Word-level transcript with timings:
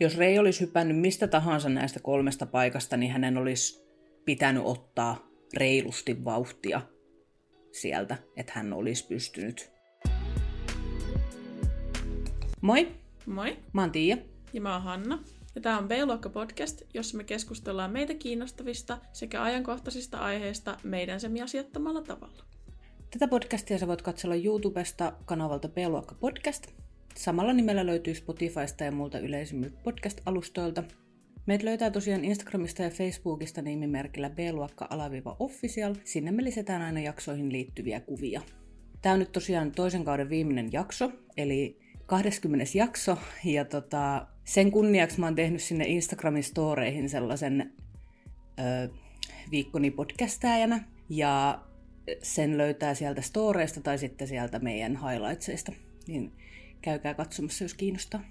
Jos 0.00 0.16
Rei 0.16 0.38
olisi 0.38 0.60
hypännyt 0.60 0.98
mistä 0.98 1.28
tahansa 1.28 1.68
näistä 1.68 2.00
kolmesta 2.00 2.46
paikasta, 2.46 2.96
niin 2.96 3.12
hänen 3.12 3.36
olisi 3.36 3.86
pitänyt 4.24 4.62
ottaa 4.66 5.28
reilusti 5.56 6.24
vauhtia 6.24 6.80
sieltä, 7.72 8.18
että 8.36 8.52
hän 8.56 8.72
olisi 8.72 9.06
pystynyt. 9.06 9.72
Moi! 12.60 12.88
Moi! 13.26 13.56
Mä 13.72 13.80
oon 13.80 13.92
Tiia. 13.92 14.16
Ja 14.52 14.60
mä 14.60 14.72
oon 14.72 14.82
Hanna. 14.82 15.18
Ja 15.54 15.60
tää 15.60 15.78
on 15.78 15.88
B-luokka 15.88 16.28
podcast, 16.28 16.82
jossa 16.94 17.16
me 17.16 17.24
keskustellaan 17.24 17.90
meitä 17.90 18.14
kiinnostavista 18.14 18.98
sekä 19.12 19.42
ajankohtaisista 19.42 20.18
aiheista 20.18 20.76
meidän 20.82 21.20
semiasiattomalla 21.20 22.02
tavalla. 22.02 22.44
Tätä 23.10 23.28
podcastia 23.28 23.78
sä 23.78 23.86
voit 23.86 24.02
katsella 24.02 24.34
YouTubesta 24.34 25.12
kanavalta 25.24 25.68
B-luokka 25.68 26.14
podcast. 26.14 26.83
Samalla 27.16 27.52
nimellä 27.52 27.86
löytyy 27.86 28.14
Spotifysta 28.14 28.84
ja 28.84 28.92
muilta 28.92 29.18
yleisimmiltä 29.18 29.76
podcast-alustoilta. 29.82 30.82
Meitä 31.46 31.64
löytää 31.64 31.90
tosiaan 31.90 32.24
Instagramista 32.24 32.82
ja 32.82 32.90
Facebookista 32.90 33.62
nimimerkillä 33.62 34.30
b-luokka-official. 34.30 35.94
Sinne 36.04 36.32
me 36.32 36.44
lisätään 36.44 36.82
aina 36.82 37.00
jaksoihin 37.00 37.52
liittyviä 37.52 38.00
kuvia. 38.00 38.40
Tämä 39.02 39.12
on 39.12 39.18
nyt 39.18 39.32
tosiaan 39.32 39.72
toisen 39.72 40.04
kauden 40.04 40.30
viimeinen 40.30 40.72
jakso, 40.72 41.12
eli 41.36 41.78
20. 42.06 42.66
jakso, 42.74 43.18
ja 43.44 43.64
tota, 43.64 44.26
sen 44.44 44.70
kunniaksi 44.70 45.20
mä 45.20 45.26
oon 45.26 45.34
tehnyt 45.34 45.62
sinne 45.62 45.84
Instagramin 45.84 46.44
storeihin 46.44 47.08
sellaisen 47.08 47.72
ö, 48.58 48.88
viikkoni 49.50 49.90
podcastajana, 49.90 50.80
ja 51.08 51.64
sen 52.22 52.58
löytää 52.58 52.94
sieltä 52.94 53.22
storeista 53.22 53.80
tai 53.80 53.98
sitten 53.98 54.28
sieltä 54.28 54.58
meidän 54.58 54.98
highlightseista, 55.10 55.72
niin 56.06 56.32
käykää 56.84 57.14
katsomassa, 57.14 57.64
jos 57.64 57.74
kiinnostaa. 57.74 58.24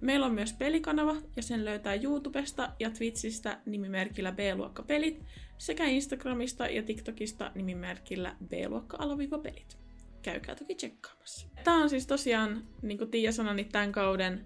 Meillä 0.00 0.26
on 0.26 0.34
myös 0.34 0.52
pelikanava, 0.52 1.16
ja 1.36 1.42
sen 1.42 1.64
löytää 1.64 1.94
YouTubesta 1.94 2.72
ja 2.80 2.90
Twitchistä 2.90 3.60
nimimerkillä 3.66 4.32
B-luokka-pelit, 4.32 5.22
sekä 5.58 5.84
Instagramista 5.84 6.66
ja 6.66 6.82
TikTokista 6.82 7.52
nimimerkillä 7.54 8.36
B-luokka-pelit. 8.48 9.78
Käykää 10.22 10.54
toki 10.54 10.74
tsekkaamassa. 10.74 11.48
Tämä 11.64 11.82
on 11.82 11.90
siis 11.90 12.06
tosiaan, 12.06 12.64
niin 12.82 12.98
kuin 12.98 13.10
Tiia 13.10 13.32
sanoi, 13.32 13.54
niin 13.54 13.68
tämän 13.68 13.92
kauden 13.92 14.44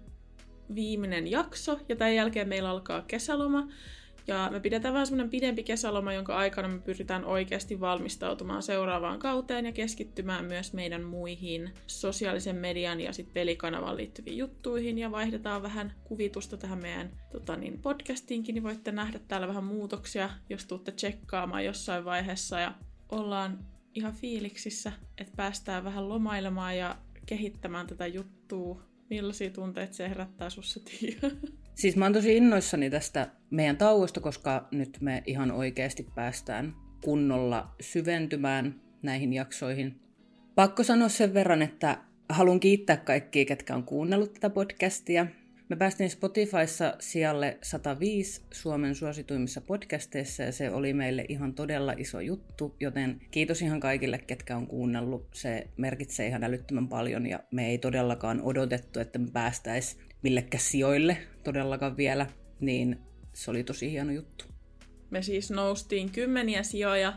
viimeinen 0.75 1.27
jakso, 1.31 1.79
ja 1.89 1.95
tämän 1.95 2.15
jälkeen 2.15 2.47
meillä 2.47 2.69
alkaa 2.69 3.01
kesäloma. 3.01 3.67
Ja 4.29 4.49
me 4.51 4.59
pidetään 4.59 4.93
vähän 4.93 5.07
semmoinen 5.07 5.29
pidempi 5.29 5.63
kesäloma, 5.63 6.13
jonka 6.13 6.37
aikana 6.37 6.67
me 6.67 6.79
pyritään 6.79 7.25
oikeasti 7.25 7.79
valmistautumaan 7.79 8.63
seuraavaan 8.63 9.19
kauteen 9.19 9.65
ja 9.65 9.71
keskittymään 9.71 10.45
myös 10.45 10.73
meidän 10.73 11.03
muihin 11.03 11.73
sosiaalisen 11.87 12.55
median 12.55 13.01
ja 13.01 13.13
sitten 13.13 13.33
pelikanavan 13.33 13.97
liittyviin 13.97 14.37
juttuihin 14.37 14.97
ja 14.97 15.11
vaihdetaan 15.11 15.63
vähän 15.63 15.93
kuvitusta 16.03 16.57
tähän 16.57 16.79
meidän 16.79 17.11
tota 17.31 17.55
niin, 17.55 17.81
podcastiinkin, 17.81 18.55
niin 18.55 18.63
voitte 18.63 18.91
nähdä 18.91 19.19
täällä 19.27 19.47
vähän 19.47 19.63
muutoksia, 19.63 20.29
jos 20.49 20.65
tuutte 20.65 20.91
tsekkaamaan 20.91 21.65
jossain 21.65 22.05
vaiheessa 22.05 22.59
ja 22.59 22.73
ollaan 23.09 23.59
ihan 23.95 24.13
fiiliksissä, 24.13 24.91
että 25.17 25.33
päästään 25.35 25.83
vähän 25.83 26.09
lomailemaan 26.09 26.77
ja 26.77 26.95
kehittämään 27.25 27.87
tätä 27.87 28.07
juttua. 28.07 28.88
Millaisia 29.09 29.49
tunteita 29.49 29.93
se 29.93 30.09
herättää 30.09 30.49
sussa, 30.49 30.79
Tiia? 30.79 31.31
Siis 31.75 31.95
mä 31.95 32.05
oon 32.05 32.13
tosi 32.13 32.37
innoissani 32.37 32.89
tästä 32.89 33.31
meidän 33.49 33.77
tauosta, 33.77 34.19
koska 34.19 34.67
nyt 34.71 34.97
me 35.01 35.23
ihan 35.25 35.51
oikeasti 35.51 36.07
päästään 36.15 36.75
kunnolla 37.03 37.75
syventymään 37.81 38.81
näihin 39.01 39.33
jaksoihin. 39.33 39.99
Pakko 40.55 40.83
sanoa 40.83 41.09
sen 41.09 41.33
verran, 41.33 41.61
että 41.61 41.97
haluan 42.29 42.59
kiittää 42.59 42.97
kaikkia, 42.97 43.45
ketkä 43.45 43.75
on 43.75 43.83
kuunnellut 43.83 44.33
tätä 44.33 44.49
podcastia. 44.49 45.27
Me 45.69 45.75
päästiin 45.75 46.09
Spotifyssa 46.09 46.95
sijalle 46.99 47.57
105 47.61 48.41
Suomen 48.51 48.95
suosituimmissa 48.95 49.61
podcasteissa 49.61 50.43
ja 50.43 50.51
se 50.51 50.71
oli 50.71 50.93
meille 50.93 51.25
ihan 51.29 51.53
todella 51.53 51.93
iso 51.97 52.19
juttu, 52.19 52.75
joten 52.79 53.21
kiitos 53.31 53.61
ihan 53.61 53.79
kaikille, 53.79 54.17
ketkä 54.17 54.57
on 54.57 54.67
kuunnellut. 54.67 55.27
Se 55.33 55.67
merkitsee 55.77 56.27
ihan 56.27 56.43
älyttömän 56.43 56.87
paljon 56.87 57.25
ja 57.25 57.39
me 57.51 57.69
ei 57.69 57.77
todellakaan 57.77 58.41
odotettu, 58.41 58.99
että 58.99 59.19
me 59.19 59.27
päästäisiin 59.33 60.03
millekä 60.23 60.57
sijoille 60.57 61.17
todellakaan 61.43 61.97
vielä, 61.97 62.27
niin 62.59 62.99
se 63.33 63.51
oli 63.51 63.63
tosi 63.63 63.91
hieno 63.91 64.11
juttu. 64.11 64.45
Me 65.09 65.21
siis 65.21 65.51
noustiin 65.51 66.11
kymmeniä 66.11 66.63
sijoja 66.63 67.13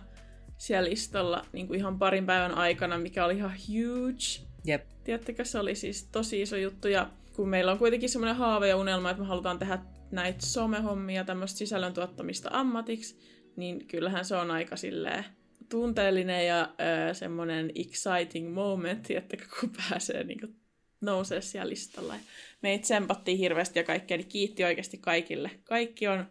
siellä 0.59 0.91
listalla 0.91 1.47
niin 1.53 1.66
kuin 1.66 1.78
ihan 1.78 1.98
parin 1.98 2.27
päivän 2.27 2.54
aikana, 2.54 2.98
mikä 2.98 3.25
oli 3.25 3.37
ihan 3.37 3.53
huge. 3.69 4.48
Jep. 4.65 4.84
Tiedättekö, 5.04 5.44
se 5.44 5.59
oli 5.59 5.75
siis 5.75 6.04
tosi 6.04 6.43
iso 6.43 6.56
juttu 6.56 6.88
ja 6.88 7.10
kun 7.37 7.48
meillä 7.48 7.72
on 7.72 7.78
kuitenkin 7.78 8.09
semmoinen 8.09 8.37
haave 8.37 8.69
ja 8.69 8.76
unelma, 8.76 9.10
että 9.10 9.22
me 9.22 9.28
halutaan 9.28 9.59
tehdä 9.59 9.78
näitä 10.10 10.47
somehommia, 10.47 11.25
tämmöistä 11.25 11.59
sisällön 11.59 11.94
tuottamista 11.94 12.48
ammatiksi, 12.53 13.19
niin 13.56 13.87
kyllähän 13.87 14.25
se 14.25 14.37
on 14.37 14.50
aika 14.50 14.76
silleen 14.76 15.25
tunteellinen 15.69 16.47
ja 16.47 16.60
äh, 16.60 17.16
semmoinen 17.16 17.71
exciting 17.75 18.54
moment, 18.54 19.10
että 19.10 19.37
kun 19.60 19.71
pääsee 19.88 20.25
niin 20.25 20.41
kuin, 20.41 20.56
nousee 21.00 21.41
siellä 21.41 21.71
listalla. 21.71 22.15
Me 22.62 22.78
tsempattiin 22.78 23.38
hirveästi 23.38 23.78
ja 23.78 23.84
kaikkea, 23.84 24.16
niin 24.16 24.28
kiitti 24.28 24.65
oikeasti 24.65 24.98
kaikille. 24.98 25.50
Kaikki 25.65 26.09
on 26.09 26.26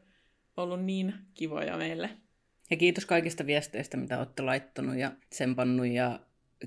ollut 0.58 0.84
niin 0.84 1.14
kivoja 1.34 1.78
meille. 1.78 2.10
Ja 2.70 2.78
kiitos 2.78 3.06
kaikista 3.06 3.46
viesteistä, 3.46 3.98
mitä 3.98 4.20
olette 4.20 4.42
laittanut 4.42 4.96
ja 4.96 5.12
tsempannut 5.30 5.88
ja 5.88 6.20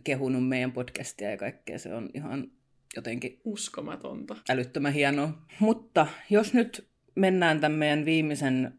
kehunut 0.05 0.49
meidän 0.49 0.73
podcastia 0.73 1.31
ja 1.31 1.37
kaikkea. 1.37 1.79
Se 1.79 1.95
on 1.95 2.11
ihan 2.15 2.51
jotenkin 2.97 3.41
uskomatonta. 3.45 4.37
Älyttömän 4.49 4.93
hienoa. 4.93 5.33
Mutta 5.59 6.07
jos 6.31 6.55
nyt 6.55 6.89
mennään 7.15 7.61
tämän 7.61 7.79
meidän 7.79 8.05
viimeisen 8.05 8.79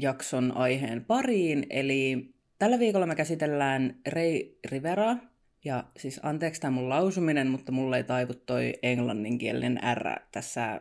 jakson 0.00 0.56
aiheen 0.56 1.04
pariin, 1.04 1.66
eli 1.70 2.34
tällä 2.58 2.78
viikolla 2.78 3.06
me 3.06 3.14
käsitellään 3.14 3.96
Ray 4.08 4.40
Riveraa, 4.70 5.16
ja 5.64 5.84
siis 5.98 6.20
anteeksi 6.22 6.60
tämä 6.60 6.70
mun 6.70 6.88
lausuminen, 6.88 7.46
mutta 7.46 7.72
mulle 7.72 7.96
ei 7.96 8.04
taivu 8.04 8.34
toi 8.34 8.74
englanninkielinen 8.82 9.80
R 9.94 10.20
tässä 10.32 10.80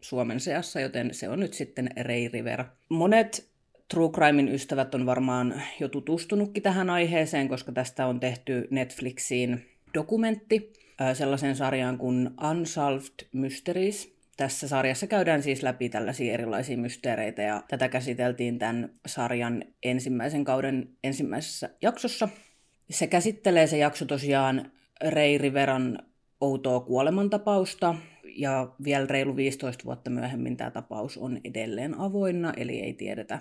Suomen 0.00 0.40
seassa, 0.40 0.80
joten 0.80 1.14
se 1.14 1.28
on 1.28 1.40
nyt 1.40 1.54
sitten 1.54 1.90
Ray 2.00 2.28
Rivera. 2.32 2.64
Monet 2.88 3.50
True 3.88 4.10
Crimein 4.10 4.48
ystävät 4.48 4.94
on 4.94 5.06
varmaan 5.06 5.62
jo 5.80 5.88
tutustunutkin 5.88 6.62
tähän 6.62 6.90
aiheeseen, 6.90 7.48
koska 7.48 7.72
tästä 7.72 8.06
on 8.06 8.20
tehty 8.20 8.68
Netflixiin 8.70 9.66
dokumentti 9.94 10.72
sellaisen 11.12 11.56
sarjaan 11.56 11.98
kuin 11.98 12.30
Unsolved 12.50 13.28
Mysteries. 13.32 14.18
Tässä 14.36 14.68
sarjassa 14.68 15.06
käydään 15.06 15.42
siis 15.42 15.62
läpi 15.62 15.88
tällaisia 15.88 16.34
erilaisia 16.34 16.76
mysteereitä 16.76 17.42
ja 17.42 17.62
tätä 17.68 17.88
käsiteltiin 17.88 18.58
tämän 18.58 18.92
sarjan 19.06 19.64
ensimmäisen 19.82 20.44
kauden 20.44 20.88
ensimmäisessä 21.04 21.70
jaksossa. 21.82 22.28
Se 22.90 23.06
käsittelee 23.06 23.66
se 23.66 23.78
jakso 23.78 24.04
tosiaan 24.04 24.72
Ray 25.10 25.38
Riveran 25.38 25.98
outoa 26.40 26.80
kuolemantapausta, 26.80 27.94
ja 28.36 28.74
vielä 28.84 29.06
reilu 29.06 29.36
15 29.36 29.84
vuotta 29.84 30.10
myöhemmin 30.10 30.56
tämä 30.56 30.70
tapaus 30.70 31.18
on 31.18 31.40
edelleen 31.44 32.00
avoinna, 32.00 32.52
eli 32.56 32.80
ei 32.80 32.92
tiedetä, 32.92 33.38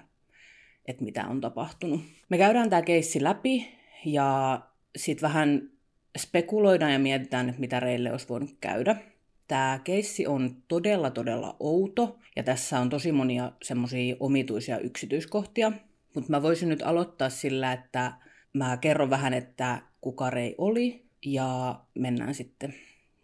että 0.86 1.04
mitä 1.04 1.28
on 1.28 1.42
tapahtunut. 1.42 2.02
Me 2.30 2.38
käydään 2.38 2.70
tämä 2.70 2.82
keissi 2.82 3.24
läpi, 3.24 3.68
ja 4.06 4.62
sitten 4.96 5.30
vähän 5.30 5.70
spekuloidaan 6.18 6.94
ja 6.94 7.00
mietitään, 7.00 7.50
että 7.50 7.62
mitä 7.62 7.80
Reille 7.80 8.12
olisi 8.12 8.30
voinut 8.30 8.58
käydä. 8.62 8.96
Tämä 9.48 9.80
keissi 9.84 10.28
on 10.28 10.56
todella, 10.68 11.12
todella 11.12 11.56
outo, 11.60 12.20
ja 12.36 12.44
tässä 12.44 12.80
on 12.80 12.90
tosi 12.90 13.12
monia 13.12 13.52
semmoisia 13.64 14.16
omituisia 14.20 14.80
yksityiskohtia. 14.80 15.72
Mutta 16.16 16.32
mä 16.32 16.42
voisin 16.42 16.70
nyt 16.70 16.82
aloittaa 16.82 17.30
sillä, 17.30 17.74
että 17.74 18.14
Mä 18.58 18.78
kerron 18.78 19.10
vähän, 19.10 19.34
että 19.34 19.82
kuka 20.02 20.30
Rei 20.30 20.56
oli 20.58 21.06
ja 21.26 21.80
mennään 21.96 22.36
sitten 22.36 22.74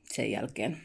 sen 0.03 0.31
jälkeen 0.31 0.77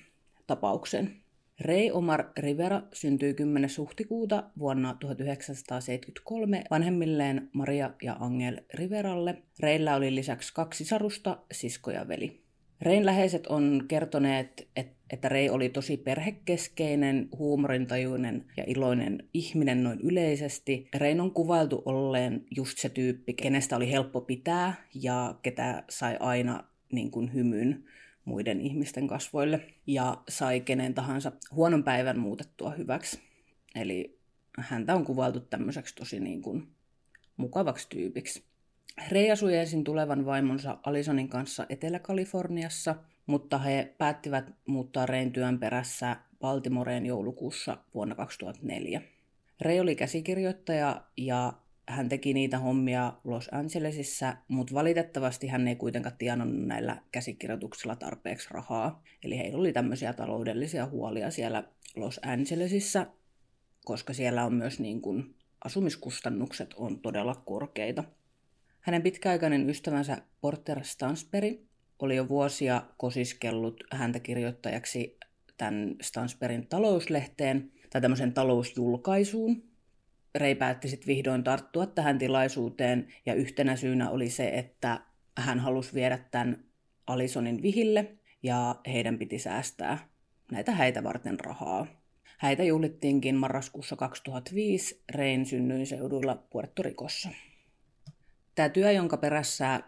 tapaukseen. 0.47 1.17
Rei 1.61 1.91
Omar 1.91 2.25
Rivera 2.39 2.83
syntyi 2.93 3.35
10. 3.35 3.71
huhtikuuta 3.79 4.45
vuonna 4.59 4.97
1973 5.01 6.65
vanhemmilleen 6.71 7.49
Maria 7.53 7.91
ja 8.03 8.17
Angel 8.21 8.61
Riveralle. 8.75 9.43
Reillä 9.61 9.97
oli 9.97 10.15
lisäksi 10.15 10.55
kaksi 10.55 10.85
sarusta, 10.85 11.39
sisko 11.53 11.91
ja 11.91 12.09
veli. 12.09 12.41
Rein 12.83 13.07
läheiset 13.07 13.47
on 13.47 13.85
kertoneet, 13.89 14.69
että 15.11 15.29
Rei 15.29 15.51
oli 15.51 15.69
tosi 15.69 15.97
perhekeskeinen, 15.97 17.29
huumorintajuinen 17.39 18.45
ja 18.57 18.65
iloinen 18.67 19.29
ihminen 19.35 19.85
noin 19.85 20.01
yleisesti. 20.01 20.89
Rein 20.95 21.21
on 21.21 21.31
kuvailtu 21.31 21.83
olleen 21.85 22.45
just 22.57 22.79
se 22.79 22.89
tyyppi, 22.89 23.33
kenestä 23.33 23.77
oli 23.77 23.91
helppo 23.91 24.21
pitää 24.21 24.75
ja 24.95 25.35
ketä 25.43 25.85
sai 25.91 26.17
aina 26.21 26.65
niin 26.93 27.11
kuin 27.11 27.35
hymyn 27.35 27.85
muiden 28.29 28.61
ihmisten 28.61 29.07
kasvoille 29.09 29.61
ja 29.87 30.23
sai 30.29 30.61
kenen 30.61 30.95
tahansa 30.95 31.33
huonon 31.53 31.85
päivän 31.85 32.19
muutettua 32.19 32.71
hyväksi. 32.71 33.21
Eli 33.75 34.19
häntä 34.59 34.95
on 34.95 35.05
kuvailtu 35.05 35.41
tämmöiseksi 35.41 35.95
tosi 35.95 36.21
niin 36.21 36.43
kuin 36.43 36.69
mukavaksi 37.37 37.89
tyypiksi. 37.89 38.43
Rei 39.11 39.31
asui 39.31 39.57
ensin 39.57 39.85
tulevan 39.85 40.27
vaimonsa 40.27 40.79
Alisonin 40.83 41.29
kanssa 41.29 41.67
Etelä-Kaliforniassa, 41.69 42.95
mutta 43.27 43.59
he 43.59 43.95
päättivät 43.99 44.51
muuttaa 44.67 45.07
Rein 45.07 45.33
työn 45.33 45.59
perässä 45.59 46.17
Baltimoreen 46.41 47.07
joulukuussa 47.07 47.79
vuonna 47.95 48.15
2004. 48.15 49.03
Ray 49.61 49.81
oli 49.81 49.97
käsikirjoittaja 49.97 51.03
ja 51.17 51.53
hän 51.89 52.09
teki 52.09 52.35
niitä 52.35 52.59
hommia 52.59 53.13
Los 53.25 53.49
Angelesissa, 53.53 54.37
mutta 54.49 54.75
valitettavasti 54.75 55.47
hän 55.47 55.69
ei 55.69 55.77
kuitenkaan 55.77 56.17
tienannut 56.19 56.67
näillä 56.67 57.03
käsikirjoituksilla 57.13 57.97
tarpeeksi 57.97 58.49
rahaa. 58.51 59.03
Eli 59.25 59.39
heillä 59.39 59.59
oli 59.59 59.73
tämmöisiä 59.73 60.13
taloudellisia 60.13 60.87
huolia 60.87 61.31
siellä 61.31 61.65
Los 61.97 62.21
Angelesissa, 62.27 63.07
koska 63.85 64.13
siellä 64.13 64.45
on 64.45 64.55
myös 64.55 64.81
niin 64.81 65.01
kuin 65.01 65.35
asumiskustannukset 65.65 66.75
on 66.75 67.01
todella 67.01 67.35
korkeita. 67.35 68.05
Hänen 68.81 69.03
pitkäaikainen 69.03 69.71
ystävänsä 69.71 70.23
Porter 70.41 70.85
Stansberry 70.85 71.67
oli 71.99 72.17
jo 72.17 72.29
vuosia 72.29 72.83
kosiskellut 72.97 73.85
häntä 73.93 74.21
kirjoittajaksi 74.21 75.19
tämän 75.57 75.97
Stansbergin 76.03 76.67
talouslehteen 76.67 77.73
tai 77.91 78.01
tämmöisen 78.01 78.33
talousjulkaisuun. 78.33 79.68
Rei 80.35 80.55
päätti 80.55 80.89
sitten 80.89 81.07
vihdoin 81.07 81.45
tarttua 81.45 81.87
tähän 81.87 82.19
tilaisuuteen 82.19 83.09
ja 83.27 83.35
yhtenä 83.35 83.77
syynä 83.77 84.11
oli 84.11 84.31
se, 84.31 84.49
että 84.49 85.01
hän 85.39 85.61
halusi 85.61 85.95
viedä 85.95 86.19
tämän 86.31 86.65
Alisonin 87.07 87.63
vihille 87.63 88.19
ja 88.43 88.77
heidän 88.87 89.19
piti 89.19 89.39
säästää 89.39 90.09
näitä 90.53 90.73
häitä 90.73 91.05
varten 91.05 91.41
rahaa. 91.41 91.87
Häitä 92.39 92.63
juhlittiinkin 92.63 93.37
marraskuussa 93.37 93.97
2005 93.97 95.03
Rein 95.15 95.47
synnyinseuduilla 95.47 96.35
Puerto 96.51 96.83
Ricossa. 96.83 97.29
Tämä 98.55 98.69
työ, 98.69 98.93
jonka 98.93 99.17
perässä 99.17 99.81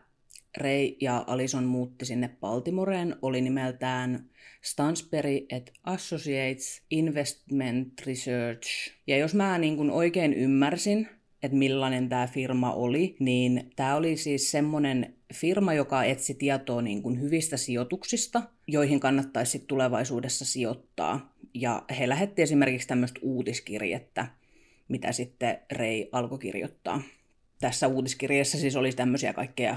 Ray 0.57 0.93
ja 1.01 1.25
Alison 1.27 1.65
muutti 1.65 2.05
sinne 2.05 2.31
Baltimoreen, 2.41 3.17
oli 3.23 3.41
nimeltään 3.41 4.31
Stansberry 4.63 5.47
et 5.51 5.73
Associates 5.85 6.83
Investment 6.91 8.07
Research. 8.07 8.93
Ja 9.07 9.17
jos 9.17 9.35
mä 9.35 9.59
niin 9.59 9.77
kuin 9.77 9.91
oikein 9.91 10.35
ymmärsin, 10.35 11.09
että 11.43 11.57
millainen 11.57 12.09
tämä 12.09 12.27
firma 12.27 12.73
oli, 12.73 13.17
niin 13.19 13.71
tämä 13.77 13.97
oli 13.97 14.17
siis 14.17 14.51
semmoinen 14.51 15.15
firma, 15.35 15.75
joka 15.75 16.05
etsi 16.05 16.35
tietoa 16.35 16.83
niin 16.83 17.03
kuin 17.03 17.21
hyvistä 17.21 17.57
sijoituksista, 17.57 18.43
joihin 18.67 19.01
kannattaisi 19.01 19.65
tulevaisuudessa 19.67 20.45
sijoittaa. 20.45 21.35
Ja 21.55 21.83
he 21.99 22.09
lähetti 22.09 22.43
esimerkiksi 22.43 22.89
tämmöistä 22.89 23.21
uutiskirjettä, 23.23 24.27
mitä 24.89 25.13
sitten 25.13 25.59
Ray 25.73 26.05
alkoi 26.13 26.39
kirjoittaa. 26.39 27.03
Tässä 27.61 27.89
uutiskirjassa 27.89 28.59
siis 28.59 28.77
oli 28.77 28.93
tämmöisiä 28.93 29.33
kaikkea 29.33 29.77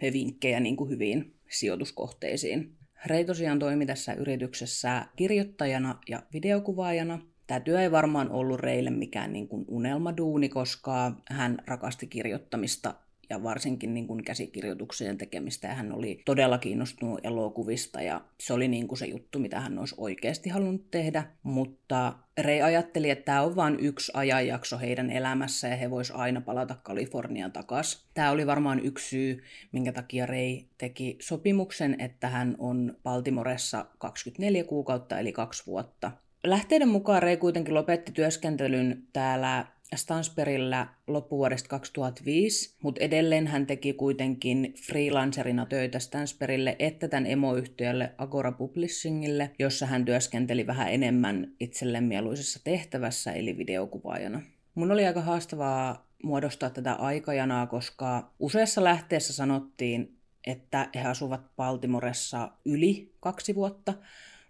vinkkejä 0.00 0.60
niin 0.60 0.76
kuin 0.76 0.90
hyviin 0.90 1.34
sijoituskohteisiin. 1.50 2.76
Rei 3.06 3.24
tosiaan 3.24 3.58
toimi 3.58 3.86
tässä 3.86 4.12
yrityksessä 4.12 5.06
kirjoittajana 5.16 5.98
ja 6.08 6.22
videokuvaajana. 6.32 7.18
Tämä 7.46 7.60
työ 7.60 7.82
ei 7.82 7.90
varmaan 7.90 8.30
ollut 8.30 8.60
Reille 8.60 8.90
mikään 8.90 9.32
niin 9.32 9.48
kuin 9.48 9.64
unelmaduuni, 9.68 10.48
koska 10.48 11.12
hän 11.30 11.58
rakasti 11.66 12.06
kirjoittamista 12.06 12.94
ja 13.30 13.42
varsinkin 13.42 13.94
niin 13.94 14.06
kuin 14.06 14.24
käsikirjoituksien 14.24 15.18
tekemistä. 15.18 15.68
Ja 15.68 15.74
hän 15.74 15.92
oli 15.92 16.22
todella 16.24 16.58
kiinnostunut 16.58 17.20
elokuvista 17.22 18.02
ja 18.02 18.20
se 18.40 18.52
oli 18.52 18.68
niin 18.68 18.88
kuin 18.88 18.98
se 18.98 19.06
juttu, 19.06 19.38
mitä 19.38 19.60
hän 19.60 19.78
olisi 19.78 19.94
oikeasti 19.98 20.50
halunnut 20.50 20.90
tehdä. 20.90 21.24
Mutta 21.42 22.12
Rei 22.38 22.62
ajatteli, 22.62 23.10
että 23.10 23.24
tämä 23.24 23.42
on 23.42 23.56
vain 23.56 23.80
yksi 23.80 24.12
ajanjakso 24.14 24.78
heidän 24.78 25.10
elämässä 25.10 25.68
ja 25.68 25.76
he 25.76 25.90
vois 25.90 26.10
aina 26.10 26.40
palata 26.40 26.74
Kaliforniaan 26.82 27.52
takaisin. 27.52 28.00
Tämä 28.14 28.30
oli 28.30 28.46
varmaan 28.46 28.80
yksi 28.80 29.08
syy, 29.08 29.42
minkä 29.72 29.92
takia 29.92 30.26
Rei 30.26 30.68
teki 30.78 31.16
sopimuksen, 31.20 32.00
että 32.00 32.28
hän 32.28 32.56
on 32.58 32.96
Baltimoressa 33.02 33.86
24 33.98 34.64
kuukautta 34.64 35.18
eli 35.18 35.32
kaksi 35.32 35.66
vuotta. 35.66 36.10
Lähteiden 36.44 36.88
mukaan 36.88 37.22
Rei 37.22 37.36
kuitenkin 37.36 37.74
lopetti 37.74 38.12
työskentelyn 38.12 39.02
täällä 39.12 39.66
Stansbergillä 39.96 40.86
loppuvuodesta 41.06 41.68
2005, 41.68 42.76
mutta 42.82 43.04
edelleen 43.04 43.46
hän 43.46 43.66
teki 43.66 43.92
kuitenkin 43.92 44.74
freelancerina 44.86 45.66
töitä 45.66 45.98
Stansbergille 45.98 46.76
että 46.78 47.08
tämän 47.08 47.26
emoyhtiölle 47.26 48.14
Agora 48.18 48.52
Publishingille, 48.52 49.50
jossa 49.58 49.86
hän 49.86 50.04
työskenteli 50.04 50.66
vähän 50.66 50.92
enemmän 50.92 51.52
itselleen 51.60 52.04
mieluisessa 52.04 52.60
tehtävässä 52.64 53.32
eli 53.32 53.58
videokuvaajana. 53.58 54.42
Mun 54.74 54.92
oli 54.92 55.06
aika 55.06 55.20
haastavaa 55.20 56.08
muodostaa 56.22 56.70
tätä 56.70 56.92
aikajanaa, 56.92 57.66
koska 57.66 58.34
useassa 58.38 58.84
lähteessä 58.84 59.32
sanottiin, 59.32 60.18
että 60.46 60.88
he 60.94 61.02
asuvat 61.02 61.56
Baltimoressa 61.56 62.50
yli 62.64 63.14
kaksi 63.20 63.54
vuotta, 63.54 63.94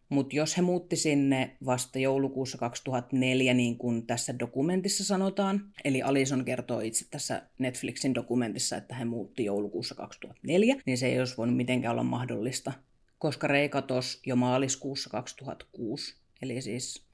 mutta 0.09 0.37
jos 0.37 0.57
he 0.57 0.63
muutti 0.63 0.97
sinne 0.97 1.57
vasta 1.67 1.99
joulukuussa 1.99 2.59
2004, 2.59 3.55
niin 3.55 3.79
kuin 3.79 4.07
tässä 4.07 4.39
dokumentissa 4.39 5.05
sanotaan, 5.05 5.61
eli 5.85 6.03
Alison 6.03 6.45
kertoo 6.45 6.81
itse 6.81 7.07
tässä 7.11 7.43
Netflixin 7.59 8.15
dokumentissa, 8.15 8.77
että 8.77 8.95
he 8.95 9.05
muutti 9.05 9.45
joulukuussa 9.45 9.95
2004, 9.95 10.77
niin 10.87 10.99
se 10.99 11.07
ei 11.07 11.19
olisi 11.19 11.37
voinut 11.37 11.57
mitenkään 11.57 11.93
olla 11.93 12.03
mahdollista, 12.03 12.73
koska 13.19 13.47
Rei 13.47 13.69
katosi 13.69 14.21
jo 14.27 14.37
maaliskuussa 14.37 15.11
2006, 15.11 16.17
eli 16.43 16.63
siis 16.63 17.05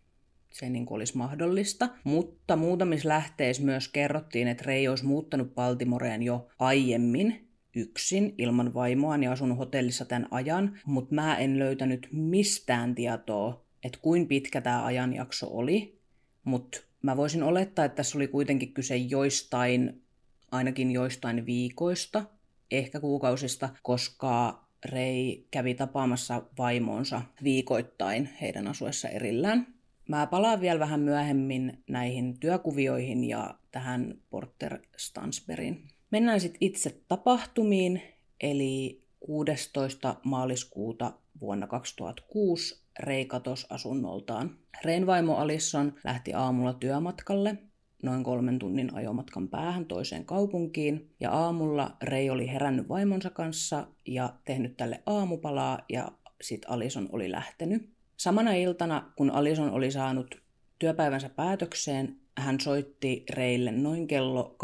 se 0.52 0.70
niin 0.70 0.86
kuin 0.86 0.96
olisi 0.96 1.16
mahdollista. 1.16 1.88
Mutta 2.04 2.56
muutamissa 2.56 3.08
lähteissä 3.08 3.62
myös 3.62 3.88
kerrottiin, 3.88 4.48
että 4.48 4.64
Rei 4.66 4.88
olisi 4.88 5.06
muuttanut 5.06 5.54
Baltimoreen 5.54 6.22
jo 6.22 6.48
aiemmin, 6.58 7.49
yksin 7.74 8.34
ilman 8.38 8.74
vaimoa 8.74 9.16
ja 9.16 9.32
asunut 9.32 9.58
hotellissa 9.58 10.04
tämän 10.04 10.28
ajan, 10.30 10.78
mutta 10.84 11.14
mä 11.14 11.36
en 11.36 11.58
löytänyt 11.58 12.08
mistään 12.12 12.94
tietoa, 12.94 13.64
että 13.84 13.98
kuin 14.02 14.28
pitkä 14.28 14.60
tämä 14.60 14.84
ajanjakso 14.84 15.46
oli, 15.50 15.98
mutta 16.44 16.80
mä 17.02 17.16
voisin 17.16 17.42
olettaa, 17.42 17.84
että 17.84 17.96
tässä 17.96 18.18
oli 18.18 18.28
kuitenkin 18.28 18.74
kyse 18.74 18.96
joistain, 18.96 20.02
ainakin 20.50 20.90
joistain 20.90 21.46
viikoista, 21.46 22.24
ehkä 22.70 23.00
kuukausista, 23.00 23.68
koska 23.82 24.64
Rei 24.84 25.46
kävi 25.50 25.74
tapaamassa 25.74 26.42
vaimonsa 26.58 27.22
viikoittain 27.44 28.28
heidän 28.40 28.66
asuessa 28.66 29.08
erillään. 29.08 29.66
Mä 30.08 30.26
palaan 30.26 30.60
vielä 30.60 30.80
vähän 30.80 31.00
myöhemmin 31.00 31.82
näihin 31.88 32.38
työkuvioihin 32.38 33.24
ja 33.24 33.54
tähän 33.70 34.14
Porter 34.30 34.78
Stansberin. 34.96 35.88
Mennään 36.10 36.40
sitten 36.40 36.58
itse 36.60 37.00
tapahtumiin, 37.08 38.02
eli 38.40 39.02
16. 39.20 40.16
maaliskuuta 40.24 41.12
vuonna 41.40 41.66
2006 41.66 42.82
Rei 42.98 43.24
katosi 43.24 43.66
asunnoltaan. 43.70 44.56
Rein 44.84 45.06
vaimo 45.06 45.36
Alisson 45.36 45.92
lähti 46.04 46.34
aamulla 46.34 46.72
työmatkalle 46.72 47.58
noin 48.02 48.24
kolmen 48.24 48.58
tunnin 48.58 48.94
ajomatkan 48.94 49.48
päähän 49.48 49.86
toiseen 49.86 50.24
kaupunkiin. 50.24 51.10
Ja 51.20 51.32
aamulla 51.32 51.96
Rei 52.02 52.30
oli 52.30 52.48
herännyt 52.48 52.88
vaimonsa 52.88 53.30
kanssa 53.30 53.86
ja 54.06 54.34
tehnyt 54.44 54.76
tälle 54.76 55.02
aamupalaa 55.06 55.78
ja 55.88 56.12
sitten 56.42 56.70
Alison 56.70 57.08
oli 57.12 57.30
lähtenyt. 57.30 57.90
Samana 58.16 58.52
iltana, 58.52 59.12
kun 59.16 59.30
Alison 59.30 59.70
oli 59.70 59.90
saanut 59.90 60.42
työpäivänsä 60.80 61.28
päätökseen, 61.28 62.16
hän 62.38 62.60
soitti 62.60 63.24
Reille 63.30 63.72
noin 63.72 64.06
kello 64.06 64.56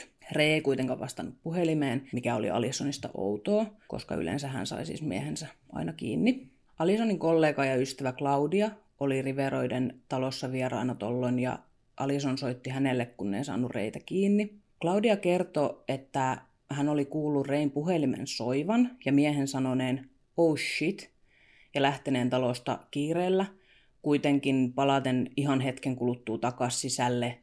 18-18.30. 0.00 0.06
Rei 0.32 0.52
ei 0.52 0.60
kuitenkaan 0.60 1.00
vastannut 1.00 1.34
puhelimeen, 1.42 2.08
mikä 2.12 2.34
oli 2.34 2.50
Alisonista 2.50 3.08
outoa, 3.14 3.66
koska 3.88 4.14
yleensä 4.14 4.48
hän 4.48 4.66
sai 4.66 4.86
siis 4.86 5.02
miehensä 5.02 5.46
aina 5.72 5.92
kiinni. 5.92 6.46
Alisonin 6.78 7.18
kollega 7.18 7.64
ja 7.64 7.76
ystävä 7.76 8.12
Claudia 8.12 8.70
oli 9.00 9.22
Riveroiden 9.22 10.00
talossa 10.08 10.52
vieraana 10.52 10.94
tollon 10.94 11.38
ja 11.38 11.58
Alison 11.96 12.38
soitti 12.38 12.70
hänelle, 12.70 13.06
kun 13.06 13.34
ei 13.34 13.44
saanut 13.44 13.70
Reitä 13.70 14.00
kiinni. 14.06 14.54
Claudia 14.80 15.16
kertoi, 15.16 15.82
että 15.88 16.38
hän 16.70 16.88
oli 16.88 17.04
kuullut 17.04 17.46
Rein 17.46 17.70
puhelimen 17.70 18.26
soivan 18.26 18.90
ja 19.04 19.12
miehen 19.12 19.48
sanoneen 19.48 20.10
oh 20.36 20.58
shit 20.58 21.10
ja 21.74 21.82
lähteneen 21.82 22.30
talosta 22.30 22.78
kiireellä– 22.90 23.46
kuitenkin 24.06 24.72
palaten 24.74 25.30
ihan 25.36 25.60
hetken 25.60 25.96
kuluttua 25.96 26.38
takaisin 26.38 26.80
sisälle, 26.80 27.38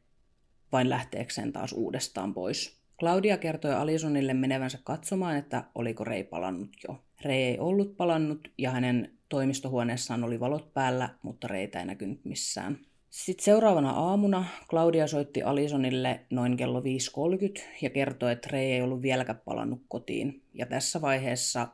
vain 0.71 0.89
lähteekseen 0.89 1.53
taas 1.53 1.73
uudestaan 1.73 2.33
pois. 2.33 2.77
Claudia 2.99 3.37
kertoi 3.37 3.73
Alisonille 3.73 4.33
menevänsä 4.33 4.79
katsomaan, 4.83 5.37
että 5.37 5.63
oliko 5.75 6.03
Rei 6.03 6.23
palannut 6.23 6.69
jo. 6.87 7.03
Rei 7.21 7.43
ei 7.43 7.59
ollut 7.59 7.97
palannut 7.97 8.51
ja 8.57 8.71
hänen 8.71 9.11
toimistohuoneessaan 9.29 10.23
oli 10.23 10.39
valot 10.39 10.73
päällä, 10.73 11.09
mutta 11.21 11.47
Reitä 11.47 11.79
ei 11.79 11.85
näkynyt 11.85 12.25
missään. 12.25 12.79
Sitten 13.09 13.45
seuraavana 13.45 13.91
aamuna 13.91 14.45
Claudia 14.69 15.07
soitti 15.07 15.43
Alisonille 15.43 16.19
noin 16.29 16.57
kello 16.57 16.79
5.30 16.79 16.85
ja 17.81 17.89
kertoi, 17.89 18.31
että 18.31 18.49
Rei 18.51 18.71
ei 18.71 18.81
ollut 18.81 19.01
vieläkään 19.01 19.41
palannut 19.45 19.81
kotiin. 19.87 20.41
Ja 20.53 20.65
tässä 20.65 21.01
vaiheessa 21.01 21.67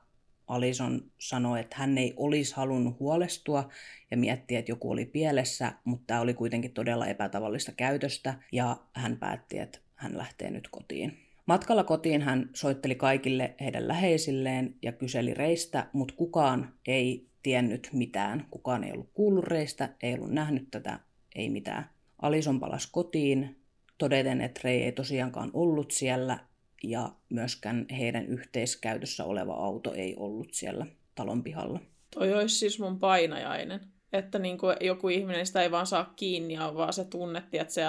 Alison 0.49 1.11
sanoi, 1.17 1.59
että 1.59 1.75
hän 1.79 1.97
ei 1.97 2.13
olisi 2.17 2.55
halunnut 2.55 2.99
huolestua 2.99 3.69
ja 4.11 4.17
miettiä, 4.17 4.59
että 4.59 4.71
joku 4.71 4.91
oli 4.91 5.05
pielessä, 5.05 5.73
mutta 5.83 6.03
tämä 6.07 6.21
oli 6.21 6.33
kuitenkin 6.33 6.73
todella 6.73 7.07
epätavallista 7.07 7.71
käytöstä 7.71 8.33
ja 8.51 8.77
hän 8.93 9.17
päätti, 9.17 9.59
että 9.59 9.79
hän 9.95 10.17
lähtee 10.17 10.51
nyt 10.51 10.67
kotiin. 10.71 11.17
Matkalla 11.45 11.83
kotiin 11.83 12.21
hän 12.21 12.49
soitteli 12.53 12.95
kaikille 12.95 13.55
heidän 13.59 13.87
läheisilleen 13.87 14.75
ja 14.81 14.91
kyseli 14.91 15.33
reistä, 15.33 15.87
mutta 15.93 16.13
kukaan 16.17 16.73
ei 16.87 17.27
tiennyt 17.43 17.89
mitään. 17.93 18.45
Kukaan 18.51 18.83
ei 18.83 18.91
ollut 18.91 19.09
kuullut 19.13 19.45
reistä, 19.45 19.89
ei 20.03 20.13
ollut 20.13 20.31
nähnyt 20.31 20.67
tätä, 20.71 20.99
ei 21.35 21.49
mitään. 21.49 21.89
Alison 22.21 22.59
palasi 22.59 22.89
kotiin, 22.91 23.59
todeten, 23.97 24.41
että 24.41 24.61
Rei 24.63 24.83
ei 24.83 24.91
tosiaankaan 24.91 25.49
ollut 25.53 25.91
siellä 25.91 26.39
ja 26.83 27.09
myöskään 27.29 27.85
heidän 27.97 28.25
yhteiskäytössä 28.25 29.23
oleva 29.23 29.53
auto 29.53 29.93
ei 29.93 30.15
ollut 30.17 30.53
siellä 30.53 30.85
talon 31.15 31.43
pihalla. 31.43 31.79
Toi 32.13 32.33
olisi 32.33 32.55
siis 32.55 32.79
mun 32.79 32.99
painajainen. 32.99 33.79
Että 34.13 34.39
niin 34.39 34.57
kuin 34.57 34.77
joku 34.81 35.09
ihminen 35.09 35.45
sitä 35.45 35.61
ei 35.61 35.71
vaan 35.71 35.87
saa 35.87 36.13
kiinni, 36.15 36.57
vaan 36.59 36.93
se 36.93 37.05
tunnetti, 37.05 37.57
että 37.57 37.73
se 37.73 37.83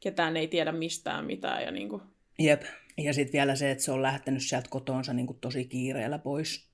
ketään 0.00 0.36
ei 0.36 0.48
tiedä 0.48 0.72
mistään 0.72 1.24
mitään. 1.24 1.62
Ja 1.62 1.70
niin 1.70 1.88
kuin... 1.88 2.02
Jep. 2.38 2.62
Ja 2.98 3.14
sitten 3.14 3.32
vielä 3.32 3.56
se, 3.56 3.70
että 3.70 3.84
se 3.84 3.92
on 3.92 4.02
lähtenyt 4.02 4.42
sieltä 4.42 4.68
kotoonsa 4.70 5.12
niin 5.12 5.26
kuin 5.26 5.38
tosi 5.40 5.64
kiireellä 5.64 6.18
pois. 6.18 6.68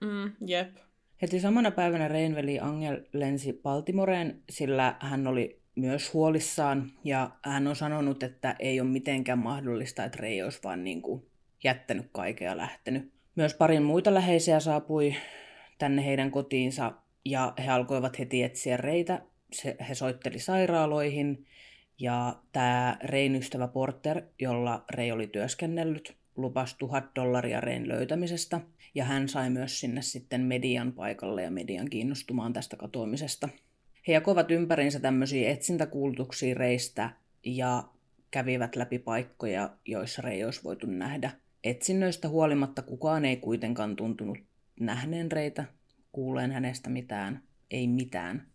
Mm, 0.00 0.32
jep. 0.46 0.76
Heti 1.22 1.40
samana 1.40 1.70
päivänä 1.70 2.08
Reinveli 2.08 2.60
Angel 2.60 3.00
lensi 3.12 3.60
Baltimoreen, 3.62 4.42
sillä 4.50 4.96
hän 5.00 5.26
oli 5.26 5.60
myös 5.76 6.14
huolissaan 6.14 6.92
ja 7.04 7.30
hän 7.44 7.66
on 7.66 7.76
sanonut, 7.76 8.22
että 8.22 8.56
ei 8.58 8.80
ole 8.80 8.88
mitenkään 8.88 9.38
mahdollista, 9.38 10.04
että 10.04 10.18
Rei 10.20 10.42
olisi 10.42 10.60
vaan 10.64 10.84
niin 10.84 11.02
kuin 11.02 11.26
jättänyt 11.64 12.06
kaikkea 12.12 12.50
ja 12.50 12.56
lähtenyt. 12.56 13.12
Myös 13.36 13.54
parin 13.54 13.82
muita 13.82 14.14
läheisiä 14.14 14.60
saapui 14.60 15.14
tänne 15.78 16.06
heidän 16.06 16.30
kotiinsa 16.30 16.92
ja 17.24 17.52
he 17.58 17.70
alkoivat 17.70 18.18
heti 18.18 18.42
etsiä 18.42 18.76
Reitä. 18.76 19.22
Se, 19.52 19.76
he 19.88 19.94
soitteli 19.94 20.38
sairaaloihin 20.38 21.46
ja 21.98 22.36
tämä 22.52 22.96
Rein 23.04 23.34
ystävä 23.34 23.68
Porter, 23.68 24.22
jolla 24.38 24.84
Rei 24.90 25.12
oli 25.12 25.26
työskennellyt, 25.26 26.16
lupasi 26.36 26.78
tuhat 26.78 27.04
dollaria 27.14 27.60
Rein 27.60 27.88
löytämisestä. 27.88 28.60
Ja 28.94 29.04
hän 29.04 29.28
sai 29.28 29.50
myös 29.50 29.80
sinne 29.80 30.02
sitten 30.02 30.40
median 30.40 30.92
paikalle 30.92 31.42
ja 31.42 31.50
median 31.50 31.90
kiinnostumaan 31.90 32.52
tästä 32.52 32.76
katoamisesta. 32.76 33.48
He 34.08 34.12
jakoivat 34.12 34.50
ympäriinsä 34.50 35.00
tämmöisiä 35.00 35.50
etsintäkuulutuksia 35.50 36.54
Reistä 36.54 37.10
ja 37.44 37.88
kävivät 38.30 38.76
läpi 38.76 38.98
paikkoja, 38.98 39.70
joissa 39.84 40.22
Rei 40.22 40.44
olisi 40.44 40.64
voitu 40.64 40.86
nähdä. 40.86 41.30
Etsinnöistä 41.64 42.28
huolimatta 42.28 42.82
kukaan 42.82 43.24
ei 43.24 43.36
kuitenkaan 43.36 43.96
tuntunut 43.96 44.38
nähneen 44.80 45.32
Reitä, 45.32 45.64
kuuleen 46.12 46.52
hänestä 46.52 46.90
mitään, 46.90 47.42
ei 47.70 47.88
mitään. 47.88 48.46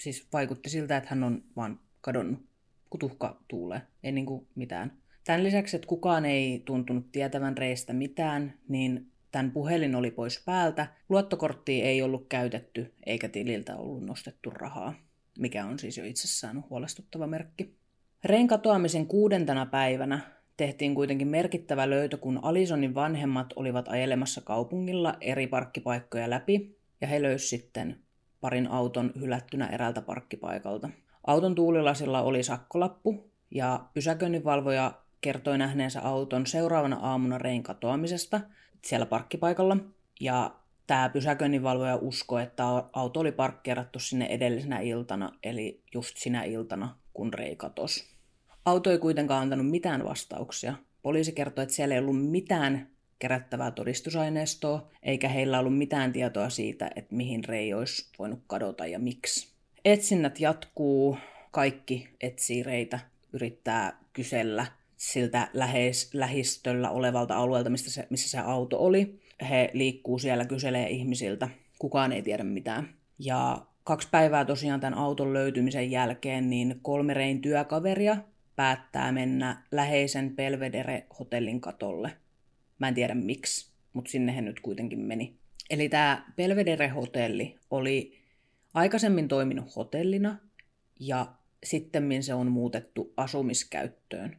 Siis 0.00 0.28
vaikutti 0.32 0.70
siltä, 0.70 0.96
että 0.96 1.10
hän 1.10 1.24
on 1.24 1.42
vaan 1.56 1.80
kadonnut 2.00 2.46
kutuhka 2.90 3.42
tuulee, 3.48 3.82
ei 4.02 4.12
niinku 4.12 4.46
mitään. 4.54 4.92
Tämän 5.24 5.44
lisäksi, 5.44 5.76
että 5.76 5.88
kukaan 5.88 6.24
ei 6.24 6.62
tuntunut 6.64 7.12
tietävän 7.12 7.58
reistä 7.58 7.92
mitään, 7.92 8.54
niin 8.68 9.06
tämän 9.32 9.50
puhelin 9.50 9.94
oli 9.94 10.10
pois 10.10 10.42
päältä, 10.44 10.86
luottokorttia 11.08 11.84
ei 11.84 12.02
ollut 12.02 12.26
käytetty 12.28 12.94
eikä 13.06 13.28
tililtä 13.28 13.76
ollut 13.76 14.06
nostettu 14.06 14.50
rahaa, 14.50 14.94
mikä 15.38 15.66
on 15.66 15.78
siis 15.78 15.98
jo 15.98 16.04
itsessään 16.04 16.64
huolestuttava 16.70 17.26
merkki. 17.26 17.76
Rein 18.24 18.48
katoamisen 18.48 19.06
kuudentena 19.06 19.66
päivänä 19.66 20.20
tehtiin 20.56 20.94
kuitenkin 20.94 21.28
merkittävä 21.28 21.90
löytö, 21.90 22.16
kun 22.16 22.40
Alisonin 22.42 22.94
vanhemmat 22.94 23.52
olivat 23.56 23.88
ajelemassa 23.88 24.40
kaupungilla 24.40 25.14
eri 25.20 25.46
parkkipaikkoja 25.46 26.30
läpi, 26.30 26.76
ja 27.00 27.06
he 27.06 27.22
löysivät 27.22 27.60
sitten 27.60 27.96
parin 28.40 28.70
auton 28.70 29.12
hylättynä 29.20 29.66
eräältä 29.66 30.02
parkkipaikalta. 30.02 30.90
Auton 31.26 31.54
tuulilasilla 31.54 32.22
oli 32.22 32.42
sakkolappu 32.42 33.30
ja 33.50 33.84
pysäköinninvalvoja 33.94 34.92
kertoi 35.20 35.58
nähneensä 35.58 36.00
auton 36.00 36.46
seuraavana 36.46 36.96
aamuna 36.96 37.38
Rein 37.38 37.62
katoamisesta 37.62 38.40
siellä 38.86 39.06
parkkipaikalla. 39.06 39.76
Ja 40.20 40.54
tämä 40.86 41.08
pysäköinninvalvoja 41.08 41.96
uskoi, 41.96 42.42
että 42.42 42.64
auto 42.92 43.20
oli 43.20 43.32
parkkeerattu 43.32 43.98
sinne 43.98 44.26
edellisenä 44.26 44.80
iltana, 44.80 45.32
eli 45.42 45.82
just 45.94 46.16
sinä 46.16 46.44
iltana, 46.44 46.96
kun 47.14 47.34
Rei 47.34 47.56
katosi. 47.56 48.04
Auto 48.64 48.90
ei 48.90 48.98
kuitenkaan 48.98 49.42
antanut 49.42 49.70
mitään 49.70 50.04
vastauksia. 50.04 50.74
Poliisi 51.02 51.32
kertoi, 51.32 51.62
että 51.62 51.74
siellä 51.74 51.94
ei 51.94 52.00
ollut 52.00 52.30
mitään 52.30 52.90
kerättävää 53.18 53.70
todistusaineistoa, 53.70 54.90
eikä 55.02 55.28
heillä 55.28 55.58
ollut 55.58 55.78
mitään 55.78 56.12
tietoa 56.12 56.50
siitä, 56.50 56.90
että 56.96 57.14
mihin 57.14 57.44
Rei 57.44 57.74
olisi 57.74 58.10
voinut 58.18 58.40
kadota 58.46 58.86
ja 58.86 58.98
miksi. 58.98 59.48
Etsinnät 59.84 60.40
jatkuu, 60.40 61.18
kaikki 61.50 62.08
etsii 62.20 62.62
reitä, 62.62 62.98
yrittää 63.32 63.98
kysellä 64.12 64.66
siltä 64.96 65.48
läheis, 65.52 66.14
lähistöllä 66.14 66.90
olevalta 66.90 67.36
alueelta, 67.36 67.70
mistä 67.70 67.90
se, 67.90 68.06
missä 68.10 68.30
se 68.30 68.38
auto 68.38 68.78
oli. 68.78 69.20
He 69.50 69.70
liikkuu 69.72 70.18
siellä, 70.18 70.44
kyselee 70.44 70.90
ihmisiltä. 70.90 71.48
Kukaan 71.78 72.12
ei 72.12 72.22
tiedä 72.22 72.44
mitään. 72.44 72.94
Ja 73.18 73.66
kaksi 73.84 74.08
päivää 74.10 74.44
tosiaan 74.44 74.80
tämän 74.80 74.98
auton 74.98 75.32
löytymisen 75.32 75.90
jälkeen, 75.90 76.50
niin 76.50 76.78
kolme 76.82 77.14
Rein 77.14 77.40
työkaveria 77.40 78.16
päättää 78.56 79.12
mennä 79.12 79.62
läheisen 79.72 80.36
Belvedere-hotellin 80.36 81.60
katolle. 81.60 82.12
Mä 82.78 82.88
en 82.88 82.94
tiedä 82.94 83.14
miksi, 83.14 83.72
mutta 83.92 84.10
sinne 84.10 84.36
he 84.36 84.40
nyt 84.40 84.60
kuitenkin 84.60 85.00
meni. 85.00 85.36
Eli 85.70 85.88
tämä 85.88 86.32
Belvedere-hotelli 86.36 87.56
oli 87.70 88.18
aikaisemmin 88.74 89.28
toiminut 89.28 89.76
hotellina 89.76 90.38
ja 91.00 91.26
sitten 91.64 92.22
se 92.22 92.34
on 92.34 92.50
muutettu 92.50 93.12
asumiskäyttöön. 93.16 94.36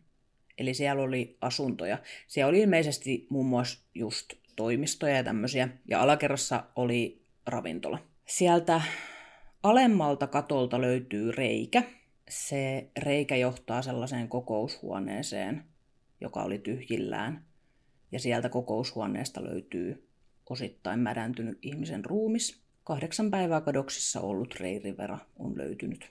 Eli 0.58 0.74
siellä 0.74 1.04
oli 1.04 1.38
asuntoja. 1.42 1.98
Siellä 2.28 2.50
oli 2.50 2.60
ilmeisesti 2.60 3.28
muun 3.30 3.46
muassa 3.46 3.80
just 3.96 4.34
toimistoja 4.56 5.16
ja 5.16 5.24
tämmöisiä, 5.24 5.70
ja 5.88 6.02
alakerrassa 6.02 6.64
oli 6.76 7.26
ravintola. 7.46 8.00
Sieltä 8.26 8.82
alemmalta 9.64 10.28
katolta 10.28 10.82
löytyy 10.82 11.32
reikä. 11.32 11.84
Se 12.30 12.88
reikä 12.98 13.36
johtaa 13.36 13.82
sellaiseen 13.82 14.30
kokoushuoneeseen, 14.30 15.64
joka 16.22 16.44
oli 16.44 16.58
tyhjillään. 16.58 17.46
Ja 18.12 18.20
sieltä 18.20 18.50
kokoushuoneesta 18.50 19.44
löytyy 19.44 20.08
osittain 20.50 21.00
mädäntynyt 21.00 21.58
ihmisen 21.62 22.06
ruumis. 22.06 22.62
Kahdeksan 22.84 23.32
päivää 23.32 23.62
kadoksissa 23.62 24.22
ollut 24.22 24.60
Ray 24.60 24.80
Rivera 24.80 25.18
on 25.40 25.58
löytynyt. 25.58 26.10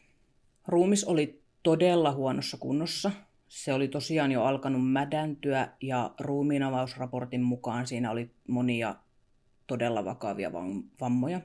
Ruumis 0.66 1.04
oli 1.04 1.42
todella 1.62 2.12
huonossa 2.12 2.56
kunnossa. 2.56 3.10
Se 3.48 3.72
oli 3.72 3.88
tosiaan 3.88 4.32
jo 4.32 4.44
alkanut 4.44 4.90
mädäntyä 4.90 5.68
ja 5.82 6.14
ruumiinavausraportin 6.20 7.42
mukaan 7.42 7.86
siinä 7.86 8.10
oli 8.10 8.30
monia 8.48 8.94
todella 9.66 10.04
vakavia 10.04 10.52
vammoja. 11.00 11.40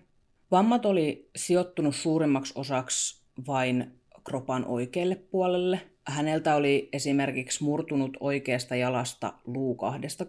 Vammat 0.51 0.85
oli 0.85 1.29
sijoittunut 1.35 1.95
suurimmaksi 1.95 2.53
osaksi 2.55 3.21
vain 3.47 3.91
kropan 4.23 4.65
oikealle 4.65 5.15
puolelle. 5.15 5.81
Häneltä 6.07 6.55
oli 6.55 6.89
esimerkiksi 6.93 7.63
murtunut 7.63 8.17
oikeasta 8.19 8.75
jalasta 8.75 9.33
luu 9.45 9.75
kahdesta 9.75 10.25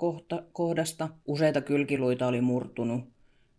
kohdasta, 0.52 1.08
useita 1.26 1.60
kylkiluita 1.60 2.26
oli 2.26 2.40
murtunut 2.40 3.12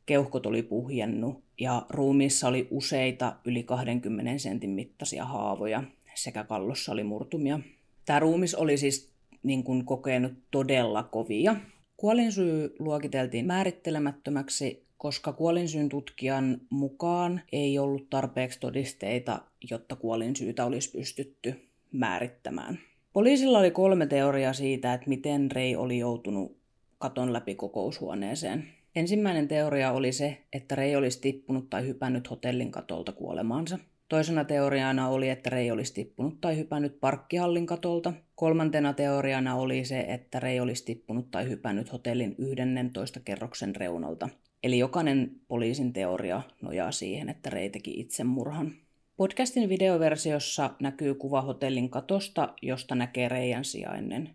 keuhkot 0.05 0.46
oli 0.46 0.63
puhjennut 0.63 1.43
ja 1.60 1.86
ruumiissa 1.89 2.48
oli 2.48 2.67
useita 2.72 3.36
yli 3.46 3.63
20 3.63 4.38
sentin 4.38 4.70
mittaisia 4.70 5.25
haavoja 5.25 5.84
sekä 6.13 6.43
kallossa 6.43 6.91
oli 6.91 7.03
murtumia. 7.03 7.60
Tämä 8.06 8.20
ruumis 8.20 8.56
oli 8.56 8.78
siis 8.78 9.14
niin 9.44 9.64
kuin 9.64 9.86
kokenut 9.86 10.34
todella 10.52 11.04
kovia. 11.04 11.56
Kuolinsyy 11.98 12.76
luokiteltiin 12.80 13.46
määrittelemättömäksi, 13.46 14.86
koska 14.98 15.34
kuolinsyyn 15.34 15.90
tutkijan 15.90 16.62
mukaan 16.70 17.42
ei 17.52 17.80
ollut 17.80 18.10
tarpeeksi 18.10 18.60
todisteita, 18.60 19.42
jotta 19.70 19.96
kuolinsyytä 19.96 20.66
olisi 20.66 20.92
pystytty 20.92 21.70
määrittämään. 21.92 22.80
Poliisilla 23.14 23.60
oli 23.60 23.72
kolme 23.72 24.06
teoriaa 24.06 24.54
siitä, 24.54 24.94
että 24.94 25.10
miten 25.10 25.52
Rei 25.52 25.76
oli 25.76 25.98
joutunut 25.98 26.58
katon 26.98 27.34
läpi 27.34 27.56
kokoushuoneeseen. 27.56 28.68
Ensimmäinen 28.96 29.48
teoria 29.48 29.92
oli 29.92 30.12
se, 30.12 30.38
että 30.54 30.76
Rei 30.76 30.96
olisi 30.96 31.22
tippunut 31.22 31.70
tai 31.70 31.88
hypännyt 31.88 32.30
hotellin 32.30 32.72
katolta 32.72 33.12
kuolemaansa. 33.12 33.80
Toisena 34.10 34.46
teoriana 34.46 35.10
oli, 35.10 35.30
että 35.30 35.50
Rei 35.50 35.72
olisi 35.72 35.94
tippunut 35.94 36.42
tai 36.42 36.58
hypännyt 36.58 37.00
parkkihallin 37.00 37.66
katolta. 37.66 38.14
Kolmantena 38.36 38.94
teoriana 38.94 39.56
oli 39.56 39.86
se, 39.86 40.00
että 40.00 40.40
Rei 40.40 40.60
olisi 40.60 40.86
tippunut 40.86 41.32
tai 41.32 41.50
hypännyt 41.50 41.94
hotellin 41.94 42.36
11 42.38 43.20
kerroksen 43.20 43.76
reunalta. 43.76 44.30
Eli 44.64 44.80
jokainen 44.80 45.32
poliisin 45.48 45.94
teoria 45.94 46.42
nojaa 46.62 46.92
siihen, 46.92 47.30
että 47.30 47.50
Rei 47.50 47.70
teki 47.70 48.00
itsemurhan. 48.00 48.74
Podcastin 49.18 49.70
videoversiossa 49.70 50.70
näkyy 50.80 51.16
kuva 51.16 51.42
hotellin 51.42 51.90
katosta, 51.90 52.54
josta 52.62 52.96
näkee 52.96 53.30
Reijan 53.30 53.66
sijainen. 53.66 54.30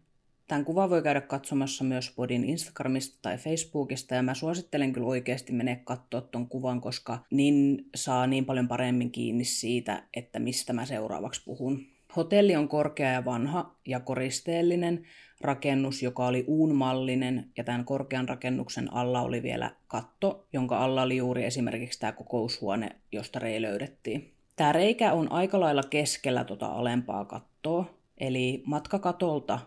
Tämän 0.48 0.64
kuvan 0.64 0.90
voi 0.90 1.02
käydä 1.02 1.20
katsomassa 1.20 1.84
myös 1.84 2.12
Podin 2.16 2.44
Instagramista 2.44 3.18
tai 3.22 3.38
Facebookista, 3.38 4.14
ja 4.14 4.22
mä 4.22 4.34
suosittelen 4.34 4.92
kyllä 4.92 5.06
oikeasti 5.06 5.52
mene 5.52 5.80
katsoa 5.84 6.20
ton 6.20 6.48
kuvan, 6.48 6.80
koska 6.80 7.18
niin 7.30 7.86
saa 7.94 8.26
niin 8.26 8.44
paljon 8.44 8.68
paremmin 8.68 9.10
kiinni 9.10 9.44
siitä, 9.44 10.02
että 10.14 10.38
mistä 10.38 10.72
mä 10.72 10.86
seuraavaksi 10.86 11.42
puhun. 11.44 11.86
Hotelli 12.16 12.56
on 12.56 12.68
korkea 12.68 13.12
ja 13.12 13.24
vanha 13.24 13.74
ja 13.86 14.00
koristeellinen 14.00 15.02
rakennus, 15.40 16.02
joka 16.02 16.26
oli 16.26 16.44
uunmallinen, 16.46 17.50
ja 17.56 17.64
tämän 17.64 17.84
korkean 17.84 18.28
rakennuksen 18.28 18.92
alla 18.92 19.22
oli 19.22 19.42
vielä 19.42 19.70
katto, 19.88 20.46
jonka 20.52 20.78
alla 20.78 21.02
oli 21.02 21.16
juuri 21.16 21.44
esimerkiksi 21.44 22.00
tämä 22.00 22.12
kokoushuone, 22.12 22.88
josta 23.12 23.38
rei 23.38 23.62
löydettiin. 23.62 24.34
Tämä 24.56 24.72
reikä 24.72 25.12
on 25.12 25.32
aika 25.32 25.60
lailla 25.60 25.82
keskellä 25.90 26.44
tuota 26.44 26.66
alempaa 26.66 27.24
kattoa, 27.24 27.94
eli 28.18 28.62
matkakatolta 28.66 29.58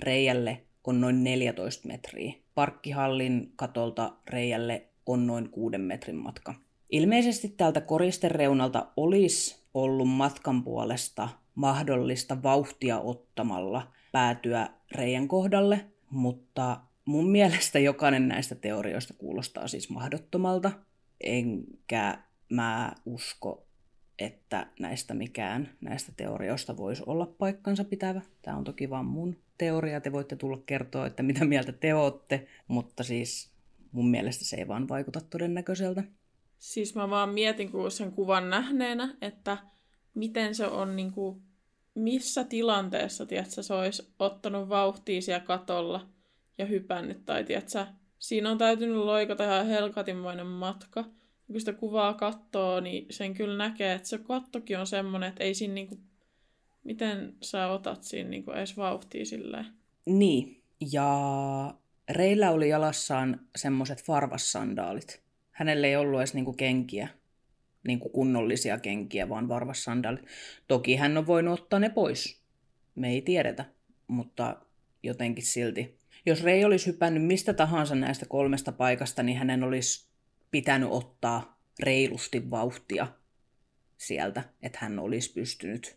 reijälle 0.00 0.62
on 0.84 1.00
noin 1.00 1.24
14 1.24 1.88
metriä. 1.88 2.32
Parkkihallin 2.54 3.52
katolta 3.56 4.12
reijälle 4.26 4.84
on 5.06 5.26
noin 5.26 5.48
6 5.48 5.78
metrin 5.78 6.16
matka. 6.16 6.54
Ilmeisesti 6.90 7.48
tältä 7.48 7.80
koristereunalta 7.80 8.86
olisi 8.96 9.62
ollut 9.74 10.08
matkan 10.08 10.64
puolesta 10.64 11.28
mahdollista 11.54 12.42
vauhtia 12.42 12.98
ottamalla 12.98 13.92
päätyä 14.12 14.68
reijän 14.92 15.28
kohdalle, 15.28 15.86
mutta 16.10 16.80
mun 17.04 17.30
mielestä 17.36 17.78
jokainen 17.78 18.28
näistä 18.28 18.54
teorioista 18.54 19.14
kuulostaa 19.14 19.68
siis 19.68 19.90
mahdottomalta, 19.90 20.72
enkä 21.20 22.18
mä 22.48 22.92
usko, 23.04 23.67
että 24.18 24.66
näistä 24.80 25.14
mikään 25.14 25.70
näistä 25.80 26.12
teorioista 26.16 26.76
voisi 26.76 27.02
olla 27.06 27.26
paikkansa 27.26 27.84
pitävä. 27.84 28.20
Tämä 28.42 28.56
on 28.56 28.64
toki 28.64 28.90
vaan 28.90 29.06
mun 29.06 29.36
teoria, 29.58 30.00
te 30.00 30.12
voitte 30.12 30.36
tulla 30.36 30.62
kertoa, 30.66 31.06
että 31.06 31.22
mitä 31.22 31.44
mieltä 31.44 31.72
te 31.72 31.94
ootte, 31.94 32.46
mutta 32.68 33.02
siis 33.02 33.50
mun 33.92 34.10
mielestä 34.10 34.44
se 34.44 34.56
ei 34.56 34.68
vaan 34.68 34.88
vaikuta 34.88 35.20
todennäköiseltä. 35.20 36.02
Siis 36.58 36.94
mä 36.94 37.10
vaan 37.10 37.28
mietin 37.28 37.72
kun 37.72 37.90
sen 37.90 38.12
kuvan 38.12 38.50
nähneenä, 38.50 39.16
että 39.22 39.58
miten 40.14 40.54
se 40.54 40.66
on 40.66 40.96
niin 40.96 41.12
kuin, 41.12 41.42
missä 41.94 42.44
tilanteessa, 42.44 43.26
tiedätkö, 43.26 43.62
se 43.62 43.74
olisi 43.74 44.14
ottanut 44.18 44.68
vauhtia 44.68 45.22
siellä 45.22 45.44
katolla 45.44 46.08
ja 46.58 46.66
hypännyt, 46.66 47.26
tai 47.26 47.44
tiedätkö, 47.44 47.86
siinä 48.18 48.50
on 48.50 48.58
täytynyt 48.58 48.96
loikata 48.96 49.44
ihan 49.44 49.66
helkatinmoinen 49.66 50.46
matka. 50.46 51.04
Kun 51.52 51.60
sitä 51.60 51.72
kuvaa 51.72 52.14
kattoo, 52.14 52.80
niin 52.80 53.06
sen 53.10 53.34
kyllä 53.34 53.56
näkee, 53.56 53.92
että 53.92 54.08
se 54.08 54.18
kattokin 54.18 54.78
on 54.78 54.86
semmoinen, 54.86 55.28
että 55.28 55.44
ei 55.44 55.54
siinä 55.54 55.74
niinku, 55.74 55.98
miten 56.84 57.36
sä 57.42 57.66
otat 57.66 58.02
siinä 58.02 58.30
niinku 58.30 58.50
edes 58.50 58.76
vauhtia 58.76 59.24
silleen. 59.24 59.66
Niin, 60.06 60.62
ja 60.92 61.74
Reillä 62.10 62.50
oli 62.50 62.68
jalassaan 62.68 63.40
semmoiset 63.56 64.04
farvassandaalit. 64.04 65.22
Hänellä 65.50 65.86
ei 65.86 65.96
ollut 65.96 66.20
edes 66.20 66.34
niinku 66.34 66.52
kenkiä, 66.52 67.08
niinku 67.86 68.08
kunnollisia 68.08 68.78
kenkiä, 68.78 69.28
vaan 69.28 69.48
varvassandaalit. 69.48 70.24
Toki 70.68 70.96
hän 70.96 71.18
on 71.18 71.26
voinut 71.26 71.60
ottaa 71.60 71.78
ne 71.78 71.90
pois. 71.90 72.42
Me 72.94 73.08
ei 73.08 73.22
tiedetä, 73.22 73.64
mutta 74.08 74.56
jotenkin 75.02 75.44
silti. 75.44 75.98
Jos 76.26 76.42
Rei 76.42 76.64
olisi 76.64 76.86
hypännyt 76.86 77.24
mistä 77.24 77.54
tahansa 77.54 77.94
näistä 77.94 78.26
kolmesta 78.26 78.72
paikasta, 78.72 79.22
niin 79.22 79.38
hänen 79.38 79.62
olisi 79.62 80.07
pitänyt 80.50 80.88
ottaa 80.92 81.60
reilusti 81.80 82.50
vauhtia 82.50 83.06
sieltä, 83.96 84.44
että 84.62 84.78
hän 84.82 84.98
olisi 84.98 85.32
pystynyt 85.32 85.96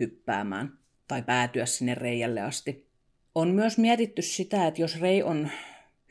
hyppäämään 0.00 0.78
tai 1.08 1.22
päätyä 1.22 1.66
sinne 1.66 1.94
reijälle 1.94 2.40
asti. 2.40 2.86
On 3.34 3.48
myös 3.48 3.78
mietitty 3.78 4.22
sitä, 4.22 4.66
että 4.66 4.80
jos 4.80 5.00
Rei 5.00 5.22
on 5.22 5.50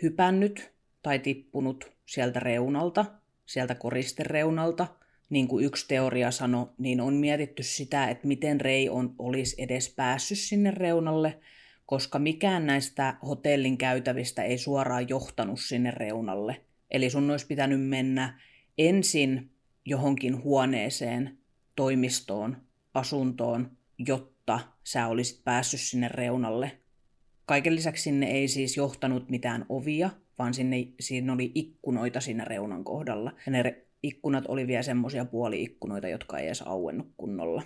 hypännyt 0.04 0.72
tai 1.02 1.20
tippunut 1.20 1.92
sieltä 2.06 2.40
reunalta, 2.40 3.06
sieltä 3.46 3.76
koristereunalta, 3.76 4.88
niin 5.30 5.48
kuin 5.48 5.66
yksi 5.66 5.88
teoria 5.88 6.32
sanoi, 6.32 6.68
niin 6.78 7.02
on 7.02 7.14
mietitty 7.14 7.64
sitä, 7.64 8.08
että 8.08 8.28
miten 8.28 8.62
Rei 8.62 8.90
on, 8.90 9.16
olisi 9.20 9.56
edes 9.64 9.94
päässyt 9.96 10.38
sinne 10.38 10.72
reunalle, 10.72 11.40
koska 11.86 12.20
mikään 12.20 12.66
näistä 12.66 13.18
hotellin 13.28 13.78
käytävistä 13.78 14.44
ei 14.44 14.58
suoraan 14.58 15.10
johtanut 15.10 15.60
sinne 15.60 15.92
reunalle. 15.92 16.62
Eli 16.92 17.10
sun 17.10 17.32
olisi 17.32 17.48
pitänyt 17.48 17.82
mennä 17.88 18.40
ensin 18.78 19.52
johonkin 19.86 20.44
huoneeseen, 20.44 21.38
toimistoon, 21.76 22.58
asuntoon, 22.94 23.72
jotta 23.98 24.60
sä 24.84 25.08
olisit 25.08 25.44
päässyt 25.44 25.80
sinne 25.80 26.08
reunalle. 26.08 26.78
Kaiken 27.46 27.76
lisäksi 27.76 28.04
sinne 28.04 28.32
ei 28.32 28.48
siis 28.48 28.78
johtanut 28.78 29.30
mitään 29.30 29.66
ovia, 29.70 30.10
vaan 30.40 30.54
sinne, 30.54 30.88
siinä 31.00 31.34
oli 31.34 31.52
ikkunoita 31.56 32.22
siinä 32.22 32.46
reunan 32.46 32.84
kohdalla. 32.84 33.34
Ja 33.46 33.52
ne 33.52 33.86
ikkunat 34.04 34.44
oli 34.48 34.68
vielä 34.68 34.84
semmoisia 34.84 35.26
puoli-ikkunoita, 35.26 36.08
jotka 36.08 36.38
ei 36.38 36.46
edes 36.46 36.62
auennut 36.62 37.14
kunnolla. 37.18 37.64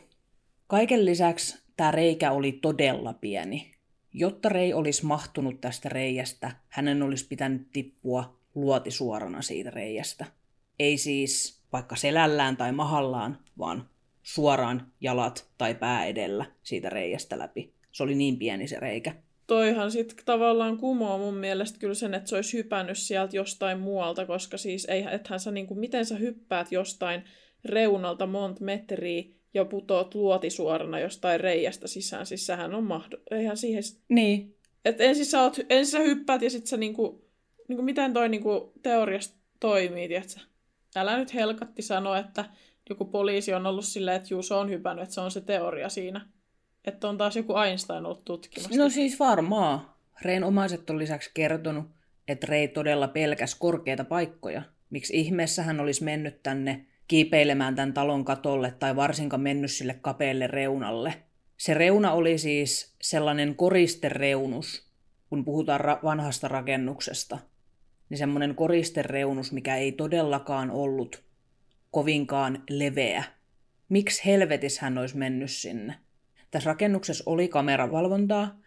Kaiken 0.67 1.05
lisäksi 1.05 1.63
tämä 1.77 1.91
reikä 1.91 2.31
oli 2.31 2.51
todella 2.51 3.13
pieni. 3.13 3.71
Jotta 4.13 4.49
rei 4.49 4.73
olisi 4.73 5.05
mahtunut 5.05 5.61
tästä 5.61 5.89
reiästä, 5.89 6.51
hänen 6.69 7.03
olisi 7.03 7.27
pitänyt 7.27 7.67
tippua 7.71 8.39
luoti 8.55 8.91
suorana 8.91 9.41
siitä 9.41 9.69
reiästä. 9.69 10.25
Ei 10.79 10.97
siis 10.97 11.61
vaikka 11.73 11.95
selällään 11.95 12.57
tai 12.57 12.71
mahallaan, 12.71 13.39
vaan 13.57 13.89
suoraan 14.23 14.91
jalat 15.01 15.49
tai 15.57 15.75
pää 15.75 16.05
edellä 16.05 16.45
siitä 16.63 16.89
reiästä 16.89 17.39
läpi. 17.39 17.73
Se 17.91 18.03
oli 18.03 18.15
niin 18.15 18.37
pieni 18.37 18.67
se 18.67 18.79
reikä. 18.79 19.15
Toihan 19.47 19.91
sitten 19.91 20.25
tavallaan 20.25 20.77
kumoaa 20.77 21.17
mun 21.17 21.37
mielestä 21.37 21.79
kyllä 21.79 21.93
sen, 21.93 22.13
että 22.13 22.29
se 22.29 22.35
olisi 22.35 22.57
hypännyt 22.57 22.97
sieltä 22.97 23.35
jostain 23.35 23.79
muualta, 23.79 24.25
koska 24.25 24.57
siis 24.57 24.85
ei, 24.85 25.05
ethän 25.11 25.39
sä 25.39 25.51
niinku, 25.51 25.75
miten 25.75 26.05
sä 26.05 26.15
hyppäät 26.15 26.71
jostain 26.71 27.23
reunalta 27.65 28.25
monta 28.27 28.63
metriä 28.63 29.23
ja 29.53 29.65
putoat 29.65 30.15
luotisuorana 30.15 30.99
jostain 30.99 31.39
reiästä 31.39 31.87
sisään. 31.87 32.25
Siis 32.25 32.45
sehän 32.45 32.75
on 32.75 32.83
mahdollista. 32.83 33.35
Eihän 33.35 33.57
siihen... 33.57 33.83
Niin. 34.09 34.55
Et 34.85 35.01
ensin 35.01 35.25
sä, 35.25 35.41
oot, 35.41 35.59
ensin 35.69 35.91
sä 35.91 35.99
hyppäät 35.99 36.41
ja 36.41 36.49
sitten 36.49 36.67
sä 36.67 36.77
niinku 36.77 37.24
niin 37.67 37.77
kuin 37.77 37.85
miten 37.85 38.13
toi 38.13 38.29
niin 38.29 38.43
kuin 38.43 38.71
teoriasta 38.83 39.37
toimii, 39.59 40.07
tiedätkö? 40.07 40.39
Älä 40.95 41.17
nyt 41.17 41.33
helkatti 41.33 41.81
sanoa, 41.81 42.17
että 42.17 42.45
joku 42.89 43.05
poliisi 43.05 43.53
on 43.53 43.65
ollut 43.65 43.85
silleen, 43.85 44.17
että 44.17 44.33
juu, 44.33 44.41
se 44.41 44.53
on 44.53 44.69
hypännyt, 44.69 45.03
että 45.03 45.15
se 45.15 45.21
on 45.21 45.31
se 45.31 45.41
teoria 45.41 45.89
siinä. 45.89 46.27
Että 46.85 47.09
on 47.09 47.17
taas 47.17 47.35
joku 47.35 47.53
Einstein 47.57 48.05
ollut 48.05 48.25
tutkimassa. 48.25 48.77
No 48.77 48.89
siis 48.89 49.19
varmaan. 49.19 49.95
Rein 50.21 50.43
omaiset 50.43 50.89
on 50.89 50.99
lisäksi 50.99 51.31
kertonut, 51.33 51.85
että 52.27 52.47
Rei 52.49 52.67
todella 52.67 53.07
pelkäs 53.07 53.55
korkeita 53.55 54.03
paikkoja. 54.03 54.61
Miksi 54.89 55.19
ihmeessä 55.19 55.63
hän 55.63 55.79
olisi 55.79 56.03
mennyt 56.03 56.43
tänne 56.43 56.85
kiipeilemään 57.07 57.75
tämän 57.75 57.93
talon 57.93 58.25
katolle 58.25 58.71
tai 58.71 58.95
varsinkaan 58.95 59.41
mennyt 59.41 59.71
sille 59.71 59.93
kapealle 60.01 60.47
reunalle. 60.47 61.13
Se 61.57 61.73
reuna 61.73 62.11
oli 62.11 62.37
siis 62.37 62.95
sellainen 63.01 63.55
koristereunus, 63.55 64.87
kun 65.29 65.45
puhutaan 65.45 65.81
ra- 65.81 66.03
vanhasta 66.03 66.47
rakennuksesta 66.47 67.37
niin 68.09 68.17
semmoinen 68.17 68.55
koristereunus, 68.55 69.51
mikä 69.51 69.75
ei 69.75 69.91
todellakaan 69.91 70.71
ollut 70.71 71.23
kovinkaan 71.91 72.63
leveä. 72.69 73.23
Miksi 73.89 74.25
helvetis 74.25 74.79
hän 74.79 74.97
olisi 74.97 75.17
mennyt 75.17 75.51
sinne? 75.51 75.95
Tässä 76.51 76.69
rakennuksessa 76.69 77.23
oli 77.27 77.47
kameravalvontaa, 77.47 78.59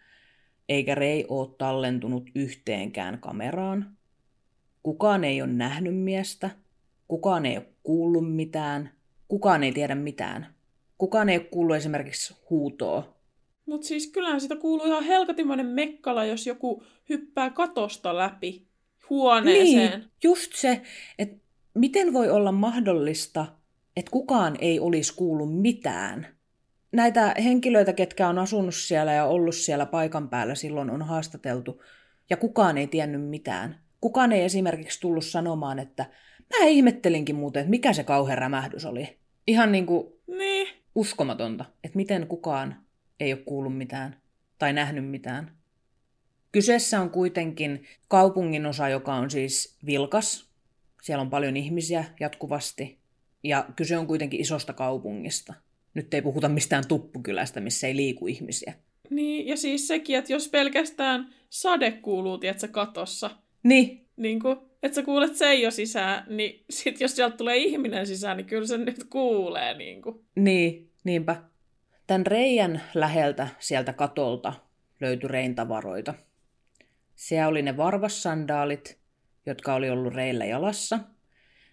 eikä 0.69 0.95
Rei 0.95 1.25
ole 1.27 1.49
tallentunut 1.57 2.29
yhteenkään 2.35 3.19
kameraan. 3.19 3.97
Kukaan 4.83 5.23
ei 5.23 5.41
ole 5.41 5.51
nähnyt 5.51 5.97
miestä, 5.97 6.49
kukaan 7.07 7.45
ei 7.45 7.57
ole 7.57 7.65
kuullut 7.83 8.35
mitään, 8.35 8.91
kukaan 9.27 9.63
ei 9.63 9.71
tiedä 9.71 9.95
mitään. 9.95 10.55
Kukaan 10.97 11.29
ei 11.29 11.37
ole 11.37 11.45
kuullut 11.45 11.75
esimerkiksi 11.75 12.35
huutoa. 12.49 13.15
Mutta 13.65 13.87
siis 13.87 14.07
kyllähän 14.07 14.41
sitä 14.41 14.55
kuuluu 14.55 14.85
ihan 14.85 15.03
helkatimoinen 15.03 15.65
mekkala, 15.65 16.25
jos 16.25 16.47
joku 16.47 16.83
hyppää 17.09 17.49
katosta 17.49 18.17
läpi 18.17 18.68
huoneeseen. 19.09 19.99
Niin, 19.99 20.11
just 20.23 20.55
se, 20.55 20.81
että 21.19 21.45
miten 21.73 22.13
voi 22.13 22.29
olla 22.29 22.51
mahdollista, 22.51 23.45
että 23.97 24.11
kukaan 24.11 24.55
ei 24.61 24.79
olisi 24.79 25.15
kuullut 25.15 25.61
mitään. 25.61 26.27
Näitä 26.91 27.35
henkilöitä, 27.43 27.93
ketkä 27.93 28.27
on 28.27 28.39
asunut 28.39 28.75
siellä 28.75 29.13
ja 29.13 29.25
ollut 29.25 29.55
siellä 29.55 29.85
paikan 29.85 30.29
päällä 30.29 30.55
silloin 30.55 30.89
on 30.89 31.01
haastateltu, 31.01 31.81
ja 32.29 32.37
kukaan 32.37 32.77
ei 32.77 32.87
tiennyt 32.87 33.29
mitään. 33.29 33.79
Kukaan 34.01 34.31
ei 34.31 34.43
esimerkiksi 34.43 35.01
tullut 35.01 35.25
sanomaan, 35.25 35.79
että 35.79 36.05
mä 36.59 36.65
ihmettelinkin 36.65 37.35
muuten, 37.35 37.59
että 37.59 37.69
mikä 37.69 37.93
se 37.93 38.03
kauhean 38.03 38.37
rämähdys 38.37 38.85
oli. 38.85 39.17
Ihan 39.47 39.71
niin 39.71 39.85
kuin 39.85 40.07
niin. 40.27 40.67
uskomatonta, 40.95 41.65
että 41.83 41.95
miten 41.95 42.27
kukaan 42.27 42.75
ei 43.19 43.33
ole 43.33 43.41
kuullut 43.45 43.77
mitään 43.77 44.21
tai 44.59 44.73
nähnyt 44.73 45.09
mitään. 45.09 45.58
Kyseessä 46.51 47.01
on 47.01 47.09
kuitenkin 47.09 47.85
kaupungin 48.07 48.65
osa, 48.65 48.89
joka 48.89 49.13
on 49.13 49.29
siis 49.29 49.77
vilkas. 49.85 50.49
Siellä 51.01 51.21
on 51.21 51.29
paljon 51.29 51.57
ihmisiä 51.57 52.05
jatkuvasti. 52.19 52.97
Ja 53.43 53.65
kyse 53.75 53.97
on 53.97 54.07
kuitenkin 54.07 54.41
isosta 54.41 54.73
kaupungista. 54.73 55.53
Nyt 55.93 56.13
ei 56.13 56.21
puhuta 56.21 56.49
mistään 56.49 56.83
tuppukylästä, 56.87 57.59
missä 57.59 57.87
ei 57.87 57.95
liiku 57.95 58.27
ihmisiä. 58.27 58.73
Niin, 59.09 59.47
ja 59.47 59.57
siis 59.57 59.87
sekin, 59.87 60.17
että 60.17 60.33
jos 60.33 60.47
pelkästään 60.47 61.33
sade 61.49 61.91
kuuluu, 61.91 62.37
tiedätkö, 62.37 62.67
katossa. 62.67 63.29
Niin. 63.63 64.05
Niin 64.15 64.39
kuin, 64.39 64.57
että 64.83 64.95
sä 64.95 65.03
kuulet 65.03 65.35
sen 65.35 65.61
jo 65.61 65.71
sisään, 65.71 66.25
niin 66.35 66.63
sit 66.69 67.01
jos 67.01 67.15
sieltä 67.15 67.37
tulee 67.37 67.57
ihminen 67.57 68.07
sisään, 68.07 68.37
niin 68.37 68.47
kyllä 68.47 68.67
se 68.67 68.77
nyt 68.77 69.03
kuulee. 69.09 69.73
Niin, 69.77 70.01
kuin. 70.01 70.25
niin 70.35 70.91
niinpä. 71.03 71.35
Tämän 72.07 72.25
reijän 72.25 72.81
läheltä 72.93 73.47
sieltä 73.59 73.93
katolta 73.93 74.53
löytyi 75.01 75.29
Rein 75.29 75.55
tavaroita. 75.55 76.13
Siellä 77.19 77.47
oli 77.47 77.61
ne 77.61 77.77
varvassandaalit, 77.77 78.99
jotka 79.45 79.75
oli 79.75 79.89
ollut 79.89 80.13
Reillä 80.13 80.45
jalassa. 80.45 80.99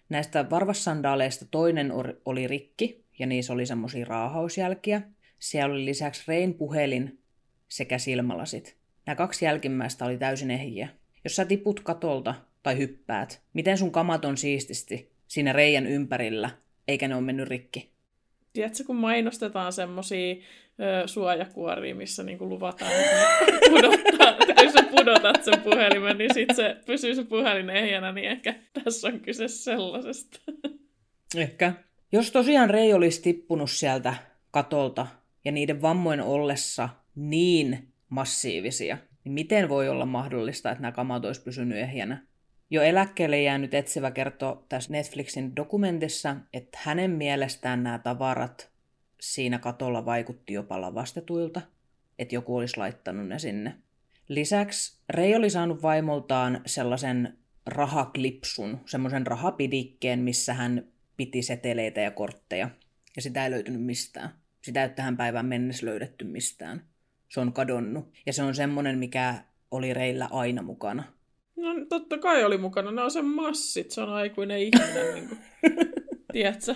Näistä 0.09 0.49
varvassandaaleista 0.49 1.45
toinen 1.51 1.91
oli 2.25 2.47
rikki 2.47 3.05
ja 3.19 3.27
niissä 3.27 3.53
oli 3.53 3.65
semmoisia 3.65 4.05
raahausjälkiä. 4.05 5.01
Siellä 5.39 5.73
oli 5.73 5.85
lisäksi 5.85 6.23
Rein 6.27 6.53
puhelin 6.53 7.19
sekä 7.67 7.97
silmälasit. 7.97 8.77
Nämä 9.05 9.15
kaksi 9.15 9.45
jälkimmäistä 9.45 10.05
oli 10.05 10.17
täysin 10.17 10.51
ehjiä. 10.51 10.89
Jos 11.23 11.35
sä 11.35 11.45
tiput 11.45 11.79
katolta 11.79 12.35
tai 12.63 12.77
hyppäät, 12.77 13.41
miten 13.53 13.77
sun 13.77 13.91
kamat 13.91 14.25
on 14.25 14.37
siististi 14.37 15.11
siinä 15.27 15.53
reijän 15.53 15.87
ympärillä, 15.87 16.49
eikä 16.87 17.07
ne 17.07 17.15
ole 17.15 17.23
mennyt 17.23 17.47
rikki? 17.47 17.91
Tiedätkö, 18.53 18.83
kun 18.83 18.95
mainostetaan 18.95 19.73
semmosia 19.73 20.35
ö, 20.79 21.07
suojakuoria, 21.07 21.95
missä 21.95 22.23
niinku 22.23 22.49
luvataan, 22.49 22.91
että 22.91 23.25
pudottaa, 23.69 24.37
että 24.49 24.63
jos 24.63 24.73
sä 24.73 24.83
pudotat 24.83 25.43
sen 25.43 25.61
puhelimen, 25.61 26.17
niin 26.17 26.33
sit 26.33 26.49
se 26.55 26.77
pysyy 26.85 27.15
se 27.15 27.23
puhelin 27.23 27.69
ehjänä, 27.69 28.11
niin 28.11 28.27
ehkä 28.27 28.55
tässä 28.83 29.07
on 29.07 29.19
kyse 29.19 29.47
sellaisesta. 29.47 30.39
Ehkä. 31.35 31.73
Jos 32.11 32.31
tosiaan 32.31 32.69
Rei 32.69 32.93
olisi 32.93 33.21
tippunut 33.21 33.71
sieltä 33.71 34.13
katolta 34.51 35.07
ja 35.45 35.51
niiden 35.51 35.81
vammojen 35.81 36.21
ollessa 36.21 36.89
niin 37.15 37.93
massiivisia, 38.09 38.97
niin 39.23 39.33
miten 39.33 39.69
voi 39.69 39.89
olla 39.89 40.05
mahdollista, 40.05 40.71
että 40.71 40.81
nämä 40.81 40.91
kamat 40.91 41.25
olisi 41.25 41.41
pysynyt 41.41 41.77
ehjänä? 41.77 42.27
Jo 42.69 42.81
eläkkeelle 42.81 43.41
jäänyt 43.41 43.73
etsivä 43.73 44.11
kertoo 44.11 44.65
tässä 44.69 44.91
Netflixin 44.91 45.55
dokumentissa, 45.55 46.35
että 46.53 46.79
hänen 46.81 47.11
mielestään 47.11 47.83
nämä 47.83 47.99
tavarat 47.99 48.71
siinä 49.21 49.59
katolla 49.59 50.05
vaikutti 50.05 50.53
jopa 50.53 50.81
lavastetuilta, 50.81 51.61
että 52.19 52.35
joku 52.35 52.57
olisi 52.57 52.77
laittanut 52.77 53.27
ne 53.27 53.39
sinne. 53.39 53.75
Lisäksi 54.27 54.99
Rei 55.09 55.35
oli 55.35 55.49
saanut 55.49 55.81
vaimoltaan 55.81 56.61
sellaisen 56.65 57.37
rahaklipsun, 57.65 58.79
semmoisen 58.85 59.27
rahapidikkeen, 59.27 60.19
missä 60.19 60.53
hän 60.53 60.87
piti 61.17 61.41
seteleitä 61.41 62.01
ja 62.01 62.11
kortteja. 62.11 62.69
Ja 63.15 63.21
sitä 63.21 63.45
ei 63.45 63.51
löytynyt 63.51 63.81
mistään. 63.81 64.29
Sitä 64.61 64.83
ei 64.83 64.89
tähän 64.89 65.17
päivään 65.17 65.45
mennessä 65.45 65.85
löydetty 65.85 66.25
mistään. 66.25 66.83
Se 67.29 67.39
on 67.39 67.53
kadonnut. 67.53 68.13
Ja 68.25 68.33
se 68.33 68.43
on 68.43 68.55
semmoinen, 68.55 68.97
mikä 68.97 69.35
oli 69.71 69.93
Reillä 69.93 70.27
aina 70.31 70.61
mukana. 70.61 71.03
No 71.55 71.85
totta 71.89 72.17
kai 72.17 72.43
oli 72.43 72.57
mukana. 72.57 72.91
Ne 72.91 73.01
on 73.01 73.11
sen 73.11 73.25
massit. 73.25 73.91
Se 73.91 74.01
on 74.01 74.09
aikuinen 74.09 74.59
ihminen. 74.59 75.15
niin 75.15 75.27
kuin. 75.27 75.39
Tiedätkö? 76.33 76.75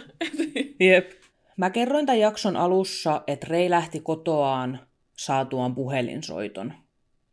Jep. 0.80 1.21
Mä 1.58 1.70
kerroin 1.70 2.06
tämän 2.06 2.20
jakson 2.20 2.58
alussa, 2.58 3.24
että 3.28 3.48
Rei 3.50 3.70
lähti 3.70 4.00
kotoaan 4.00 4.80
saatuaan 5.18 5.76
puhelinsoiton. 5.76 6.74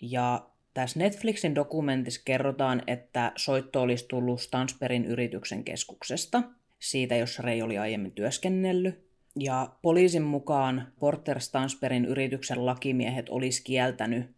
Ja 0.02 0.48
tässä 0.74 0.98
Netflixin 0.98 1.54
dokumentissa 1.54 2.22
kerrotaan, 2.24 2.82
että 2.86 3.32
soitto 3.36 3.82
olisi 3.82 4.06
tullut 4.08 4.40
Stansperin 4.40 5.04
yrityksen 5.04 5.64
keskuksesta, 5.64 6.42
siitä 6.78 7.16
jossa 7.16 7.42
Rei 7.42 7.62
oli 7.62 7.78
aiemmin 7.78 8.12
työskennellyt. 8.12 9.08
Ja 9.36 9.72
poliisin 9.82 10.22
mukaan 10.22 10.92
Porter 11.00 11.40
Stansperin 11.40 12.04
yrityksen 12.04 12.66
lakimiehet 12.66 13.28
olisi 13.28 13.64
kieltänyt 13.64 14.30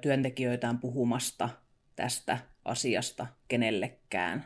työntekijöitään 0.00 0.78
puhumasta 0.78 1.48
tästä 1.96 2.38
asiasta 2.64 3.26
kenellekään. 3.48 4.44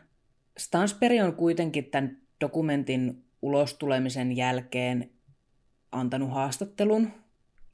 Stansperi 0.58 1.20
on 1.20 1.36
kuitenkin 1.36 1.84
tämän 1.84 2.18
dokumentin 2.40 3.24
ulostulemisen 3.42 4.36
jälkeen 4.36 5.10
antanut 5.92 6.32
haastattelun, 6.32 7.12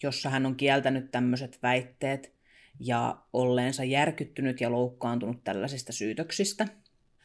jossa 0.02 0.30
hän 0.30 0.46
on 0.46 0.56
kieltänyt 0.56 1.10
tämmöiset 1.10 1.58
väitteet 1.62 2.32
ja 2.80 3.18
olleensa 3.32 3.84
järkyttynyt 3.84 4.60
ja 4.60 4.72
loukkaantunut 4.72 5.44
tällaisista 5.44 5.92
syytöksistä. 5.92 6.68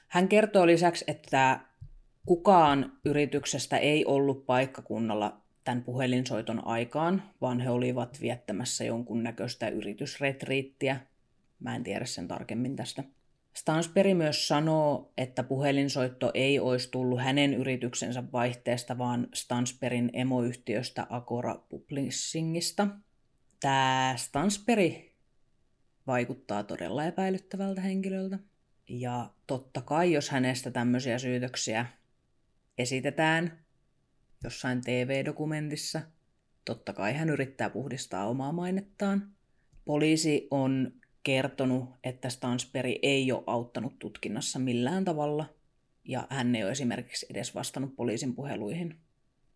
Hän 0.08 0.27
kertoo 0.27 0.67
lisäksi, 0.67 1.06
että 1.08 1.60
kukaan 2.25 2.91
yrityksestä 3.06 3.77
ei 3.77 4.06
ollut 4.06 4.45
paikkakunnalla 4.45 5.41
tämän 5.63 5.84
puhelinsoiton 5.84 6.67
aikaan, 6.67 7.23
vaan 7.41 7.60
he 7.60 7.69
olivat 7.69 8.21
viettämässä 8.21 8.84
jonkun 8.84 9.23
näköistä 9.23 9.69
yritysretriittiä. 9.69 10.99
Mä 11.60 11.75
en 11.75 11.84
tiedä 11.84 12.06
sen 12.06 12.27
tarkemmin 12.27 12.75
tästä. 12.75 13.03
Stansberg 13.54 14.18
myös 14.18 14.48
sanoo, 14.48 15.13
että 15.18 15.44
puhelinsoitto 15.44 16.32
ei 16.34 16.60
olisi 16.60 16.92
tullut 16.92 17.22
hänen 17.22 17.54
yrityksensä 17.54 18.24
vaihteesta, 18.32 18.98
vaan 18.98 19.28
Stansperin 19.34 20.10
emoyhtiöstä 20.13 21.08
Agora 21.10 21.56
Publishingista. 21.70 22.88
Tämä 23.60 24.13
Stansberg 24.18 24.94
vaikuttaa 26.08 26.63
todella 26.63 27.06
epäilyttävältä 27.06 27.82
henkilöltä. 27.82 28.39
Ja 28.89 29.30
totta 29.48 29.82
kai, 29.82 30.12
jos 30.12 30.30
hänestä 30.30 30.72
tämmöisiä 30.72 31.20
syytöksiä 31.20 31.86
esitetään 32.78 33.60
jossain 34.44 34.82
TV-dokumentissa, 34.82 36.02
totta 36.66 36.94
kai 36.94 37.13
hän 37.13 37.30
yrittää 37.30 37.70
puhdistaa 37.70 38.28
omaa 38.28 38.52
mainettaan. 38.52 39.32
Poliisi 39.86 40.48
on 40.52 40.94
kertonut, 41.23 41.89
että 42.03 42.29
Stansberg 42.29 42.91
ei 43.01 43.31
ole 43.31 43.43
auttanut 43.47 43.99
tutkinnassa 43.99 44.59
millään 44.59 45.05
tavalla, 45.05 45.45
ja 46.05 46.27
hän 46.29 46.55
ei 46.55 46.63
ole 46.63 46.71
esimerkiksi 46.71 47.25
edes 47.29 47.55
vastannut 47.55 47.95
poliisin 47.95 48.36
puheluihin. 48.36 48.95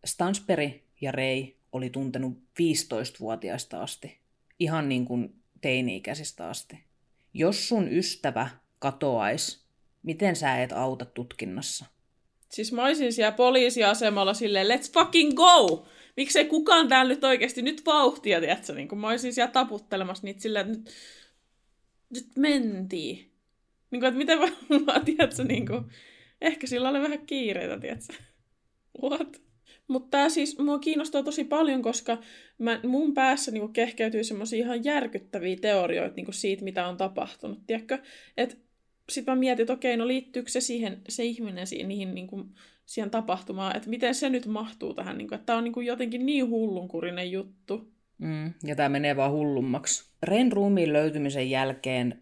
Stansberg 0.05 0.73
ja 1.01 1.11
Ray 1.11 1.47
oli 1.71 1.89
tuntenut 1.89 2.37
15-vuotiaista 2.61 3.81
asti, 3.81 4.17
ihan 4.59 4.89
niin 4.89 5.05
kuin 5.05 5.35
teini-ikäisistä 5.61 6.49
asti. 6.49 6.83
Jos 7.33 7.67
sun 7.67 7.87
ystävä 7.91 8.49
katoaisi, 8.79 9.61
miten 10.03 10.35
sä 10.35 10.63
et 10.63 10.71
auta 10.71 11.05
tutkinnassa? 11.05 11.85
Siis 12.49 12.71
mä 12.71 12.85
olisin 12.85 13.13
siellä 13.13 13.31
poliisiasemalla 13.31 14.33
silleen, 14.33 14.67
let's 14.67 14.93
fucking 14.93 15.33
go! 15.33 15.87
Miksei 16.17 16.45
kukaan 16.45 16.87
täällä 16.87 17.13
nyt 17.13 17.23
oikeasti 17.23 17.61
nyt 17.61 17.85
vauhtia, 17.85 18.39
tiedätkö? 18.39 18.73
Niin 18.73 18.99
mä 18.99 19.07
olisin 19.07 19.33
siellä 19.33 19.51
taputtelemassa 19.51 20.23
niitä 20.23 20.41
silleen, 20.41 20.65
että 20.67 20.77
nyt 20.77 20.89
nyt 22.09 22.27
mentiin. 22.37 23.31
Niin 23.91 23.99
kuin, 23.99 24.05
että 24.05 24.17
miten 24.17 24.39
vaan, 24.39 25.05
tiedätkö, 25.05 25.43
niin 25.43 25.67
kuin, 25.67 25.83
ehkä 26.41 26.67
sillä 26.67 26.89
oli 26.89 27.01
vähän 27.01 27.25
kiireitä, 27.25 27.79
tiedätkö? 27.79 28.13
What? 29.03 29.41
Mutta 29.87 30.09
tämä 30.09 30.29
siis 30.29 30.59
mua 30.59 30.79
kiinnostaa 30.79 31.23
tosi 31.23 31.43
paljon, 31.43 31.81
koska 31.81 32.17
mä, 32.57 32.79
mun 32.83 33.13
päässä 33.13 33.51
niinku 33.51 33.67
kehkeytyy 33.67 34.23
semmoisia 34.23 34.65
ihan 34.65 34.83
järkyttäviä 34.83 35.55
teorioita 35.61 36.15
niinku 36.15 36.31
siitä, 36.31 36.63
mitä 36.63 36.87
on 36.87 36.97
tapahtunut, 36.97 37.59
tiedätkö? 37.67 37.99
Et 38.37 38.67
sitten 39.09 39.31
mä 39.31 39.39
mietin, 39.39 39.63
että 39.63 39.73
okei, 39.73 39.97
no 39.97 40.07
liittyykö 40.07 40.49
se, 40.49 40.61
siihen, 40.61 41.01
se 41.09 41.23
ihminen 41.23 41.67
siihen, 41.67 41.87
niihin, 41.87 42.15
niinku, 42.15 42.45
siihen 42.85 43.11
tapahtumaan, 43.11 43.75
että 43.75 43.89
miten 43.89 44.15
se 44.15 44.29
nyt 44.29 44.45
mahtuu 44.45 44.93
tähän, 44.93 45.17
niinku, 45.17 45.35
että 45.35 45.45
tämä 45.45 45.57
on 45.57 45.63
niinku 45.63 45.81
jotenkin 45.81 46.25
niin 46.25 46.49
hullunkurinen 46.49 47.31
juttu. 47.31 47.91
Mm, 48.17 48.53
ja 48.63 48.75
tämä 48.75 48.89
menee 48.89 49.15
vaan 49.15 49.31
hullummaksi. 49.31 50.09
Ren 50.23 50.51
ruumiin 50.51 50.93
löytymisen 50.93 51.49
jälkeen 51.49 52.21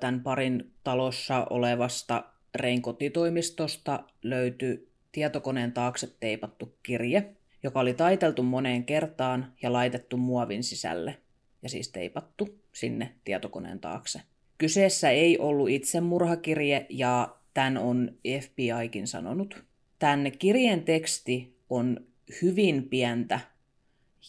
tämän 0.00 0.20
parin 0.20 0.70
talossa 0.84 1.46
olevasta 1.50 2.24
Rein 2.54 2.82
kotitoimistosta 2.82 4.04
löytyi 4.22 4.88
tietokoneen 5.12 5.72
taakse 5.72 6.08
teipattu 6.20 6.74
kirje, 6.82 7.30
joka 7.62 7.80
oli 7.80 7.94
taiteltu 7.94 8.42
moneen 8.42 8.84
kertaan 8.84 9.52
ja 9.62 9.72
laitettu 9.72 10.16
muovin 10.16 10.64
sisälle, 10.64 11.16
ja 11.62 11.68
siis 11.68 11.88
teipattu 11.88 12.58
sinne 12.72 13.12
tietokoneen 13.24 13.80
taakse. 13.80 14.20
Kyseessä 14.58 15.10
ei 15.10 15.38
ollut 15.38 15.70
itsemurhakirje, 15.70 16.86
ja 16.88 17.36
tämän 17.54 17.78
on 17.78 18.12
FBIkin 18.40 19.06
sanonut. 19.06 19.64
Tämän 19.98 20.32
kirjeen 20.38 20.82
teksti 20.82 21.56
on 21.70 22.06
hyvin 22.42 22.88
pientä, 22.88 23.40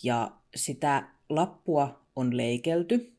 ja 0.04 0.32
sitä 0.56 1.04
lappua 1.30 2.02
on 2.16 2.38
leikelty. 2.38 3.14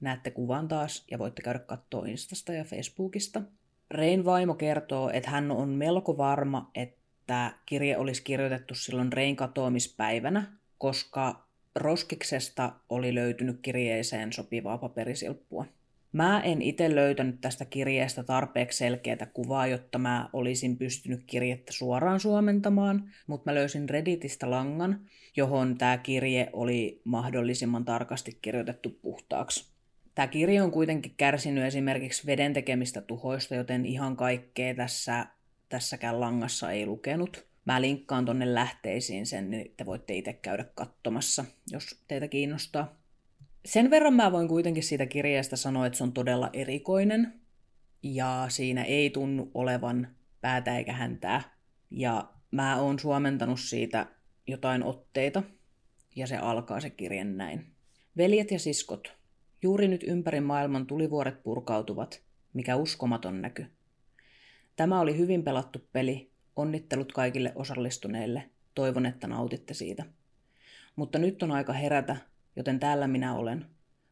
Näette 0.00 0.30
kuvan 0.30 0.68
taas 0.68 1.04
ja 1.10 1.18
voitte 1.18 1.42
käydä 1.42 1.58
katsoa 1.58 2.06
Instasta 2.06 2.52
ja 2.52 2.64
Facebookista. 2.64 3.42
Rein 3.90 4.24
vaimo 4.24 4.54
kertoo, 4.54 5.10
että 5.10 5.30
hän 5.30 5.50
on 5.50 5.68
melko 5.68 6.16
varma, 6.16 6.70
että 6.74 7.52
kirje 7.66 7.98
olisi 7.98 8.22
kirjoitettu 8.22 8.74
silloin 8.74 9.12
Rein 9.12 9.36
katoamispäivänä, 9.36 10.52
koska 10.78 11.46
roskiksesta 11.74 12.72
oli 12.88 13.14
löytynyt 13.14 13.58
kirjeeseen 13.62 14.32
sopivaa 14.32 14.78
paperisilppua. 14.78 15.66
Mä 16.14 16.40
en 16.40 16.62
itse 16.62 16.94
löytänyt 16.94 17.40
tästä 17.40 17.64
kirjeestä 17.64 18.22
tarpeeksi 18.22 18.78
selkeää 18.78 19.26
kuvaa, 19.32 19.66
jotta 19.66 19.98
mä 19.98 20.28
olisin 20.32 20.76
pystynyt 20.76 21.24
kirjettä 21.26 21.72
suoraan 21.72 22.20
suomentamaan, 22.20 23.10
mutta 23.26 23.50
mä 23.50 23.54
löysin 23.54 23.88
Redditistä 23.88 24.50
langan, 24.50 25.00
johon 25.36 25.78
tämä 25.78 25.98
kirje 25.98 26.50
oli 26.52 27.00
mahdollisimman 27.04 27.84
tarkasti 27.84 28.38
kirjoitettu 28.42 28.90
puhtaaksi. 29.02 29.72
Tämä 30.14 30.26
kirje 30.26 30.62
on 30.62 30.70
kuitenkin 30.70 31.14
kärsinyt 31.16 31.64
esimerkiksi 31.64 32.26
veden 32.26 32.52
tekemistä 32.52 33.00
tuhoista, 33.00 33.54
joten 33.54 33.86
ihan 33.86 34.16
kaikkea 34.16 34.74
tässä, 34.74 35.26
tässäkään 35.68 36.20
langassa 36.20 36.70
ei 36.70 36.86
lukenut. 36.86 37.46
Mä 37.64 37.80
linkkaan 37.80 38.24
tonne 38.24 38.54
lähteisiin 38.54 39.26
sen, 39.26 39.50
niin 39.50 39.74
te 39.76 39.86
voitte 39.86 40.14
itse 40.14 40.32
käydä 40.32 40.64
katsomassa, 40.74 41.44
jos 41.70 42.02
teitä 42.08 42.28
kiinnostaa. 42.28 43.03
Sen 43.64 43.90
verran 43.90 44.14
mä 44.14 44.32
voin 44.32 44.48
kuitenkin 44.48 44.82
siitä 44.82 45.06
kirjeestä 45.06 45.56
sanoa, 45.56 45.86
että 45.86 45.96
se 45.96 46.04
on 46.04 46.12
todella 46.12 46.50
erikoinen. 46.52 47.40
Ja 48.02 48.46
siinä 48.48 48.84
ei 48.84 49.10
tunnu 49.10 49.50
olevan 49.54 50.08
päätä 50.40 50.78
eikä 50.78 50.92
häntää. 50.92 51.42
Ja 51.90 52.28
mä 52.50 52.80
oon 52.80 52.98
suomentanut 52.98 53.60
siitä 53.60 54.06
jotain 54.46 54.82
otteita. 54.82 55.42
Ja 56.16 56.26
se 56.26 56.36
alkaa 56.36 56.80
se 56.80 56.90
kirje 56.90 57.24
näin. 57.24 57.66
Veljet 58.16 58.50
ja 58.50 58.58
siskot, 58.58 59.12
juuri 59.62 59.88
nyt 59.88 60.02
ympäri 60.02 60.40
maailman 60.40 60.86
tulivuoret 60.86 61.42
purkautuvat. 61.42 62.22
Mikä 62.52 62.76
uskomaton 62.76 63.42
näky. 63.42 63.66
Tämä 64.76 65.00
oli 65.00 65.18
hyvin 65.18 65.42
pelattu 65.42 65.78
peli. 65.92 66.30
Onnittelut 66.56 67.12
kaikille 67.12 67.52
osallistuneille. 67.54 68.50
Toivon, 68.74 69.06
että 69.06 69.26
nautitte 69.26 69.74
siitä. 69.74 70.04
Mutta 70.96 71.18
nyt 71.18 71.42
on 71.42 71.50
aika 71.50 71.72
herätä, 71.72 72.16
joten 72.56 72.80
täällä 72.80 73.06
minä 73.06 73.34
olen. 73.34 73.66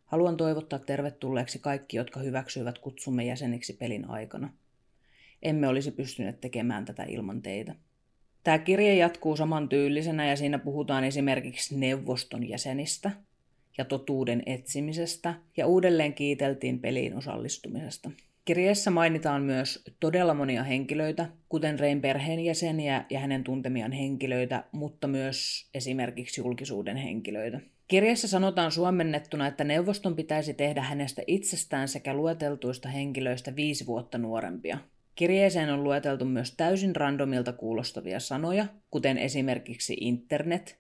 Haluan 0.05 0.37
toivottaa 0.37 0.79
tervetulleeksi 0.79 1.59
kaikki, 1.59 1.97
jotka 1.97 2.21
hyväksyivät 2.21 2.79
kutsumme 2.79 3.25
jäseniksi 3.25 3.73
pelin 3.73 4.11
aikana. 4.11 4.53
Emme 5.43 5.69
olisi 5.69 5.91
pystyneet 5.91 6.41
tekemään 6.41 6.85
tätä 6.85 7.03
ilman 7.03 7.43
teitä. 7.43 7.75
Tämä 8.45 8.59
kirje 8.59 8.95
jatkuu 8.95 9.37
samantyylisenä 9.37 10.29
ja 10.29 10.37
siinä 10.37 10.59
puhutaan 10.59 11.05
esimerkiksi 11.05 11.79
neuvoston 11.79 12.49
jäsenistä 12.49 13.11
ja 13.79 13.85
totuuden 13.85 14.43
etsimisestä 14.47 15.35
ja 15.57 15.67
uudelleen 15.67 16.15
kiiteltiin 16.15 16.81
peliin 16.81 17.17
osallistumisesta. 17.17 18.11
Kirjeessä 18.45 18.91
mainitaan 18.91 19.43
myös 19.43 19.85
todella 20.01 20.35
monia 20.35 20.63
henkilöitä, 20.63 21.29
kuten 21.49 21.79
Rein 21.79 22.01
perheenjäseniä 22.01 23.05
ja 23.11 23.21
hänen 23.21 23.45
tuntemiaan 23.45 23.93
henkilöitä, 23.93 24.65
mutta 24.73 25.09
myös 25.09 25.69
esimerkiksi 25.75 26.41
julkisuuden 26.41 26.97
henkilöitä. 26.97 27.61
Kirjassa 27.89 28.29
sanotaan 28.29 28.73
suomennettuna, 28.73 29.47
että 29.47 29.65
neuvoston 29.65 30.17
pitäisi 30.17 30.55
tehdä 30.55 30.83
hänestä 30.83 31.23
itsestään 31.27 31.89
sekä 31.89 32.15
lueteltuista 32.15 32.89
henkilöistä 32.89 33.57
viisi 33.57 33.87
vuotta 33.87 34.19
nuorempia. 34.19 34.79
Kirjeeseen 35.15 35.73
on 35.73 35.85
lueteltu 35.85 36.25
myös 36.25 36.55
täysin 36.57 36.97
randomilta 36.97 37.53
kuulostavia 37.53 38.21
sanoja, 38.21 38.67
kuten 38.91 39.19
esimerkiksi 39.19 39.97
internet, 40.01 40.79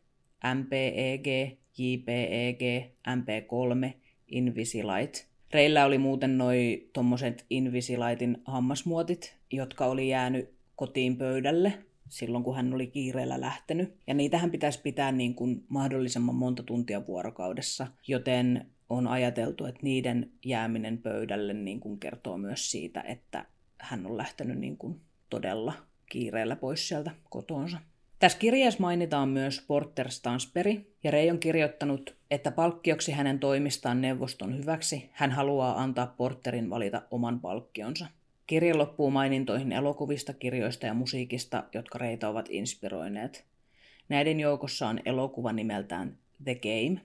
MPEG, 0.54 1.58
JPEG, 1.78 2.60
MP3, 3.08 3.92
Invisilite– 4.28 5.24
Reillä 5.52 5.84
oli 5.84 5.98
muuten 5.98 6.38
noi 6.38 6.88
tommoset 6.92 7.46
Invisilaitin 7.50 8.42
hammasmuotit, 8.44 9.36
jotka 9.50 9.86
oli 9.86 10.08
jäänyt 10.08 10.50
kotiin 10.76 11.16
pöydälle 11.16 11.72
silloin, 12.12 12.44
kun 12.44 12.56
hän 12.56 12.74
oli 12.74 12.86
kiireellä 12.86 13.40
lähtenyt. 13.40 13.94
Ja 14.06 14.14
niitähän 14.14 14.50
pitäisi 14.50 14.80
pitää 14.82 15.12
niin 15.12 15.34
kuin 15.34 15.64
mahdollisimman 15.68 16.34
monta 16.34 16.62
tuntia 16.62 17.06
vuorokaudessa, 17.06 17.86
joten 18.08 18.66
on 18.88 19.06
ajateltu, 19.08 19.64
että 19.64 19.80
niiden 19.82 20.30
jääminen 20.44 20.98
pöydälle 20.98 21.52
niin 21.52 21.80
kuin 21.80 22.00
kertoo 22.00 22.38
myös 22.38 22.70
siitä, 22.70 23.00
että 23.00 23.44
hän 23.78 24.06
on 24.06 24.16
lähtenyt 24.16 24.58
niin 24.58 24.76
kuin 24.76 25.00
todella 25.30 25.72
kiireellä 26.06 26.56
pois 26.56 26.88
sieltä 26.88 27.10
kotonsa. 27.30 27.78
Tässä 28.18 28.38
kirjassa 28.38 28.80
mainitaan 28.80 29.28
myös 29.28 29.64
Porter 29.66 30.10
Stansperi, 30.10 30.94
ja 31.04 31.10
Rei 31.10 31.30
on 31.30 31.38
kirjoittanut, 31.38 32.16
että 32.30 32.50
palkkioksi 32.50 33.12
hänen 33.12 33.38
toimistaan 33.38 34.00
neuvoston 34.00 34.58
hyväksi 34.58 35.10
hän 35.12 35.30
haluaa 35.30 35.82
antaa 35.82 36.06
Porterin 36.06 36.70
valita 36.70 37.02
oman 37.10 37.40
palkkionsa. 37.40 38.06
Kirja 38.46 38.78
loppuu 38.78 39.10
mainintoihin 39.10 39.72
elokuvista, 39.72 40.32
kirjoista 40.32 40.86
ja 40.86 40.94
musiikista, 40.94 41.64
jotka 41.74 41.98
Reita 41.98 42.28
ovat 42.28 42.48
inspiroineet. 42.50 43.44
Näiden 44.08 44.40
joukossa 44.40 44.88
on 44.88 45.00
elokuva 45.04 45.52
nimeltään 45.52 46.18
The 46.44 46.54
Game, 46.54 47.00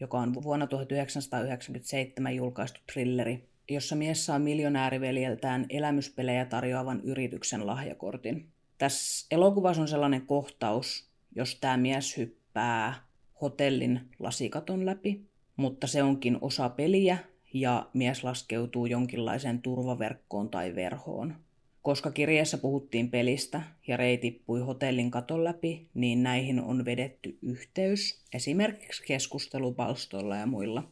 joka 0.00 0.18
on 0.18 0.34
vuonna 0.34 0.66
1997 0.66 2.36
julkaistu 2.36 2.80
thrilleri, 2.92 3.48
jossa 3.70 3.96
mies 3.96 4.26
saa 4.26 4.38
miljonääriveljeltään 4.38 5.66
elämyspelejä 5.70 6.44
tarjoavan 6.44 7.00
yrityksen 7.00 7.66
lahjakortin. 7.66 8.48
Tässä 8.78 9.26
elokuvassa 9.30 9.82
on 9.82 9.88
sellainen 9.88 10.26
kohtaus, 10.26 11.08
jos 11.36 11.58
tämä 11.60 11.76
mies 11.76 12.16
hyppää 12.16 12.94
hotellin 13.40 14.00
lasikaton 14.18 14.86
läpi, 14.86 15.24
mutta 15.56 15.86
se 15.86 16.02
onkin 16.02 16.38
osa 16.40 16.68
peliä 16.68 17.18
ja 17.52 17.86
mies 17.94 18.24
laskeutuu 18.24 18.86
jonkinlaiseen 18.86 19.62
turvaverkkoon 19.62 20.50
tai 20.50 20.74
verhoon. 20.74 21.34
Koska 21.82 22.10
kirjassa 22.10 22.58
puhuttiin 22.58 23.10
pelistä 23.10 23.62
ja 23.86 23.96
Rei 23.96 24.18
tippui 24.18 24.60
hotellin 24.60 25.10
katon 25.10 25.44
läpi, 25.44 25.88
niin 25.94 26.22
näihin 26.22 26.60
on 26.60 26.84
vedetty 26.84 27.38
yhteys, 27.42 28.22
esimerkiksi 28.34 29.02
keskustelupalstoilla 29.06 30.36
ja 30.36 30.46
muilla. 30.46 30.84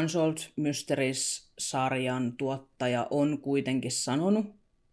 Unsolved 0.00 0.38
Mysteries-sarjan 0.56 2.32
tuottaja 2.32 3.06
on 3.10 3.38
kuitenkin 3.38 3.92
sanonut, 3.92 4.46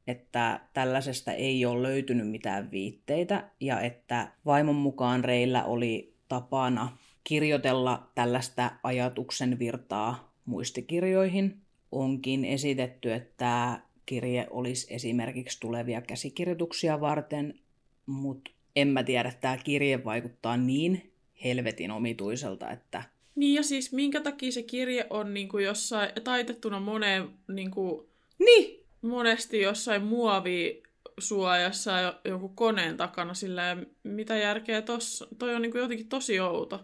että 0.07 0.59
tällaisesta 0.73 1.33
ei 1.33 1.65
ole 1.65 1.83
löytynyt 1.83 2.29
mitään 2.29 2.71
viitteitä 2.71 3.49
ja 3.59 3.81
että 3.81 4.31
vaimon 4.45 4.75
mukaan 4.75 5.23
Reillä 5.23 5.63
oli 5.63 6.15
tapana 6.27 6.97
kirjoitella 7.23 8.11
tällaista 8.15 8.71
ajatuksen 8.83 9.59
virtaa 9.59 10.30
muistikirjoihin. 10.45 11.61
Onkin 11.91 12.45
esitetty, 12.45 13.13
että 13.13 13.81
kirje 14.05 14.47
olisi 14.49 14.93
esimerkiksi 14.93 15.59
tulevia 15.59 16.01
käsikirjoituksia 16.01 17.01
varten, 17.01 17.59
mutta 18.05 18.51
en 18.75 18.87
mä 18.87 19.03
tiedä, 19.03 19.29
että 19.29 19.41
tämä 19.41 19.57
kirje 19.57 20.03
vaikuttaa 20.05 20.57
niin 20.57 21.13
helvetin 21.43 21.91
omituiselta, 21.91 22.71
että... 22.71 23.03
Niin 23.35 23.55
ja 23.55 23.63
siis 23.63 23.93
minkä 23.93 24.21
takia 24.21 24.51
se 24.51 24.63
kirje 24.63 25.07
on 25.09 25.33
niin 25.33 25.49
kuin 25.49 25.65
jossain 25.65 26.11
taitettuna 26.23 26.79
moneen 26.79 27.29
niin 27.47 27.71
kuin... 27.71 28.07
Niin, 28.39 28.85
monesti 29.01 29.61
jossain 29.61 30.03
muovi 30.03 30.83
suojassa 31.19 32.19
joku 32.25 32.49
koneen 32.49 32.97
takana 32.97 33.33
sillä 33.33 33.77
mitä 34.03 34.37
järkeä 34.37 34.81
tossa, 34.81 35.27
toi 35.39 35.55
on 35.55 35.61
niin 35.61 35.71
kuin 35.71 35.81
jotenkin 35.81 36.09
tosi 36.09 36.39
outo. 36.39 36.79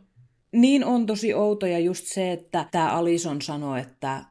Niin 0.58 0.86
on 0.86 1.06
tosi 1.06 1.34
outo 1.34 1.66
ja 1.66 1.80
just 1.80 2.06
se, 2.06 2.32
että 2.32 2.66
tämä 2.72 2.92
Alison 2.92 3.42
sanoi, 3.42 3.80
että 3.80 4.24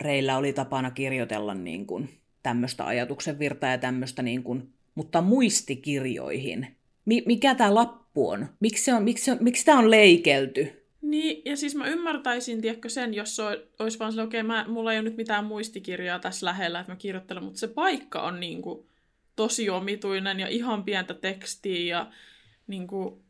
Reillä 0.00 0.36
oli 0.36 0.52
tapana 0.52 0.90
kirjoitella 0.90 1.54
niin 1.54 1.86
kuin 1.86 2.08
tämmöistä 2.42 2.86
ajatuksen 2.86 3.38
virtaa 3.38 3.70
ja 3.70 3.78
tämmöistä, 3.78 4.22
niin 4.22 4.42
kuin, 4.42 4.72
mutta 4.94 5.20
muistikirjoihin. 5.20 6.76
Mi- 7.04 7.22
mikä 7.26 7.54
tämä 7.54 7.74
lappu 7.74 8.28
on? 8.28 8.46
Miksi, 8.60 8.92
on, 8.92 9.02
miksi, 9.02 9.30
miksi 9.40 9.64
tämä 9.64 9.78
on 9.78 9.90
leikelty? 9.90 10.86
Niin, 11.02 11.42
ja 11.44 11.56
siis 11.56 11.74
mä 11.74 11.86
ymmärtäisin, 11.86 12.60
tiedätkö, 12.60 12.88
sen, 12.88 13.14
jos 13.14 13.36
se 13.36 13.42
olisi 13.78 13.98
vaan 13.98 14.20
okei, 14.20 14.40
okay, 14.40 14.68
mulla 14.68 14.92
ei 14.92 14.98
ole 14.98 15.08
nyt 15.08 15.16
mitään 15.16 15.44
muistikirjaa 15.44 16.18
tässä 16.18 16.46
lähellä, 16.46 16.80
että 16.80 16.92
mä 16.92 16.96
kirjoittelen, 16.96 17.44
mutta 17.44 17.58
se 17.58 17.68
paikka 17.68 18.22
on 18.22 18.40
niin 18.40 18.62
kuin, 18.62 18.86
tosi 19.36 19.70
omituinen 19.70 20.40
ja 20.40 20.48
ihan 20.48 20.84
pientä 20.84 21.14
tekstiä 21.14 21.96
ja 21.96 22.10
niin 22.66 22.86
kuin, 22.86 23.25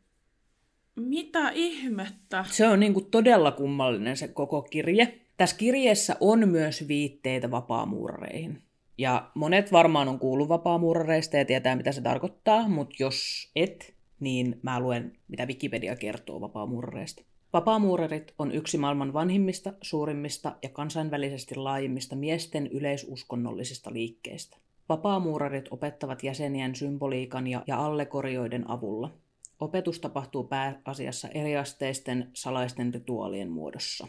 mitä 0.97 1.49
ihmettä? 1.49 2.45
Se 2.49 2.67
on 2.67 2.79
niin 2.79 2.93
kuin, 2.93 3.05
todella 3.05 3.51
kummallinen 3.51 4.17
se 4.17 4.27
koko 4.27 4.61
kirje. 4.61 5.19
Tässä 5.37 5.57
kirjeessä 5.57 6.15
on 6.19 6.49
myös 6.49 6.87
viitteitä 6.87 7.51
vapaamuurareihin. 7.51 8.61
Ja 8.97 9.31
monet 9.35 9.71
varmaan 9.71 10.07
on 10.07 10.19
kuullut 10.19 10.49
vapaamuurareista 10.49 11.37
ja 11.37 11.45
tietää, 11.45 11.75
mitä 11.75 11.91
se 11.91 12.01
tarkoittaa, 12.01 12.69
mutta 12.69 12.95
jos 12.99 13.49
et, 13.55 13.93
niin 14.19 14.59
mä 14.61 14.79
luen, 14.79 15.17
mitä 15.27 15.45
Wikipedia 15.45 15.95
kertoo 15.95 16.41
vapaamuurareista. 16.41 17.23
Vapaamuurarit 17.53 18.33
on 18.39 18.51
yksi 18.51 18.77
maailman 18.77 19.13
vanhimmista, 19.13 19.73
suurimmista 19.81 20.55
ja 20.63 20.69
kansainvälisesti 20.69 21.55
laajimmista 21.55 22.15
miesten 22.15 22.67
yleisuskonnollisista 22.67 23.93
liikkeistä. 23.93 24.57
Vapaamuurarit 24.89 25.65
opettavat 25.71 26.23
jäsenien 26.23 26.75
symboliikan 26.75 27.47
ja, 27.47 27.63
ja 27.67 27.85
allegorioiden 27.85 28.69
avulla. 28.69 29.11
Opetus 29.59 29.99
tapahtuu 29.99 30.43
pääasiassa 30.43 31.27
eriasteisten 31.27 32.29
salaisten 32.33 32.93
rituaalien 32.93 33.49
muodossa. 33.49 34.07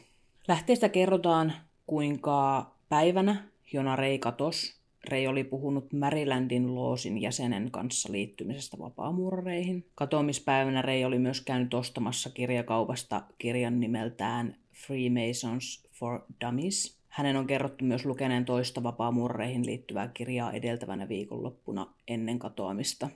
Lähteestä 0.48 0.88
kerrotaan, 0.88 1.52
kuinka 1.86 2.66
päivänä, 2.88 3.44
jona 3.72 3.96
Rei 3.96 4.18
katos, 4.18 4.78
Rei 5.04 5.26
oli 5.26 5.44
puhunut 5.44 5.92
Marylandin 5.92 6.74
loosin 6.74 7.22
jäsenen 7.22 7.70
kanssa 7.70 8.12
liittymisestä 8.12 8.78
vapaamuurareihin. 8.78 9.86
Katoamispäivänä 9.94 10.82
Rei 10.82 11.04
oli 11.04 11.18
myös 11.18 11.40
käynyt 11.40 11.74
ostamassa 11.74 12.30
kirjakaupasta 12.30 13.22
kirjan 13.38 13.80
nimeltään 13.80 14.56
Freemasons 14.86 15.88
for 15.92 16.20
Dummies. 16.44 16.98
Hänen 17.08 17.36
on 17.36 17.46
kerrottu 17.46 17.84
myös 17.84 18.06
lukeneen 18.06 18.44
toista 18.44 18.82
vapaamuurareihin 18.82 19.66
liittyvää 19.66 20.08
kirjaa 20.08 20.52
edeltävänä 20.52 21.08
viikonloppuna 21.08 21.94
ennen 22.08 22.38
katoamista. 22.38 23.08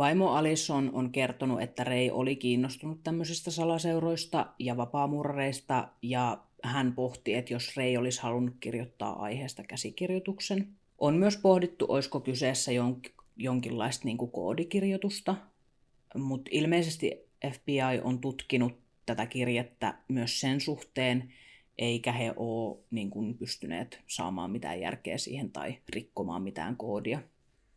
Vaimo 0.00 0.28
Alison 0.30 0.90
on 0.92 1.12
kertonut, 1.12 1.62
että 1.62 1.84
Rei 1.84 2.10
oli 2.10 2.36
kiinnostunut 2.36 3.02
tämmöisistä 3.02 3.50
salaseuroista 3.50 4.46
ja 4.58 4.76
vapaamuurareista 4.76 5.88
ja 6.02 6.38
hän 6.62 6.92
pohti, 6.92 7.34
että 7.34 7.52
jos 7.52 7.76
Rei 7.76 7.96
olisi 7.96 8.22
halunnut 8.22 8.54
kirjoittaa 8.60 9.22
aiheesta 9.22 9.62
käsikirjoituksen. 9.62 10.68
On 10.98 11.14
myös 11.14 11.36
pohdittu, 11.36 11.86
olisiko 11.88 12.20
kyseessä 12.20 12.70
jonkinlaista 13.36 14.04
niin 14.04 14.16
kuin 14.16 14.30
koodikirjoitusta, 14.30 15.36
mutta 16.14 16.50
ilmeisesti 16.54 17.28
FBI 17.52 18.00
on 18.04 18.18
tutkinut 18.18 18.72
tätä 19.06 19.26
kirjettä 19.26 19.94
myös 20.08 20.40
sen 20.40 20.60
suhteen, 20.60 21.32
eikä 21.78 22.12
he 22.12 22.32
ole 22.36 22.78
niin 22.90 23.10
kuin, 23.10 23.38
pystyneet 23.38 24.00
saamaan 24.06 24.50
mitään 24.50 24.80
järkeä 24.80 25.18
siihen 25.18 25.50
tai 25.50 25.78
rikkomaan 25.88 26.42
mitään 26.42 26.76
koodia. 26.76 27.20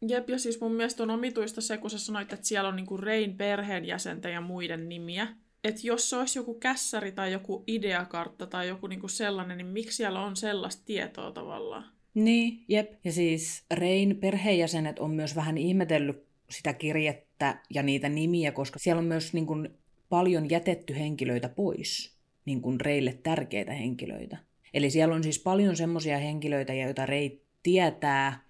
Jep, 0.07 0.29
ja 0.29 0.39
siis 0.39 0.61
mun 0.61 0.75
mielestä 0.75 1.03
on 1.03 1.09
omituista 1.09 1.61
se, 1.61 1.77
kun 1.77 1.89
sä 1.89 1.99
sanoit, 1.99 2.33
että 2.33 2.45
siellä 2.45 2.69
on 2.69 2.75
niinku 2.75 2.97
Rein 2.97 3.37
perheenjäsentä 3.37 4.29
ja 4.29 4.41
muiden 4.41 4.89
nimiä. 4.89 5.27
Että 5.63 5.81
jos 5.83 6.09
se 6.09 6.15
olisi 6.15 6.39
joku 6.39 6.53
kässäri 6.53 7.11
tai 7.11 7.31
joku 7.31 7.63
ideakartta 7.67 8.47
tai 8.47 8.67
joku 8.67 8.87
niinku 8.87 9.07
sellainen, 9.07 9.57
niin 9.57 9.67
miksi 9.67 9.97
siellä 9.97 10.21
on 10.21 10.35
sellaista 10.35 10.81
tietoa 10.85 11.31
tavallaan? 11.31 11.85
Niin, 12.13 12.63
jep. 12.67 12.91
Ja 13.03 13.11
siis 13.11 13.65
Rein 13.73 14.17
perheenjäsenet 14.17 14.99
on 14.99 15.11
myös 15.11 15.35
vähän 15.35 15.57
ihmetellyt 15.57 16.23
sitä 16.49 16.73
kirjettä 16.73 17.61
ja 17.69 17.83
niitä 17.83 18.09
nimiä, 18.09 18.51
koska 18.51 18.79
siellä 18.79 18.99
on 18.99 19.05
myös 19.05 19.33
niin 19.33 19.45
kuin, 19.45 19.69
paljon 20.09 20.49
jätetty 20.49 20.95
henkilöitä 20.95 21.49
pois, 21.49 22.17
niin 22.45 22.61
kuin 22.61 22.81
Reille 22.81 23.19
tärkeitä 23.23 23.73
henkilöitä. 23.73 24.37
Eli 24.73 24.89
siellä 24.89 25.15
on 25.15 25.23
siis 25.23 25.39
paljon 25.39 25.75
semmoisia 25.75 26.17
henkilöitä, 26.17 26.73
joita 26.73 27.05
Rei 27.05 27.41
tietää, 27.63 28.42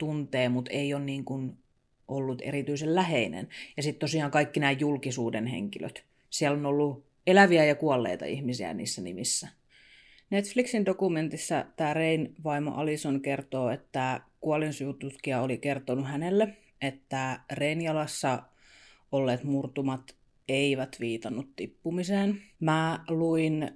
tuntee, 0.00 0.48
mutta 0.48 0.70
ei 0.70 0.94
ole 0.94 1.04
niin 1.04 1.24
kuin 1.24 1.58
ollut 2.08 2.42
erityisen 2.44 2.94
läheinen. 2.94 3.48
Ja 3.76 3.82
sitten 3.82 4.00
tosiaan 4.00 4.30
kaikki 4.30 4.60
nämä 4.60 4.72
julkisuuden 4.72 5.46
henkilöt. 5.46 6.04
Siellä 6.30 6.58
on 6.58 6.66
ollut 6.66 7.04
eläviä 7.26 7.64
ja 7.64 7.74
kuolleita 7.74 8.24
ihmisiä 8.24 8.74
niissä 8.74 9.02
nimissä. 9.02 9.48
Netflixin 10.30 10.86
dokumentissa 10.86 11.64
tämä 11.76 11.94
Rein 11.94 12.34
vaimo 12.44 12.70
Alison 12.74 13.20
kertoo, 13.20 13.70
että 13.70 14.20
kuolinsyytutkija 14.40 15.42
oli 15.42 15.58
kertonut 15.58 16.06
hänelle, 16.06 16.56
että 16.80 17.40
Rein-jalassa 17.52 18.42
olleet 19.12 19.44
murtumat 19.44 20.16
eivät 20.48 20.96
viitannut 21.00 21.48
tippumiseen. 21.56 22.42
Mä 22.60 23.04
luin 23.08 23.70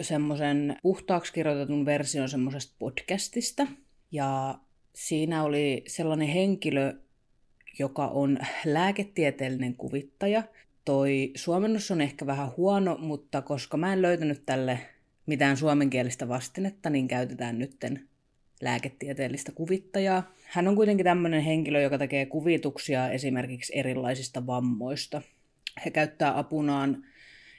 semmoisen 0.00 0.76
puhtaaksi 0.82 1.32
kirjoitetun 1.32 1.86
version 1.86 2.28
semmoisesta 2.28 2.74
podcastista, 2.78 3.66
ja 4.12 4.58
siinä 4.94 5.42
oli 5.42 5.84
sellainen 5.86 6.28
henkilö, 6.28 6.94
joka 7.78 8.06
on 8.06 8.38
lääketieteellinen 8.64 9.74
kuvittaja. 9.74 10.42
Toi 10.84 11.32
suomennos 11.34 11.90
on 11.90 12.00
ehkä 12.00 12.26
vähän 12.26 12.50
huono, 12.56 12.96
mutta 13.00 13.42
koska 13.42 13.76
mä 13.76 13.92
en 13.92 14.02
löytänyt 14.02 14.42
tälle 14.46 14.80
mitään 15.26 15.56
suomenkielistä 15.56 16.28
vastinetta, 16.28 16.90
niin 16.90 17.08
käytetään 17.08 17.58
nytten 17.58 18.08
lääketieteellistä 18.60 19.52
kuvittajaa. 19.52 20.32
Hän 20.44 20.68
on 20.68 20.76
kuitenkin 20.76 21.04
tämmöinen 21.04 21.42
henkilö, 21.42 21.80
joka 21.80 21.98
tekee 21.98 22.26
kuvituksia 22.26 23.10
esimerkiksi 23.10 23.78
erilaisista 23.78 24.46
vammoista. 24.46 25.22
He 25.84 25.90
käyttää 25.90 26.38
apunaan 26.38 27.04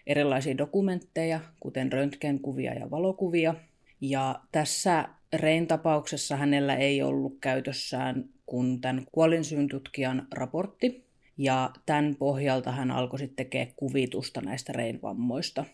erilaisia 0.07 0.57
dokumentteja, 0.57 1.39
kuten 1.59 1.91
röntgenkuvia 1.91 2.73
ja 2.73 2.91
valokuvia. 2.91 3.55
Ja 4.01 4.39
tässä 4.51 5.09
Rein 5.33 5.67
tapauksessa 5.67 6.35
hänellä 6.35 6.75
ei 6.75 7.03
ollut 7.03 7.37
käytössään 7.41 8.25
kuin 8.45 8.81
tämän 8.81 9.05
kuolinsyyn 9.11 9.67
tutkijan 9.67 10.27
raportti, 10.33 11.05
ja 11.37 11.71
tämän 11.85 12.15
pohjalta 12.15 12.71
hän 12.71 12.91
alkoi 12.91 13.19
sitten 13.19 13.35
tekemään 13.35 13.73
kuvitusta 13.75 14.41
näistä 14.41 14.73
Rein 14.73 15.01
vammoista. 15.01 15.65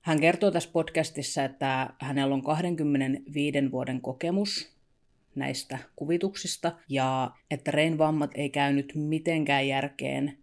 Hän 0.00 0.20
kertoo 0.20 0.50
tässä 0.50 0.70
podcastissa, 0.72 1.44
että 1.44 1.90
hänellä 2.00 2.34
on 2.34 2.42
25 2.42 3.70
vuoden 3.72 4.00
kokemus 4.00 4.72
näistä 5.34 5.78
kuvituksista 5.96 6.72
ja 6.88 7.30
että 7.50 7.70
Rein 7.70 7.98
vammat 7.98 8.30
ei 8.34 8.50
käynyt 8.50 8.92
mitenkään 8.94 9.68
järkeen 9.68 10.38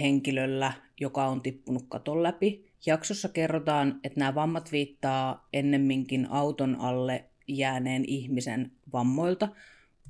henkilöllä, 0.00 0.72
joka 1.00 1.26
on 1.26 1.42
tippunut 1.42 1.84
katon 1.88 2.22
läpi. 2.22 2.66
Jaksossa 2.86 3.28
kerrotaan, 3.28 4.00
että 4.04 4.20
nämä 4.20 4.34
vammat 4.34 4.72
viittaa 4.72 5.48
ennemminkin 5.52 6.26
auton 6.30 6.76
alle 6.80 7.24
jääneen 7.48 8.04
ihmisen 8.06 8.70
vammoilta 8.92 9.48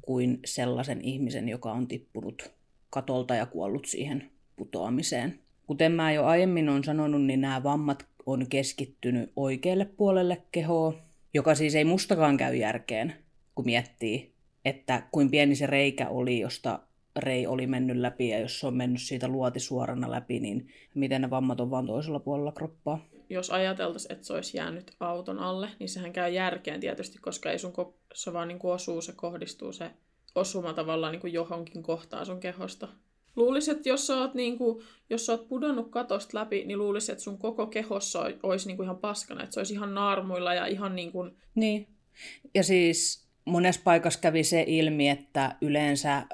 kuin 0.02 0.40
sellaisen 0.44 1.00
ihmisen, 1.00 1.48
joka 1.48 1.72
on 1.72 1.88
tippunut 1.88 2.50
katolta 2.90 3.34
ja 3.34 3.46
kuollut 3.46 3.86
siihen 3.86 4.30
putoamiseen. 4.56 5.38
Kuten 5.66 5.92
mä 5.92 6.12
jo 6.12 6.24
aiemmin 6.24 6.68
on 6.68 6.84
sanonut, 6.84 7.24
niin 7.24 7.40
nämä 7.40 7.62
vammat 7.62 8.06
on 8.26 8.46
keskittynyt 8.48 9.32
oikealle 9.36 9.84
puolelle 9.84 10.42
kehoa, 10.52 10.94
joka 11.34 11.54
siis 11.54 11.74
ei 11.74 11.84
mustakaan 11.84 12.36
käy 12.36 12.56
järkeen, 12.56 13.14
kun 13.54 13.64
miettii, 13.64 14.32
että 14.64 15.02
kuin 15.12 15.30
pieni 15.30 15.54
se 15.54 15.66
reikä 15.66 16.08
oli, 16.08 16.40
josta 16.40 16.80
rei 17.16 17.46
oli 17.46 17.66
mennyt 17.66 17.96
läpi, 17.96 18.28
ja 18.28 18.38
jos 18.38 18.60
se 18.60 18.66
on 18.66 18.74
mennyt 18.74 19.02
siitä 19.02 19.28
luoti 19.28 19.60
suorana 19.60 20.10
läpi, 20.10 20.40
niin 20.40 20.68
miten 20.94 21.22
ne 21.22 21.30
vammat 21.30 21.60
on 21.60 21.70
vaan 21.70 21.86
toisella 21.86 22.20
puolella 22.20 22.52
kroppaa 22.52 23.06
jos 23.30 23.50
ajateltaisiin, 23.50 24.12
että 24.12 24.26
se 24.26 24.32
olisi 24.32 24.56
jäänyt 24.56 24.92
auton 25.00 25.38
alle, 25.38 25.68
niin 25.78 25.88
sehän 25.88 26.12
käy 26.12 26.32
järkeen 26.32 26.80
tietysti, 26.80 27.18
koska 27.18 27.50
ei 27.50 27.58
sun 27.58 27.72
ko- 27.72 27.94
se 28.14 28.32
vaan 28.32 28.48
niin 28.48 28.58
kuin 28.58 28.72
osuu, 28.72 29.02
se 29.02 29.12
kohdistuu 29.12 29.72
se 29.72 29.90
osuma 30.34 30.72
tavallaan 30.72 31.12
niin 31.12 31.20
kuin 31.20 31.32
johonkin 31.32 31.82
kohtaan 31.82 32.26
sun 32.26 32.40
kehosta. 32.40 32.88
Luulisin, 33.36 33.76
että 33.76 33.88
jos 33.88 34.06
sä 34.06 34.16
oot, 34.16 34.34
niin 34.34 34.58
kuin, 34.58 34.84
jos 35.10 35.26
sä 35.26 35.32
oot 35.32 35.48
pudonnut 35.48 35.90
katosta 35.90 36.38
läpi, 36.38 36.64
niin 36.64 36.78
luulisin, 36.78 37.12
että 37.12 37.24
sun 37.24 37.38
koko 37.38 37.66
kehossa 37.66 38.20
olisi 38.42 38.66
niin 38.66 38.76
kuin 38.76 38.84
ihan 38.84 38.98
paskana, 38.98 39.42
että 39.42 39.54
se 39.54 39.60
olisi 39.60 39.74
ihan 39.74 39.94
naarmuilla 39.94 40.54
ja 40.54 40.66
ihan 40.66 40.96
niin 40.96 41.12
kuin... 41.12 41.36
Niin. 41.54 41.88
Ja 42.54 42.62
siis 42.62 43.26
monessa 43.44 43.80
paikassa 43.84 44.20
kävi 44.20 44.44
se 44.44 44.64
ilmi, 44.66 45.08
että 45.08 45.56
yleensä 45.60 46.26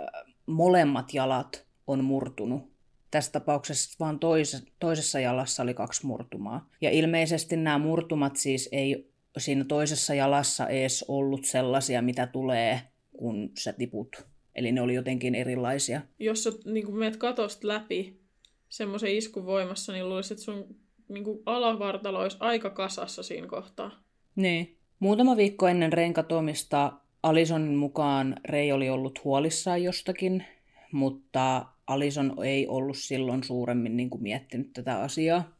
molemmat 0.46 1.14
jalat 1.14 1.66
on 1.86 2.04
murtunut 2.04 2.71
tässä 3.12 3.32
tapauksessa 3.32 3.96
vain 4.00 4.18
toisessa, 4.18 4.66
toisessa 4.80 5.20
jalassa 5.20 5.62
oli 5.62 5.74
kaksi 5.74 6.06
murtumaa. 6.06 6.68
Ja 6.80 6.90
ilmeisesti 6.90 7.56
nämä 7.56 7.78
murtumat 7.78 8.36
siis 8.36 8.68
ei 8.72 9.12
siinä 9.38 9.64
toisessa 9.64 10.14
jalassa 10.14 10.68
edes 10.68 11.04
ollut 11.08 11.44
sellaisia, 11.44 12.02
mitä 12.02 12.26
tulee, 12.26 12.80
kun 13.16 13.50
sä 13.58 13.72
tiput. 13.72 14.26
Eli 14.54 14.72
ne 14.72 14.80
oli 14.80 14.94
jotenkin 14.94 15.34
erilaisia. 15.34 16.00
Jos 16.18 16.44
sä 16.44 16.52
niin 16.64 16.96
meet 16.96 17.16
katosta 17.16 17.68
läpi 17.68 18.20
semmoisen 18.68 19.16
iskun 19.16 19.46
voimassa, 19.46 19.92
niin 19.92 20.08
luulisin, 20.08 20.34
että 20.34 20.44
sun 20.44 20.76
niin 21.08 21.24
alavartalo 21.46 22.18
olisi 22.18 22.36
aika 22.40 22.70
kasassa 22.70 23.22
siinä 23.22 23.46
kohtaa. 23.46 23.90
Niin. 24.36 24.76
Muutama 24.98 25.36
viikko 25.36 25.68
ennen 25.68 25.92
Rein 25.92 26.14
katoamista 26.14 26.92
Alisonin 27.22 27.74
mukaan 27.76 28.36
Rei 28.44 28.72
oli 28.72 28.90
ollut 28.90 29.24
huolissaan 29.24 29.82
jostakin, 29.82 30.44
mutta 30.92 31.66
Alison 31.86 32.36
ei 32.44 32.66
ollut 32.68 32.96
silloin 32.96 33.44
suuremmin 33.44 33.96
niin 33.96 34.10
kuin 34.10 34.22
miettinyt 34.22 34.72
tätä 34.72 35.00
asiaa. 35.00 35.56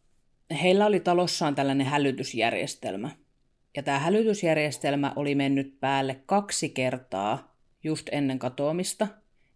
Heillä 0.62 0.86
oli 0.86 1.00
talossaan 1.00 1.54
tällainen 1.54 1.86
hälytysjärjestelmä. 1.86 3.10
Ja 3.76 3.82
tämä 3.82 3.98
hälytysjärjestelmä 3.98 5.12
oli 5.16 5.34
mennyt 5.34 5.80
päälle 5.80 6.20
kaksi 6.26 6.68
kertaa 6.68 7.56
just 7.84 8.08
ennen 8.12 8.38
katoamista. 8.38 9.06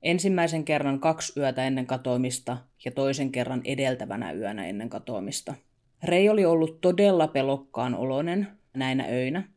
Ensimmäisen 0.02 0.64
kerran 0.64 1.00
kaksi 1.00 1.40
yötä 1.40 1.64
ennen 1.66 1.87
katoamista 1.87 2.59
ja 2.85 2.90
toisen 2.90 3.33
kerran 3.33 3.61
edeltävänä 3.64 4.33
yönä 4.33 4.66
ennen 4.66 4.88
katoamista. 4.88 5.55
Rei 6.05 6.29
oli 6.29 6.44
ollut 6.44 6.81
todella 6.81 7.29
pelokkaan 7.29 7.94
oloinen 7.94 8.48
näinä 8.74 9.05
öinä. 9.11 9.48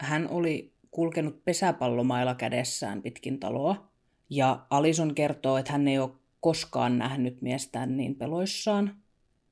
Hän 0.00 0.28
oli 0.28 0.72
kulkenut 0.90 1.44
pesäpallomailla 1.44 2.34
kädessään 2.34 3.02
pitkin 3.02 3.40
taloa. 3.40 3.88
Ja 4.30 4.66
Alison 4.70 5.14
kertoo, 5.14 5.58
että 5.58 5.72
hän 5.72 5.88
ei 5.88 5.98
ole 5.98 6.10
koskaan 6.44 6.98
nähnyt 6.98 7.42
miestään 7.42 7.96
niin 7.96 8.14
peloissaan. 8.14 8.96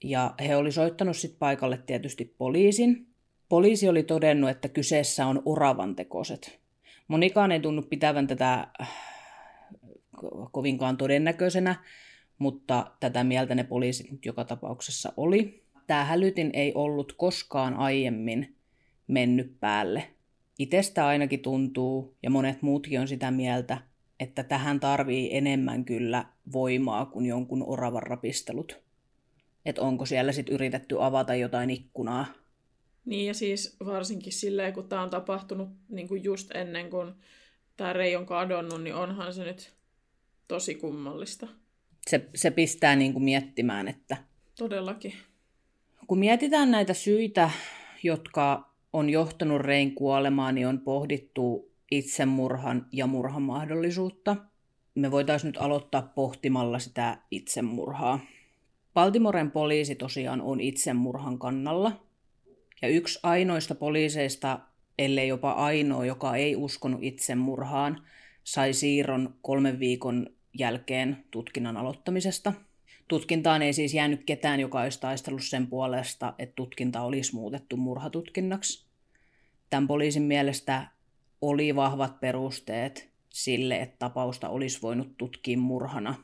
Ja 0.05 0.35
he 0.41 0.57
oli 0.57 0.73
soittanut 0.73 1.17
sitten 1.17 1.39
paikalle 1.39 1.79
tietysti 1.87 2.35
poliisin. 2.39 3.07
Poliisi 3.49 3.89
oli 3.89 4.03
todennut, 4.03 4.51
että 4.51 4.69
kyseessä 4.69 5.27
on 5.27 5.43
oravan 5.45 5.97
tekoset. 5.97 6.61
Monikaan 7.09 7.53
ei 7.53 7.61
tunnu 7.61 7.83
pitävän 7.83 8.27
tätä 8.27 8.67
äh, 8.81 8.91
kovinkaan 10.51 10.97
todennäköisenä, 10.97 11.75
mutta 12.39 12.93
tätä 13.01 13.25
mieltä 13.25 13.55
ne 13.55 13.65
poliisit 13.65 14.11
nyt 14.11 14.27
joka 14.27 14.45
tapauksessa 14.45 15.13
oli. 15.17 15.65
Tämä 15.87 16.05
hälytin 16.05 16.51
ei 16.53 16.73
ollut 16.75 17.13
koskaan 17.13 17.75
aiemmin 17.75 18.57
mennyt 19.07 19.61
päälle. 19.61 20.05
Itestä 20.59 21.07
ainakin 21.07 21.41
tuntuu, 21.41 22.17
ja 22.23 22.31
monet 22.31 22.63
muutkin 22.63 23.01
on 23.01 23.09
sitä 23.09 23.31
mieltä, 23.31 23.79
että 24.21 24.43
tähän 24.43 24.81
tarvii 24.81 25.37
enemmän 25.37 25.85
kyllä 25.85 26.32
voimaa 26.53 27.07
kuin 27.07 27.27
jonkun 27.27 27.65
oravan 27.67 28.03
rapistelut. 28.03 28.79
Että 29.65 29.83
onko 29.83 30.07
siellä 30.07 30.33
sitten 30.33 30.55
yritetty 30.55 30.97
avata 31.01 31.35
jotain 31.35 31.71
ikkunaa. 31.71 32.27
Niin 33.05 33.27
ja 33.27 33.35
siis 33.35 33.77
varsinkin 33.85 34.33
silleen, 34.33 34.73
kun 34.73 34.88
tämä 34.88 35.03
on 35.03 35.11
tapahtunut 35.11 35.69
niin 35.88 36.09
kuin 36.09 36.25
just 36.25 36.51
ennen 36.55 36.90
kuin 36.90 37.13
tämä 37.77 37.93
Rei 37.93 38.17
on 38.17 38.27
kadonnut, 38.27 38.83
niin 38.83 38.95
onhan 38.95 39.35
se 39.35 39.45
nyt 39.45 39.73
tosi 40.49 40.75
kummallista. 40.75 41.49
Se, 42.07 42.29
se 42.35 42.51
pistää 42.51 42.97
niin 42.97 43.13
kuin 43.13 43.23
miettimään, 43.23 43.88
että... 43.88 44.17
Todellakin. 44.59 45.15
Kun 46.07 46.19
mietitään 46.19 46.71
näitä 46.71 46.95
syitä, 46.95 47.51
jotka 48.03 48.73
on 48.93 49.11
johtanut 49.11 49.61
Rein 49.61 49.95
kuolemaan, 49.95 50.55
niin 50.55 50.67
on 50.67 50.81
pohdittu 50.81 51.73
itsemurhan 51.90 52.87
ja 52.93 53.07
murhan 53.07 53.43
mahdollisuutta. 53.43 54.37
Me 54.95 55.11
voitaisiin 55.11 55.49
nyt 55.49 55.57
aloittaa 55.63 56.03
pohtimalla 56.03 56.79
sitä 56.79 57.19
itsemurhaa. 57.31 58.21
Baltimoren 58.95 59.51
poliisi 59.51 59.95
tosiaan 59.95 60.40
on 60.40 60.61
itsemurhan 60.61 61.38
kannalla. 61.38 61.93
Ja 62.83 62.88
yksi 62.88 63.19
ainoista 63.23 63.75
poliiseista, 63.75 64.59
ellei 64.99 65.29
jopa 65.29 65.51
ainoa, 65.51 66.07
joka 66.07 66.37
ei 66.37 66.57
uskonut 66.57 67.03
itsemurhaan, 67.03 68.03
sai 68.45 68.73
siirron 68.73 69.35
kolmen 69.43 69.79
viikon 69.79 70.27
jälkeen 70.59 71.25
tutkinnan 71.31 71.77
aloittamisesta. 71.77 72.53
Tutkintaan 73.09 73.63
ei 73.63 73.73
siis 73.73 73.95
jäänyt 73.95 74.25
ketään, 74.25 74.61
joka 74.61 74.81
olisi 74.81 75.01
taistellut 75.01 75.45
sen 75.45 75.67
puolesta, 75.67 76.35
että 76.38 76.55
tutkinta 76.55 77.01
olisi 77.01 77.35
muutettu 77.35 77.77
murhatutkinnaksi. 77.77 78.87
Tämän 79.71 79.87
poliisin 79.87 80.23
mielestä 80.23 80.87
oli 81.40 81.77
vahvat 81.77 82.21
perusteet 82.21 83.12
sille, 83.33 83.77
että 83.77 83.97
tapausta 83.99 84.49
olisi 84.49 84.83
voinut 84.83 85.17
tutkia 85.19 85.59
murhana. 85.59 86.15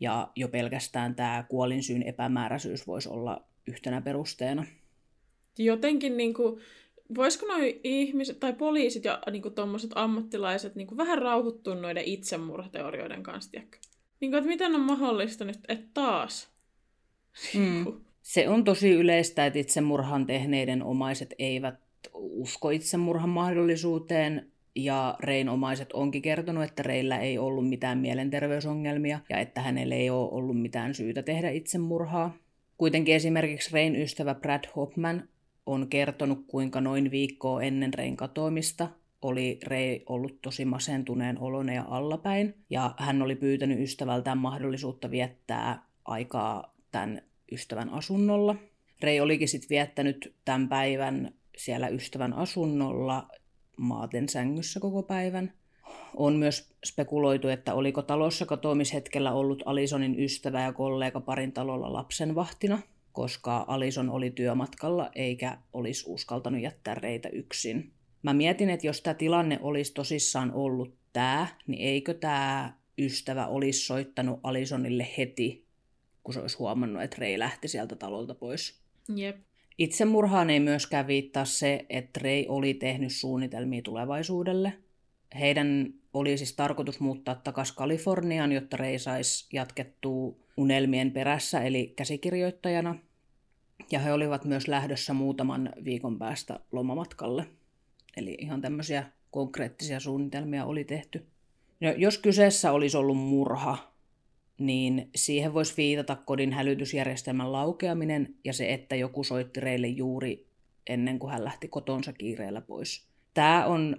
Ja 0.00 0.32
jo 0.36 0.48
pelkästään 0.48 1.14
tämä 1.14 1.44
kuolinsyyn 1.48 2.02
epämääräisyys 2.02 2.86
voisi 2.86 3.08
olla 3.08 3.44
yhtenä 3.66 4.00
perusteena. 4.00 4.66
Jotenkin 5.58 6.16
niin 6.16 6.34
kuin, 6.34 6.60
voisiko 7.16 7.46
noi 7.46 7.80
ihmiset 7.84 8.40
tai 8.40 8.52
poliisit 8.52 9.04
ja 9.04 9.22
niin 9.30 9.54
tuommoiset 9.54 9.90
ammattilaiset 9.94 10.74
niin 10.74 10.86
kuin 10.86 10.98
vähän 10.98 11.18
rauhoittua 11.18 11.74
noiden 11.74 12.04
itsemurhateorioiden 12.04 13.22
kanssa, 13.22 13.50
tiedätkö? 13.50 13.78
Niin 14.20 14.30
kuin, 14.30 14.38
että 14.38 14.48
miten 14.48 14.74
on 14.74 14.80
mahdollista 14.80 15.44
nyt, 15.44 15.58
että 15.68 15.86
taas? 15.94 16.48
Mm. 17.54 17.86
Se 18.22 18.48
on 18.48 18.64
tosi 18.64 18.90
yleistä, 18.90 19.46
että 19.46 19.58
itsemurhan 19.58 20.26
tehneiden 20.26 20.82
omaiset 20.82 21.34
eivät 21.38 21.74
usko 22.14 22.70
itsemurhan 22.70 23.28
mahdollisuuteen, 23.28 24.52
ja 24.78 25.16
Rein 25.20 25.48
omaiset 25.48 25.92
onkin 25.92 26.22
kertonut, 26.22 26.64
että 26.64 26.82
Reillä 26.82 27.18
ei 27.18 27.38
ollut 27.38 27.68
mitään 27.68 27.98
mielenterveysongelmia 27.98 29.20
ja 29.30 29.38
että 29.38 29.60
hänellä 29.60 29.94
ei 29.94 30.10
ole 30.10 30.28
ollut 30.30 30.60
mitään 30.60 30.94
syytä 30.94 31.22
tehdä 31.22 31.50
itsemurhaa. 31.50 32.36
Kuitenkin 32.76 33.14
esimerkiksi 33.14 33.72
Rein 33.72 33.96
ystävä 33.96 34.34
Brad 34.34 34.64
Hopman 34.76 35.28
on 35.66 35.88
kertonut, 35.88 36.44
kuinka 36.46 36.80
noin 36.80 37.10
viikkoa 37.10 37.62
ennen 37.62 37.94
Rein 37.94 38.16
katoamista 38.16 38.88
oli 39.22 39.58
Rei 39.66 40.02
ollut 40.06 40.42
tosi 40.42 40.64
masentuneen 40.64 41.38
olone 41.38 41.74
ja 41.74 41.84
allapäin, 41.88 42.54
ja 42.70 42.94
hän 42.98 43.22
oli 43.22 43.36
pyytänyt 43.36 43.80
ystävältään 43.80 44.38
mahdollisuutta 44.38 45.10
viettää 45.10 45.82
aikaa 46.04 46.74
tämän 46.92 47.22
ystävän 47.52 47.90
asunnolla. 47.90 48.56
Rei 49.00 49.20
olikin 49.20 49.48
sitten 49.48 49.68
viettänyt 49.70 50.34
tämän 50.44 50.68
päivän 50.68 51.34
siellä 51.56 51.88
ystävän 51.88 52.32
asunnolla 52.32 53.28
maaten 53.78 54.28
sängyssä 54.28 54.80
koko 54.80 55.02
päivän. 55.02 55.52
On 56.16 56.36
myös 56.36 56.70
spekuloitu, 56.86 57.48
että 57.48 57.74
oliko 57.74 58.02
talossa 58.02 58.46
katoamishetkellä 58.46 59.32
ollut 59.32 59.62
Alisonin 59.66 60.20
ystävä 60.20 60.62
ja 60.62 60.72
kollega 60.72 61.20
parin 61.20 61.52
talolla 61.52 61.92
lapsenvahtina, 61.92 62.78
koska 63.12 63.64
Alison 63.68 64.10
oli 64.10 64.30
työmatkalla 64.30 65.10
eikä 65.14 65.58
olisi 65.72 66.04
uskaltanut 66.06 66.60
jättää 66.60 66.94
reitä 66.94 67.28
yksin. 67.28 67.92
Mä 68.22 68.34
mietin, 68.34 68.70
että 68.70 68.86
jos 68.86 69.00
tämä 69.00 69.14
tilanne 69.14 69.58
olisi 69.62 69.94
tosissaan 69.94 70.52
ollut 70.52 70.94
tämä, 71.12 71.46
niin 71.66 71.82
eikö 71.82 72.14
tämä 72.14 72.74
ystävä 72.98 73.46
olisi 73.46 73.86
soittanut 73.86 74.40
Alisonille 74.42 75.08
heti, 75.18 75.64
kun 76.22 76.34
se 76.34 76.40
olisi 76.40 76.58
huomannut, 76.58 77.02
että 77.02 77.16
Rei 77.18 77.38
lähti 77.38 77.68
sieltä 77.68 77.96
talolta 77.96 78.34
pois. 78.34 78.80
Jep. 79.16 79.36
Itsemurhaan 79.78 80.50
ei 80.50 80.60
myöskään 80.60 81.06
viittaa 81.06 81.44
se, 81.44 81.86
että 81.88 82.20
Rei 82.22 82.46
oli 82.48 82.74
tehnyt 82.74 83.12
suunnitelmia 83.12 83.82
tulevaisuudelle. 83.82 84.72
Heidän 85.38 85.94
oli 86.12 86.38
siis 86.38 86.56
tarkoitus 86.56 87.00
muuttaa 87.00 87.34
takaisin 87.34 87.76
Kaliforniaan, 87.76 88.52
jotta 88.52 88.76
Rei 88.76 88.98
saisi 88.98 89.46
jatkettua 89.52 90.34
unelmien 90.56 91.10
perässä, 91.10 91.60
eli 91.62 91.92
käsikirjoittajana. 91.96 92.94
Ja 93.90 93.98
he 93.98 94.12
olivat 94.12 94.44
myös 94.44 94.68
lähdössä 94.68 95.12
muutaman 95.12 95.72
viikon 95.84 96.18
päästä 96.18 96.60
lomamatkalle. 96.72 97.46
Eli 98.16 98.36
ihan 98.40 98.60
tämmöisiä 98.60 99.04
konkreettisia 99.30 100.00
suunnitelmia 100.00 100.64
oli 100.64 100.84
tehty. 100.84 101.26
No, 101.80 101.90
jos 101.96 102.18
kyseessä 102.18 102.72
olisi 102.72 102.96
ollut 102.96 103.18
murha, 103.18 103.92
niin 104.58 105.10
siihen 105.16 105.54
voisi 105.54 105.74
viitata 105.76 106.16
kodin 106.16 106.52
hälytysjärjestelmän 106.52 107.52
laukeaminen 107.52 108.34
ja 108.44 108.52
se, 108.52 108.72
että 108.72 108.96
joku 108.96 109.24
soitti 109.24 109.60
Reille 109.60 109.86
juuri 109.86 110.48
ennen 110.86 111.18
kuin 111.18 111.32
hän 111.32 111.44
lähti 111.44 111.68
kotonsa 111.68 112.12
kiireellä 112.12 112.60
pois. 112.60 113.08
Tämä 113.34 113.66
on 113.66 113.96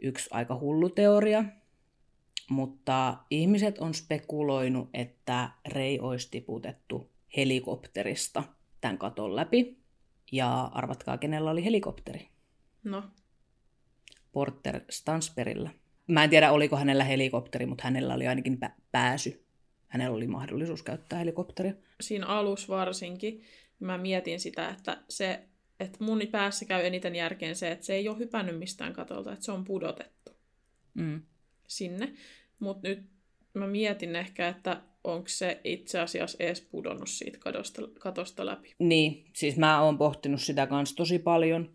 yksi 0.00 0.28
aika 0.32 0.58
hullu 0.58 0.88
teoria, 0.88 1.44
mutta 2.50 3.16
ihmiset 3.30 3.78
on 3.78 3.94
spekuloinut, 3.94 4.90
että 4.94 5.50
Rei 5.68 6.00
olisi 6.00 6.30
tiputettu 6.30 7.10
helikopterista 7.36 8.42
tämän 8.80 8.98
katon 8.98 9.36
läpi. 9.36 9.78
Ja 10.32 10.62
arvatkaa, 10.64 11.18
kenellä 11.18 11.50
oli 11.50 11.64
helikopteri. 11.64 12.28
No. 12.84 13.02
Porter 14.32 14.80
Stansperillä. 14.90 15.70
Mä 16.06 16.24
en 16.24 16.30
tiedä, 16.30 16.52
oliko 16.52 16.76
hänellä 16.76 17.04
helikopteri, 17.04 17.66
mutta 17.66 17.84
hänellä 17.84 18.14
oli 18.14 18.26
ainakin 18.26 18.58
pääsy 18.92 19.45
hänellä 19.88 20.16
oli 20.16 20.26
mahdollisuus 20.26 20.82
käyttää 20.82 21.18
helikopteria. 21.18 21.74
Siinä 22.00 22.26
alussa 22.26 22.68
varsinkin 22.68 23.42
mä 23.80 23.98
mietin 23.98 24.40
sitä, 24.40 24.68
että 24.68 24.96
se 25.08 25.42
että 25.80 26.04
mun 26.04 26.22
päässä 26.30 26.64
käy 26.64 26.86
eniten 26.86 27.16
järkeen 27.16 27.56
se, 27.56 27.70
että 27.70 27.86
se 27.86 27.94
ei 27.94 28.08
ole 28.08 28.18
hypännyt 28.18 28.58
mistään 28.58 28.92
katolta, 28.92 29.32
että 29.32 29.44
se 29.44 29.52
on 29.52 29.64
pudotettu 29.64 30.30
mm. 30.94 31.22
sinne. 31.66 32.12
Mutta 32.58 32.88
nyt 32.88 33.02
mä 33.54 33.66
mietin 33.66 34.16
ehkä, 34.16 34.48
että 34.48 34.82
onko 35.04 35.28
se 35.28 35.60
itse 35.64 36.00
asiassa 36.00 36.36
edes 36.40 36.60
pudonnut 36.60 37.08
siitä 37.08 37.38
katosta, 37.38 37.82
katosta 37.98 38.46
läpi. 38.46 38.74
Niin, 38.78 39.24
siis 39.32 39.56
mä 39.56 39.82
oon 39.82 39.98
pohtinut 39.98 40.40
sitä 40.42 40.66
kanssa 40.66 40.96
tosi 40.96 41.18
paljon. 41.18 41.72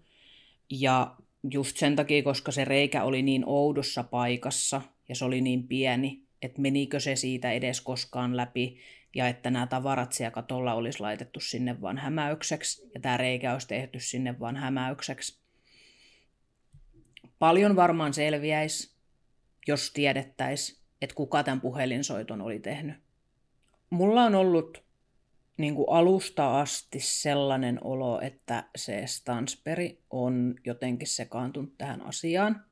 Ja 0.69 1.15
just 1.51 1.77
sen 1.77 1.95
takia, 1.95 2.23
koska 2.23 2.51
se 2.51 2.65
reikä 2.65 3.03
oli 3.03 3.21
niin 3.21 3.43
oudossa 3.45 4.03
paikassa 4.03 4.81
ja 5.09 5.15
se 5.15 5.25
oli 5.25 5.41
niin 5.41 5.67
pieni, 5.67 6.27
että 6.41 6.61
menikö 6.61 6.99
se 6.99 7.15
siitä 7.15 7.51
edes 7.51 7.81
koskaan 7.81 8.37
läpi, 8.37 8.79
ja 9.15 9.27
että 9.27 9.51
nämä 9.51 9.67
tavarat 9.67 10.13
siellä 10.13 10.31
katolla 10.31 10.73
olisi 10.73 10.99
laitettu 10.99 11.39
sinne 11.39 11.81
vaan 11.81 11.97
hämäykseksi, 11.97 12.91
ja 12.93 12.99
tämä 12.99 13.17
reikä 13.17 13.53
olisi 13.53 13.67
tehty 13.67 13.99
sinne 13.99 14.39
vaan 14.39 14.55
hämäykseksi. 14.55 15.41
Paljon 17.39 17.75
varmaan 17.75 18.13
selviäisi, 18.13 18.95
jos 19.67 19.91
tiedettäisiin, 19.93 20.81
että 21.01 21.15
kuka 21.15 21.43
tämän 21.43 21.61
puhelinsoiton 21.61 22.41
oli 22.41 22.59
tehnyt. 22.59 22.95
Mulla 23.89 24.23
on 24.23 24.35
ollut 24.35 24.83
niin 25.57 25.75
kuin 25.75 25.89
alusta 25.89 26.59
asti 26.59 26.99
sellainen 26.99 27.79
olo, 27.83 28.21
että 28.21 28.63
se 28.75 29.07
Stansperi 29.07 30.03
on 30.09 30.55
jotenkin 30.65 31.07
sekaantunut 31.07 31.77
tähän 31.77 32.01
asiaan. 32.01 32.65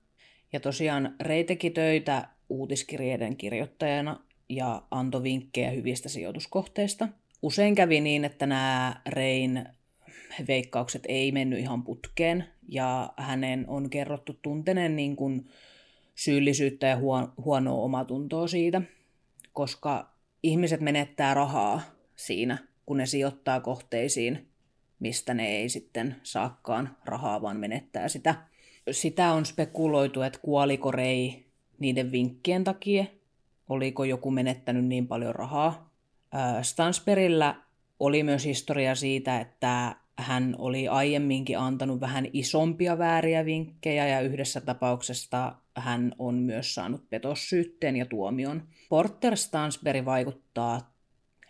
Ja 0.53 0.59
tosiaan 0.59 1.15
Rei 1.19 1.43
teki 1.43 1.69
töitä 1.69 2.27
uutiskirjeiden 2.49 3.35
kirjoittajana 3.35 4.19
ja 4.49 4.83
antoi 4.91 5.23
vinkkejä 5.23 5.71
hyvistä 5.71 6.09
sijoituskohteista. 6.09 7.07
Usein 7.41 7.75
kävi 7.75 8.01
niin, 8.01 8.25
että 8.25 8.45
nämä 8.45 9.01
Rein 9.07 9.65
veikkaukset 10.47 11.03
ei 11.07 11.31
mennyt 11.31 11.59
ihan 11.59 11.83
putkeen 11.83 12.45
ja 12.67 13.13
hänen 13.17 13.65
on 13.67 13.89
kerrottu 13.89 14.33
tunteneen 14.41 14.95
niin 14.95 15.15
kuin 15.15 15.49
syyllisyyttä 16.15 16.87
ja 16.87 16.97
huonoa 17.45 17.83
omatuntoa 17.83 18.47
siitä, 18.47 18.81
koska 19.53 20.13
ihmiset 20.43 20.81
menettää 20.81 21.33
rahaa 21.33 21.81
siinä, 22.15 22.57
kun 22.85 22.97
ne 22.97 23.05
sijoittaa 23.05 23.59
kohteisiin, 23.59 24.47
mistä 24.99 25.33
ne 25.33 25.47
ei 25.47 25.69
sitten 25.69 26.15
saakaan 26.23 26.97
rahaa, 27.05 27.41
vaan 27.41 27.57
menettää 27.57 28.07
sitä. 28.07 28.35
Sitä 28.91 29.31
on 29.31 29.45
spekuloitu, 29.45 30.21
että 30.21 30.39
kuoliko 30.39 30.91
Rei 30.91 31.48
niiden 31.79 32.11
vinkkien 32.11 32.63
takia, 32.63 33.05
oliko 33.69 34.03
joku 34.03 34.31
menettänyt 34.31 34.85
niin 34.85 35.07
paljon 35.07 35.35
rahaa. 35.35 35.89
Stansperillä 36.61 37.55
oli 37.99 38.23
myös 38.23 38.45
historia 38.45 38.95
siitä, 38.95 39.39
että 39.39 39.95
hän 40.17 40.55
oli 40.57 40.87
aiemminkin 40.87 41.59
antanut 41.59 41.99
vähän 42.01 42.27
isompia 42.33 42.97
vääriä 42.97 43.45
vinkkejä 43.45 44.07
ja 44.07 44.21
yhdessä 44.21 44.61
tapauksesta 44.61 45.55
hän 45.75 46.15
on 46.19 46.35
myös 46.35 46.75
saanut 46.75 47.09
petossyytteen 47.09 47.95
ja 47.95 48.05
tuomion. 48.05 48.63
Porter 48.89 49.37
Stansberg 49.37 50.05
vaikuttaa 50.05 50.93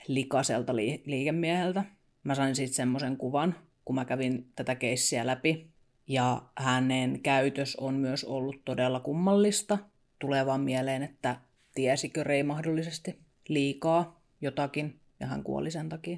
likaselta 0.08 0.76
li- 0.76 1.04
liikemieheltä. 1.06 1.84
Mä 2.24 2.36
sain 2.36 2.56
siitä 2.56 2.76
semmoisen 2.76 3.18
kuvan, 3.18 3.56
kun 3.86 3.96
mä 3.96 4.06
kävin 4.06 4.52
tätä 4.56 4.76
keissiä 4.76 5.28
läpi. 5.28 5.68
Ja 6.08 6.42
hänen 6.58 7.20
käytös 7.22 7.76
on 7.76 7.94
myös 7.94 8.24
ollut 8.24 8.66
todella 8.66 9.00
kummallista 9.00 9.78
tulee 10.20 10.46
vaan 10.46 10.62
mieleen, 10.62 11.04
että 11.04 11.36
tiesikö 11.76 12.24
Rei 12.24 12.44
mahdollisesti 12.44 13.20
liikaa 13.48 14.22
jotakin 14.42 15.00
ja 15.20 15.28
hän 15.28 15.44
kuoli 15.44 15.72
sen 15.72 15.90
takia. 15.90 16.18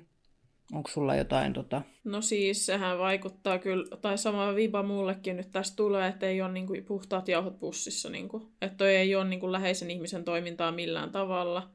Onko 0.73 0.89
sulla 0.89 1.15
jotain 1.15 1.53
tota... 1.53 1.81
No 2.03 2.21
siis 2.21 2.65
sehän 2.65 2.99
vaikuttaa 2.99 3.59
kyllä, 3.59 3.97
tai 3.97 4.17
sama 4.17 4.55
viba 4.55 4.83
mullekin 4.83 5.37
nyt 5.37 5.51
tästä 5.51 5.75
tulee, 5.75 6.07
että 6.07 6.25
ei 6.25 6.41
ole 6.41 6.51
niinku 6.51 6.73
puhtaat 6.87 7.27
jauhot 7.27 7.59
pussissa. 7.59 8.09
Niinku. 8.09 8.51
Että 8.61 8.77
toi 8.77 8.95
ei 8.95 9.15
ole 9.15 9.25
niinku 9.25 9.51
läheisen 9.51 9.91
ihmisen 9.91 10.23
toimintaa 10.23 10.71
millään 10.71 11.11
tavalla. 11.11 11.69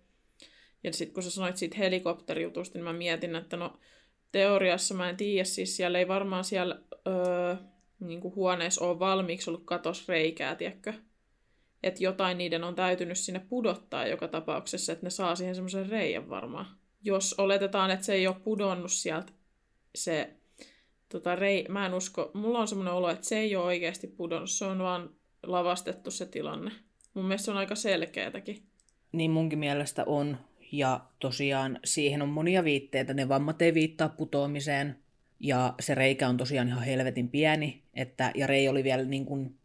Ja 0.85 0.93
sitten 0.93 1.15
kun 1.15 1.23
sä 1.23 1.31
sanoit 1.31 1.57
siitä 1.57 1.77
helikopterijutusta, 1.79 2.79
niin 2.79 2.85
mä 2.85 2.93
mietin, 2.93 3.37
että 3.37 3.57
no 3.57 3.79
teoriassa 4.33 4.95
mä 4.95 5.09
en 5.11 5.17
tiedä, 5.17 5.45
siis 5.45 5.77
siellä 5.77 5.99
ei 5.99 6.09
varmaan 6.09 6.45
siellä 6.45 6.81
öö, 7.07 7.57
niin 8.01 8.21
kuin 8.21 8.35
huoneessa 8.35 8.85
ole 8.85 8.99
valmiiksi 8.99 9.51
ollut 9.51 9.65
katosreikää, 9.65 10.55
tiedätkö? 10.55 10.93
Että 11.87 12.05
jotain 12.05 12.39
niiden 12.39 12.65
on 12.65 12.75
täytynyt 12.75 13.19
sinne 13.19 13.41
pudottaa 13.49 14.07
joka 14.07 14.29
tapauksessa, 14.29 14.93
että 14.93 15.07
ne 15.07 15.11
saa 15.11 15.37
siihen 15.37 15.55
semmoisen 15.55 15.89
reijän 15.89 16.29
varmaan. 16.29 16.67
Jos 17.03 17.35
oletetaan, 17.39 17.91
että 17.91 18.07
se 18.07 18.15
ei 18.15 18.27
ole 18.27 18.37
pudonnut 18.45 18.93
sieltä 18.93 19.33
se 19.95 20.31
tota, 21.09 21.37
rei... 21.37 21.67
Mä 21.69 21.87
en 21.87 21.95
usko, 21.95 22.31
mulla 22.35 22.59
on 22.59 22.69
semmoinen 22.69 22.95
olo, 22.95 23.11
että 23.11 23.27
se 23.27 23.39
ei 23.39 23.57
ole 23.57 23.65
oikeasti 23.65 24.07
pudonnut, 24.07 24.51
se 24.51 24.65
on 24.65 24.79
vaan 24.79 25.11
lavastettu 25.43 26.11
se 26.11 26.27
tilanne. 26.27 26.71
Mun 27.15 27.25
mielestä 27.25 27.45
se 27.45 27.51
on 27.51 27.57
aika 27.57 27.75
selkeätäkin. 27.75 28.63
Niin 29.13 29.31
munkin 29.31 29.59
mielestä 29.59 30.05
on. 30.05 30.37
Ja 30.73 31.01
tosiaan 31.19 31.81
siihen 31.85 32.23
on 32.23 32.29
monia 32.29 32.65
viitteitä. 32.65 33.15
Ne 33.15 33.29
vammat 33.29 33.63
ei 33.63 33.75
viittaa 33.75 34.09
putoamiseen. 34.09 34.99
Ja 35.41 35.75
se 35.81 35.95
reikä 35.95 36.29
on 36.29 36.37
tosiaan 36.37 36.69
ihan 36.69 36.83
helvetin 36.83 37.29
pieni. 37.29 37.83
Että, 37.95 38.33
ja 38.35 38.47
Rei 38.47 38.69
oli 38.69 38.85
vielä 38.85 39.05
niin 39.05 39.27
kuin 39.27 39.59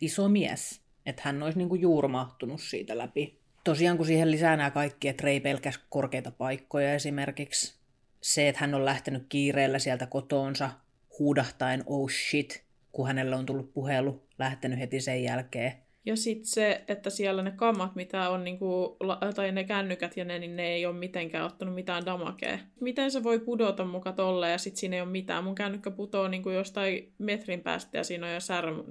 iso 0.00 0.28
mies. 0.28 0.85
Että 1.06 1.22
hän 1.24 1.42
olisi 1.42 1.58
niin 1.58 1.68
kuin 1.68 1.80
juurmahtunut 1.80 2.60
siitä 2.60 2.98
läpi. 2.98 3.40
Tosiaan 3.64 3.96
kun 3.96 4.06
siihen 4.06 4.30
lisää 4.30 4.56
nämä 4.56 4.70
kaikki, 4.70 5.08
että 5.08 5.24
Rei 5.24 5.40
pelkäsi 5.40 5.80
korkeita 5.88 6.30
paikkoja 6.30 6.94
esimerkiksi. 6.94 7.78
Se, 8.20 8.48
että 8.48 8.60
hän 8.60 8.74
on 8.74 8.84
lähtenyt 8.84 9.26
kiireellä 9.28 9.78
sieltä 9.78 10.06
kotoonsa 10.06 10.70
huudahtaen 11.18 11.82
oh 11.86 12.10
shit, 12.10 12.64
kun 12.92 13.06
hänelle 13.06 13.36
on 13.36 13.46
tullut 13.46 13.74
puhelu, 13.74 14.26
lähtenyt 14.38 14.78
heti 14.78 15.00
sen 15.00 15.22
jälkeen. 15.22 15.85
Ja 16.06 16.16
sitten 16.16 16.46
se, 16.46 16.84
että 16.88 17.10
siellä 17.10 17.42
ne 17.42 17.50
kamat, 17.50 17.94
mitä 17.94 18.30
on, 18.30 18.44
niinku, 18.44 18.96
tai 19.34 19.52
ne 19.52 19.64
kännykät 19.64 20.16
ja 20.16 20.24
ne, 20.24 20.38
niin 20.38 20.56
ne 20.56 20.68
ei 20.68 20.86
ole 20.86 20.96
mitenkään 20.96 21.46
ottanut 21.46 21.74
mitään 21.74 22.06
damakea. 22.06 22.58
Miten 22.80 23.10
se 23.10 23.22
voi 23.22 23.38
pudota 23.38 23.84
muka 23.84 24.12
tolle 24.12 24.50
ja 24.50 24.58
sitten 24.58 24.80
siinä 24.80 24.96
ei 24.96 25.02
ole 25.02 25.10
mitään? 25.10 25.44
Mun 25.44 25.54
kännykkä 25.54 25.90
putoo 25.90 26.28
niinku 26.28 26.50
jostain 26.50 27.12
metrin 27.18 27.60
päästä 27.60 27.98
ja 27.98 28.04
siinä 28.04 28.26
on 28.26 28.34
jo 28.34 28.40
särm. 28.40 28.84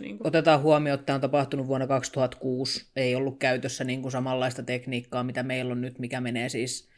Niinku. 0.00 0.28
Otetaan 0.28 0.62
huomioon, 0.62 0.94
että 0.94 1.06
tämä 1.06 1.14
on 1.14 1.20
tapahtunut 1.20 1.66
vuonna 1.66 1.86
2006. 1.86 2.86
Ei 2.96 3.14
ollut 3.14 3.38
käytössä 3.38 3.84
niinku 3.84 4.10
samanlaista 4.10 4.62
tekniikkaa, 4.62 5.24
mitä 5.24 5.42
meillä 5.42 5.72
on 5.72 5.80
nyt, 5.80 5.98
mikä 5.98 6.20
menee 6.20 6.48
siis 6.48 6.88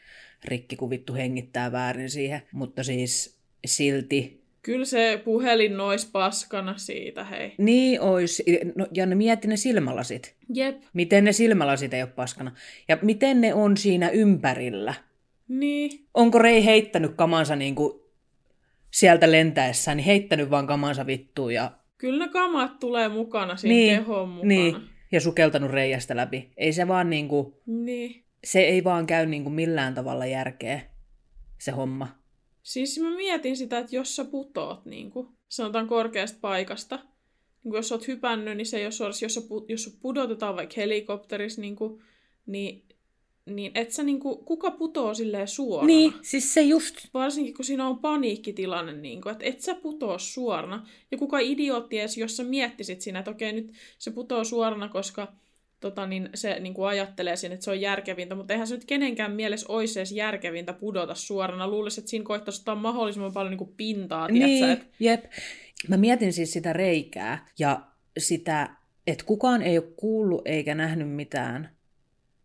rikki, 0.45 0.75
kun 0.75 0.89
vittu 0.89 1.13
hengittää 1.13 1.71
väärin 1.71 2.09
siihen. 2.09 2.41
Mutta 2.51 2.83
siis 2.83 3.39
silti 3.65 4.42
Kyllä 4.63 4.85
se 4.85 5.21
puhelin 5.25 5.77
nois 5.77 6.05
paskana 6.05 6.77
siitä, 6.77 7.23
hei. 7.23 7.53
Niin 7.57 8.01
ois. 8.01 8.43
No, 8.75 8.87
ja 8.93 9.05
ne 9.05 9.15
mietti 9.15 9.47
ne 9.47 9.57
silmälasit. 9.57 10.35
Jep. 10.53 10.81
Miten 10.93 11.23
ne 11.23 11.31
silmälasit 11.31 11.93
ei 11.93 12.01
ole 12.01 12.09
paskana. 12.09 12.51
Ja 12.87 12.97
miten 13.01 13.41
ne 13.41 13.53
on 13.53 13.77
siinä 13.77 14.09
ympärillä. 14.09 14.93
Niin. 15.47 16.07
Onko 16.13 16.39
Rei 16.39 16.65
heittänyt 16.65 17.11
kamansa 17.15 17.55
niinku 17.55 18.11
sieltä 18.91 19.31
lentäessään, 19.31 19.97
niin 19.97 20.05
heittänyt 20.05 20.49
vaan 20.49 20.67
kamansa 20.67 21.05
vittuun 21.05 21.53
ja... 21.53 21.71
Kyllä 21.97 22.25
ne 22.25 22.31
kamat 22.31 22.79
tulee 22.79 23.09
mukana 23.09 23.55
siinä 23.55 23.75
Niin, 23.75 23.99
kehon 23.99 24.29
mukana. 24.29 24.47
Niin, 24.47 24.75
ja 25.11 25.21
sukeltanut 25.21 25.71
reijästä 25.71 26.15
läpi. 26.15 26.51
Ei 26.57 26.73
se 26.73 26.87
vaan 26.87 27.09
niinku... 27.09 27.61
niin. 27.65 28.23
Se 28.43 28.59
ei 28.59 28.83
vaan 28.83 29.07
käy 29.07 29.25
niinku 29.25 29.49
millään 29.49 29.93
tavalla 29.93 30.25
järkeä, 30.25 30.81
se 31.59 31.71
homma. 31.71 32.22
Siis 32.63 32.99
mä 32.99 33.15
mietin 33.15 33.57
sitä, 33.57 33.77
että 33.77 33.95
jos 33.95 34.15
sä 34.15 34.25
putoot, 34.25 34.85
niin 34.85 35.11
kuin, 35.11 35.27
sanotaan 35.49 35.87
korkeasta 35.87 36.37
paikasta, 36.41 36.95
niin 36.95 37.71
kuin 37.71 37.75
jos 37.75 37.89
sä 37.89 37.95
oot 37.95 38.07
hypännyt, 38.07 38.57
niin 38.57 38.65
se 38.65 38.77
ei 38.77 38.85
ole 38.85 38.91
suorassa, 38.91 39.25
jos, 39.25 39.33
sä, 39.33 39.41
jos 39.67 39.83
sut 39.83 39.99
pudotetaan 40.01 40.55
vaikka 40.55 40.73
helikopterissa, 40.77 41.61
niin, 41.61 41.75
kuin, 41.75 42.03
niin, 42.45 42.83
niin 43.45 43.71
et 43.75 43.91
sä, 43.91 44.03
niin 44.03 44.19
kuin, 44.19 44.45
kuka 44.45 44.71
putoo 44.71 45.13
silleen 45.13 45.47
suorana? 45.47 45.87
Niin, 45.87 46.13
siis 46.21 46.53
se 46.53 46.61
just... 46.61 46.95
Varsinkin 47.13 47.53
kun 47.53 47.65
siinä 47.65 47.87
on 47.87 47.99
paniikkitilanne, 47.99 48.93
niin 48.93 49.21
kuin, 49.21 49.31
että 49.31 49.45
et 49.45 49.61
sä 49.61 49.75
putoo 49.75 50.19
suorana. 50.19 50.87
Ja 51.11 51.17
kuka 51.17 51.39
idiootti 51.39 51.99
edes, 51.99 52.17
jos 52.17 52.37
sä 52.37 52.43
miettisit 52.43 53.01
siinä, 53.01 53.19
että 53.19 53.31
okei, 53.31 53.53
nyt 53.53 53.73
se 53.97 54.11
putoo 54.11 54.43
suorana, 54.43 54.89
koska 54.89 55.33
tota, 55.83 56.07
niin 56.07 56.29
se 56.33 56.59
niin 56.59 56.73
kuin 56.73 56.87
ajattelee 56.87 57.35
siinä, 57.35 57.53
että 57.53 57.63
se 57.63 57.71
on 57.71 57.81
järkevintä, 57.81 58.35
mutta 58.35 58.53
eihän 58.53 58.67
se 58.67 58.75
nyt 58.75 58.85
kenenkään 58.85 59.31
mielessä 59.31 59.65
olisi 59.69 59.99
edes 59.99 60.11
järkevintä 60.11 60.73
pudota 60.73 61.15
suorana. 61.15 61.67
Luulisin, 61.67 62.01
että 62.01 62.09
siinä 62.09 62.25
koittaisi 62.25 62.61
ottaa 62.61 62.75
mahdollisimman 62.75 63.33
paljon 63.33 63.51
niin 63.51 63.57
kuin 63.57 63.73
pintaa, 63.77 64.27
Niin, 64.27 64.45
tiedätkö, 64.45 64.83
että 64.83 64.95
jep. 64.99 65.25
Mä 65.87 65.97
mietin 65.97 66.33
siis 66.33 66.53
sitä 66.53 66.73
reikää 66.73 67.47
ja 67.59 67.81
sitä, 68.17 68.69
että 69.07 69.25
kukaan 69.25 69.61
ei 69.61 69.77
ole 69.77 69.93
kuullut 69.97 70.41
eikä 70.45 70.75
nähnyt 70.75 71.11
mitään. 71.11 71.69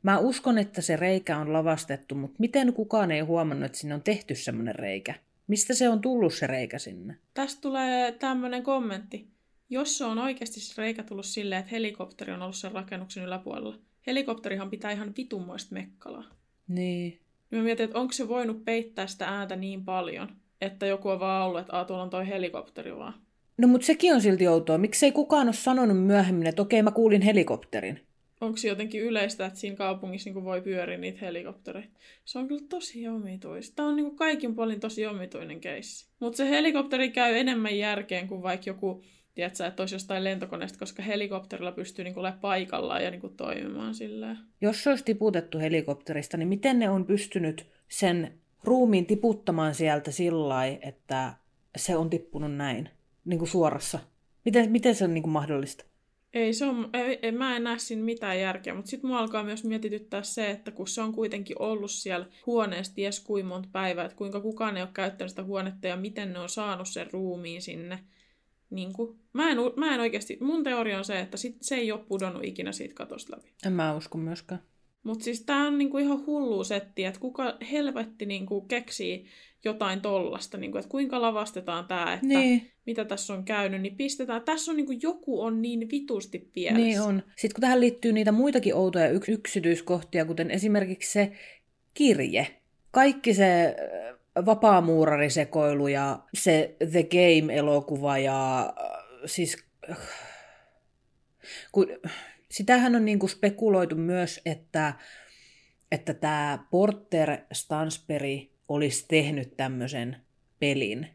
Mä 0.03 0.19
uskon, 0.19 0.59
että 0.59 0.81
se 0.81 0.97
reikä 0.97 1.39
on 1.39 1.53
lavastettu, 1.53 2.15
mutta 2.15 2.37
miten 2.39 2.73
kukaan 2.73 3.11
ei 3.11 3.21
huomannut, 3.21 3.67
että 3.67 3.79
sinne 3.79 3.95
on 3.95 4.03
tehty 4.03 4.35
semmoinen 4.35 4.75
reikä? 4.75 5.15
Mistä 5.47 5.75
se 5.75 5.89
on 5.89 6.01
tullut 6.01 6.35
se 6.35 6.47
reikä 6.47 6.79
sinne? 6.79 7.17
Tästä 7.35 7.61
tulee 7.61 8.13
tämmöinen 8.13 8.63
kommentti. 8.63 9.38
Jos 9.71 9.99
se 9.99 10.05
on 10.05 10.19
oikeasti 10.19 10.61
se 10.61 10.83
reikä 10.83 11.03
tullut 11.03 11.27
silleen, 11.27 11.61
että 11.61 11.71
helikopteri 11.71 12.33
on 12.33 12.43
ollut 12.43 12.57
sen 12.57 12.73
rakennuksen 12.73 13.25
yläpuolella. 13.25 13.79
Helikopterihan 14.07 14.71
pitää 14.71 14.91
ihan 14.91 15.13
vitunmoista 15.17 15.75
mekkalaa. 15.75 16.25
Niin. 16.69 17.21
Niin 17.51 17.61
mä 17.61 17.63
mietin, 17.63 17.85
että 17.85 17.99
onko 17.99 18.13
se 18.13 18.29
voinut 18.29 18.65
peittää 18.65 19.07
sitä 19.07 19.29
ääntä 19.29 19.57
niin 19.57 19.85
paljon, 19.85 20.29
että 20.61 20.87
joku 20.87 21.09
on 21.09 21.21
vaan 21.21 21.47
ollut, 21.47 21.61
että 21.61 21.77
Aa, 21.77 21.85
tuolla 21.85 22.03
on 22.03 22.11
toi 22.11 22.29
helikopteri 22.29 22.97
vaan. 22.97 23.15
No 23.59 23.69
mutta 23.69 23.87
sekin 23.87 24.15
on 24.15 24.21
silti 24.21 24.49
outoa. 24.49 24.79
Miksei 24.79 25.13
kukaan 25.13 25.47
ole 25.47 25.55
sanonut 25.55 26.07
myöhemmin, 26.07 26.47
että 26.47 26.63
okei 26.63 26.83
mä 26.83 26.91
kuulin 26.91 27.23
helikopterin? 27.23 28.01
Onko 28.41 28.57
se 28.57 28.69
jotenkin 28.69 29.03
yleistä, 29.03 29.47
että 29.47 29.59
siinä 29.59 29.77
kaupungissa 29.77 30.31
niin 30.31 30.45
voi 30.45 30.61
pyöriä 30.61 30.99
niitä 30.99 31.19
helikoptereita? 31.21 31.89
Se 32.25 32.39
on 32.39 32.49
kyllä 32.49 32.65
tosi 32.69 33.09
omituista. 33.09 33.77
Tämä 33.77 33.89
on 33.89 33.97
niin 33.97 34.17
kaikin 34.17 34.55
puolin 34.55 34.81
tosi 34.81 35.07
omituinen 35.07 35.61
keissi. 35.61 36.07
Mutta 36.21 36.37
se 36.37 36.51
helikopteri 36.51 37.11
käy 37.11 37.37
enemmän 37.37 37.79
järkeen 37.79 38.29
kuin 38.29 38.43
vaikka 38.43 38.71
joku 38.71 39.03
tiedätkö, 39.39 39.67
että 39.67 39.83
olisi 39.83 39.95
jostain 39.95 40.25
lentokoneesta, 40.25 40.79
koska 40.79 41.03
helikopterilla 41.03 41.73
pystyy 41.73 42.05
niin 42.05 42.19
olemaan 42.19 42.41
paikallaan 42.41 43.05
ja 43.05 43.11
niin 43.11 43.21
kuin 43.21 43.37
toimimaan 43.37 43.95
silleen. 43.95 44.39
Jos 44.61 44.83
se 44.83 44.91
olisi 44.91 45.05
tiputettu 45.05 45.59
helikopterista, 45.59 46.37
niin 46.37 46.49
miten 46.49 46.79
ne 46.79 46.91
on 46.91 47.07
pystynyt 47.07 47.67
sen 47.89 48.39
ruumiin 48.65 49.07
tiputtamaan 49.07 49.75
sieltä 49.75 50.11
sillä 50.11 50.67
että 50.67 51.35
se 51.77 51.97
on 51.97 52.11
tippunut 52.11 52.57
näin, 52.57 52.89
niin 53.25 53.39
kuin 53.39 53.49
suorassa? 53.49 53.99
Miten, 54.45 54.71
miten 54.71 54.95
se 54.95 55.05
on 55.05 55.15
niin 55.15 55.23
kuin 55.23 55.33
mahdollista? 55.33 55.85
Ei 56.35 56.53
se 56.53 56.67
on, 56.67 56.91
ei, 56.93 57.19
ei, 57.23 57.33
mä 57.33 57.57
en 57.57 57.65
näe 57.65 57.79
siinä 57.79 58.05
mitään 58.05 58.41
järkeä, 58.41 58.75
mutta 58.75 58.91
sitten 58.91 59.11
mua 59.11 59.19
alkaa 59.19 59.45
myös 59.45 59.65
mietityttää 59.65 60.23
se, 60.23 60.51
että 60.51 60.71
kun 60.71 60.89
se 60.89 61.03
on 61.03 61.13
kuitenkin 61.13 61.63
ollut 61.63 61.91
siellä 61.91 62.27
huoneessa 62.47 62.95
ties 62.95 63.21
kuinka 63.21 63.49
monta 63.49 63.69
päivää, 63.73 64.05
että 64.05 64.17
kuinka 64.17 64.41
kukaan 64.41 64.77
ei 64.77 64.83
ole 64.83 64.91
käyttänyt 64.95 65.31
sitä 65.31 65.45
huonetta 65.45 65.87
ja 65.87 65.97
miten 65.97 66.33
ne 66.33 66.39
on 66.39 66.49
saanut 66.49 66.89
sen 66.89 67.13
ruumiin 67.13 67.63
sinne, 67.63 67.99
niin 68.71 68.93
kuin, 68.93 69.19
mä, 69.33 69.51
en, 69.51 69.59
mä 69.77 69.95
en 69.95 70.01
oikeasti, 70.01 70.39
mun 70.41 70.65
teoria 70.65 70.99
on 70.99 71.05
se, 71.05 71.21
että 71.21 71.37
sit, 71.37 71.57
se 71.61 71.75
ei 71.75 71.93
ole 71.93 72.05
pudonnut 72.09 72.45
ikinä 72.45 72.73
siitä 72.73 72.95
katosta 72.95 73.37
läpi. 73.37 73.53
En 73.67 73.73
mä 73.73 73.97
usko 73.97 74.19
myöskään. 74.19 74.63
Mutta 75.03 75.25
siis 75.25 75.45
tää 75.45 75.67
on 75.67 75.79
niinku 75.79 75.99
ihan 75.99 76.27
hullu 76.27 76.65
setti, 76.65 77.05
että 77.05 77.21
kuka 77.21 77.57
helvetti 77.73 78.27
niinku 78.27 78.61
keksii 78.61 79.27
jotain 79.65 80.01
tollasta, 80.01 80.59
niinku, 80.59 80.79
että 80.79 80.91
kuinka 80.91 81.21
lavastetaan 81.21 81.85
tämä, 81.85 82.15
että 82.15 82.27
Niin. 82.27 82.71
mitä 82.87 83.05
tässä 83.05 83.35
on 83.35 83.45
käynyt, 83.45 83.83
niin 83.83 83.97
pistetään. 83.97 84.43
Tässä 84.43 84.73
on 84.73 84.77
niinku, 84.77 84.93
joku 85.03 85.41
on 85.41 85.63
niin 85.63 85.91
vitusti 85.91 86.51
pielessä. 86.53 86.85
Niin 86.85 87.01
on. 87.01 87.23
Sitten 87.37 87.55
kun 87.55 87.61
tähän 87.61 87.81
liittyy 87.81 88.13
niitä 88.13 88.33
muitakin 88.33 88.75
outoja 88.75 89.11
yks- 89.11 89.29
yksityiskohtia, 89.29 90.25
kuten 90.25 90.51
esimerkiksi 90.51 91.13
se 91.13 91.33
kirje. 91.95 92.47
Kaikki 92.91 93.35
se 93.35 93.77
vapaamuurarisekoilu 94.47 95.89
ja 95.89 96.19
se 96.35 96.77
The 96.91 97.03
Game-elokuva 97.03 98.19
ja 98.19 98.61
äh, 98.61 99.03
siis... 99.27 99.67
äh, 99.91 99.99
Kun, 101.73 101.87
sitähän 102.51 102.97
on 102.97 103.05
niinku 103.05 103.29
spekuloitu 103.29 103.97
myös, 103.97 104.41
että 104.47 104.95
että 105.93 106.15
tämä 106.15 106.67
Porter 106.71 107.39
Stansberry 107.53 108.39
olisi 108.69 109.05
tehnyt 109.09 109.57
tämmöisen 109.57 110.17
pelin 110.59 111.09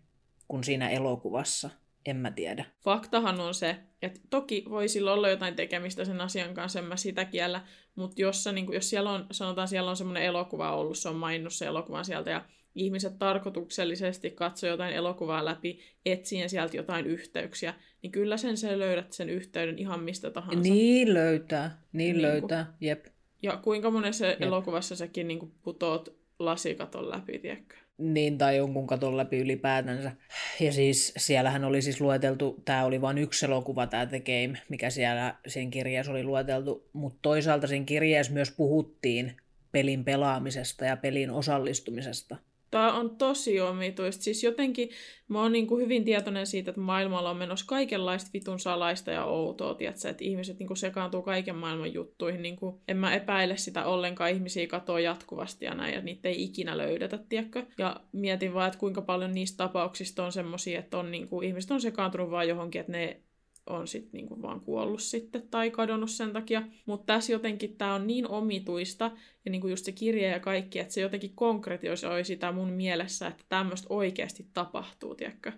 kuin 0.47 0.63
siinä 0.63 0.89
elokuvassa. 0.89 1.69
En 2.05 2.15
mä 2.15 2.31
tiedä. 2.31 2.65
Faktahan 2.83 3.39
on 3.39 3.53
se, 3.53 3.75
että 4.01 4.19
toki 4.29 4.65
voi 4.69 4.87
sillä 4.87 5.13
olla 5.13 5.29
jotain 5.29 5.55
tekemistä 5.55 6.05
sen 6.05 6.21
asian 6.21 6.53
kanssa, 6.53 6.79
en 6.79 6.85
mä 6.85 6.97
sitä 6.97 7.25
kiellä, 7.25 7.65
mutta 7.95 8.21
jos, 8.21 8.49
niin 8.53 8.73
jos 8.73 8.89
siellä 8.89 9.11
on, 9.11 9.25
sanotaan 9.31 9.67
siellä 9.67 9.89
on 9.89 9.97
semmoinen 9.97 10.23
elokuva 10.23 10.75
ollut, 10.75 10.97
se 10.97 11.09
on 11.09 11.15
maininnut 11.15 11.53
se 11.53 11.65
elokuvan 11.65 12.05
sieltä 12.05 12.29
ja 12.31 12.45
ihmiset 12.75 13.19
tarkoituksellisesti 13.19 14.31
katsoo 14.31 14.69
jotain 14.69 14.95
elokuvaa 14.95 15.45
läpi, 15.45 15.79
etsien 16.05 16.49
sieltä 16.49 16.77
jotain 16.77 17.05
yhteyksiä, 17.05 17.73
niin 18.01 18.11
kyllä 18.11 18.37
sen 18.37 18.57
sä 18.57 18.79
löydät 18.79 19.13
sen 19.13 19.29
yhteyden 19.29 19.79
ihan 19.79 20.03
mistä 20.03 20.31
tahansa. 20.31 20.73
Niin 20.73 21.13
löytää, 21.13 21.81
niin, 21.93 22.15
Niinku. 22.15 22.21
löytää, 22.21 22.73
jep. 22.81 23.05
Ja 23.41 23.57
kuinka 23.57 23.91
monessa 23.91 24.27
elokuvassa 24.27 24.95
säkin 24.95 25.27
niin 25.27 25.51
putoot 25.63 26.17
lasikaton 26.39 27.09
läpi, 27.09 27.39
tiedätkö? 27.39 27.75
Niin, 27.97 28.37
tai 28.37 28.57
jonkun 28.57 28.87
katon 28.87 29.17
läpi 29.17 29.37
ylipäätänsä. 29.37 30.11
Ja 30.59 30.71
siis 30.71 31.13
siellähän 31.17 31.63
oli 31.63 31.81
siis 31.81 32.01
lueteltu, 32.01 32.61
tämä 32.65 32.85
oli 32.85 33.01
vain 33.01 33.17
yksi 33.17 33.45
elokuva, 33.45 33.87
tämä 33.87 34.05
The 34.05 34.19
Game, 34.19 34.59
mikä 34.69 34.89
siellä 34.89 35.35
sen 35.47 35.71
kirjassa 35.71 36.11
oli 36.11 36.23
lueteltu, 36.23 36.89
mutta 36.93 37.19
toisaalta 37.21 37.67
sen 37.67 37.85
kirjassa 37.85 38.33
myös 38.33 38.51
puhuttiin 38.51 39.37
pelin 39.71 40.03
pelaamisesta 40.03 40.85
ja 40.85 40.97
pelin 40.97 41.31
osallistumisesta. 41.31 42.37
Tämä 42.73 42.93
on 42.93 43.17
tosi 43.17 43.61
omituista. 43.61 44.23
Siis 44.23 44.43
jotenkin 44.43 44.89
mä 45.27 45.41
oon 45.41 45.51
niin 45.51 45.67
kuin 45.67 45.83
hyvin 45.83 46.03
tietoinen 46.03 46.47
siitä, 46.47 46.71
että 46.71 46.81
maailmalla 46.81 47.29
on 47.29 47.37
menossa 47.37 47.65
kaikenlaista 47.65 48.29
vitun 48.33 48.59
salaista 48.59 49.11
ja 49.11 49.25
outoa, 49.25 49.73
tiedätkö? 49.73 50.09
että 50.09 50.23
ihmiset 50.23 50.59
niin 50.59 50.67
kuin 50.67 50.77
sekaantuu 50.77 51.21
kaiken 51.21 51.55
maailman 51.55 51.93
juttuihin. 51.93 52.41
Niin 52.41 52.55
kuin, 52.55 52.81
en 52.87 52.97
mä 52.97 53.15
epäile 53.15 53.57
sitä 53.57 53.85
ollenkaan, 53.85 54.31
ihmisiä 54.31 54.67
katoaa 54.67 54.99
jatkuvasti 54.99 55.65
ja 55.65 55.75
näin, 55.75 55.93
ja 55.93 56.01
niitä 56.01 56.29
ei 56.29 56.43
ikinä 56.43 56.77
löydetä, 56.77 57.19
tiedätkö? 57.29 57.65
Ja 57.77 57.99
mietin 58.11 58.53
vaan, 58.53 58.67
että 58.67 58.79
kuinka 58.79 59.01
paljon 59.01 59.33
niistä 59.33 59.57
tapauksista 59.57 60.25
on 60.25 60.31
semmoisia, 60.31 60.79
että 60.79 60.97
on, 60.97 61.11
niin 61.11 61.27
kuin, 61.27 61.47
ihmiset 61.47 61.71
on 61.71 61.81
sekaantunut 61.81 62.31
vaan 62.31 62.47
johonkin, 62.47 62.81
että 62.81 62.91
ne 62.91 63.21
on 63.67 63.87
sitten 63.87 64.11
niinku 64.13 64.41
vaan 64.41 64.61
kuollut 64.61 65.01
sitten 65.01 65.47
tai 65.51 65.71
kadonnut 65.71 66.09
sen 66.09 66.33
takia. 66.33 66.63
Mutta 66.85 67.13
tässä 67.13 67.31
jotenkin 67.31 67.77
tämä 67.77 67.93
on 67.93 68.07
niin 68.07 68.27
omituista, 68.27 69.11
ja 69.45 69.51
niinku 69.51 69.67
just 69.67 69.85
se 69.85 69.91
kirja 69.91 70.29
ja 70.29 70.39
kaikki, 70.39 70.79
että 70.79 70.93
se 70.93 71.01
jotenkin 71.01 71.35
konkretiosoi 71.35 72.25
sitä 72.25 72.51
mun 72.51 72.69
mielessä, 72.69 73.27
että 73.27 73.43
tämmöistä 73.49 73.87
oikeasti 73.89 74.47
tapahtuu, 74.53 75.15
tiedätkö? 75.15 75.51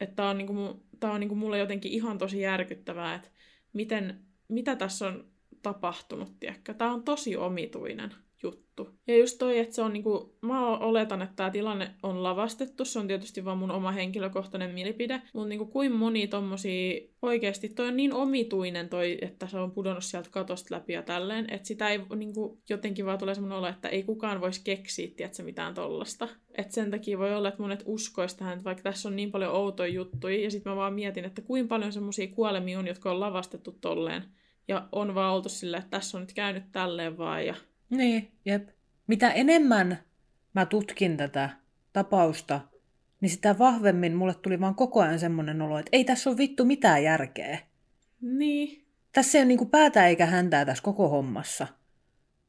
Että 0.00 0.16
tämä 0.16 0.30
on, 0.30 0.38
niinku, 0.38 0.82
tää 1.00 1.12
on 1.12 1.20
niinku 1.20 1.34
mulle 1.34 1.58
jotenkin 1.58 1.92
ihan 1.92 2.18
tosi 2.18 2.40
järkyttävää, 2.40 3.14
että 3.14 3.28
miten, 3.72 4.20
mitä 4.48 4.76
tässä 4.76 5.06
on 5.06 5.24
tapahtunut, 5.62 6.40
tiedätkö? 6.40 6.74
Tämä 6.74 6.92
on 6.92 7.02
tosi 7.02 7.36
omituinen 7.36 8.14
juttu. 8.42 8.88
Ja 9.06 9.18
just 9.18 9.38
toi, 9.38 9.58
että 9.58 9.74
se 9.74 9.82
on 9.82 9.92
niinku, 9.92 10.36
mä 10.42 10.78
oletan, 10.78 11.22
että 11.22 11.36
tämä 11.36 11.50
tilanne 11.50 11.90
on 12.02 12.22
lavastettu, 12.22 12.84
se 12.84 12.98
on 12.98 13.06
tietysti 13.06 13.44
vaan 13.44 13.58
mun 13.58 13.70
oma 13.70 13.92
henkilökohtainen 13.92 14.70
mielipide, 14.70 15.22
mutta 15.34 15.48
niinku 15.48 15.66
kuin 15.66 15.92
moni 15.92 16.26
tommosia, 16.26 17.00
oikeasti 17.22 17.68
toi 17.68 17.88
on 17.88 17.96
niin 17.96 18.12
omituinen 18.12 18.88
toi, 18.88 19.18
että 19.20 19.46
se 19.46 19.58
on 19.58 19.70
pudonnut 19.70 20.04
sieltä 20.04 20.30
katosta 20.30 20.74
läpi 20.74 20.92
ja 20.92 21.02
tälleen, 21.02 21.50
että 21.50 21.68
sitä 21.68 21.88
ei 21.88 22.00
niinku, 22.16 22.60
jotenkin 22.68 23.06
vaan 23.06 23.18
tulee 23.18 23.34
semmoinen 23.34 23.58
olo, 23.58 23.66
että 23.66 23.88
ei 23.88 24.02
kukaan 24.02 24.40
voisi 24.40 24.60
keksiä, 24.64 25.08
tiedätkö, 25.16 25.42
mitään 25.42 25.74
tollasta. 25.74 26.28
Että 26.54 26.74
sen 26.74 26.90
takia 26.90 27.18
voi 27.18 27.34
olla, 27.34 27.48
että 27.48 27.62
monet 27.62 27.82
uskois 27.86 28.34
tähän, 28.34 28.52
että 28.52 28.64
vaikka 28.64 28.82
tässä 28.82 29.08
on 29.08 29.16
niin 29.16 29.30
paljon 29.30 29.52
outoja 29.52 29.92
juttuja, 29.92 30.42
ja 30.42 30.50
sitten 30.50 30.72
mä 30.72 30.76
vaan 30.76 30.94
mietin, 30.94 31.24
että 31.24 31.42
kuinka 31.42 31.68
paljon 31.68 31.92
semmoisia 31.92 32.26
kuolemia 32.26 32.78
on, 32.78 32.86
jotka 32.86 33.10
on 33.10 33.20
lavastettu 33.20 33.78
tolleen, 33.80 34.22
ja 34.68 34.88
on 34.92 35.14
vaan 35.14 35.34
oltu 35.34 35.48
silleen, 35.48 35.82
että 35.82 35.90
tässä 35.90 36.18
on 36.18 36.22
nyt 36.22 36.32
käynyt 36.32 36.72
tälleen 36.72 37.18
vaan, 37.18 37.46
ja 37.46 37.54
niin, 37.90 38.32
jep. 38.44 38.68
Mitä 39.06 39.30
enemmän 39.30 39.98
mä 40.54 40.66
tutkin 40.66 41.16
tätä 41.16 41.50
tapausta, 41.92 42.60
niin 43.20 43.30
sitä 43.30 43.58
vahvemmin 43.58 44.14
mulle 44.14 44.34
tuli 44.34 44.60
vaan 44.60 44.74
koko 44.74 45.00
ajan 45.00 45.18
semmoinen 45.18 45.62
olo, 45.62 45.78
että 45.78 45.90
ei 45.92 46.04
tässä 46.04 46.30
ole 46.30 46.38
vittu 46.38 46.64
mitään 46.64 47.02
järkeä. 47.02 47.58
Niin. 48.20 48.86
Tässä 49.12 49.38
ei 49.38 49.42
ole 49.42 49.48
niin 49.48 49.70
päätä 49.70 50.06
eikä 50.06 50.26
häntää 50.26 50.64
tässä 50.64 50.82
koko 50.82 51.08
hommassa. 51.08 51.66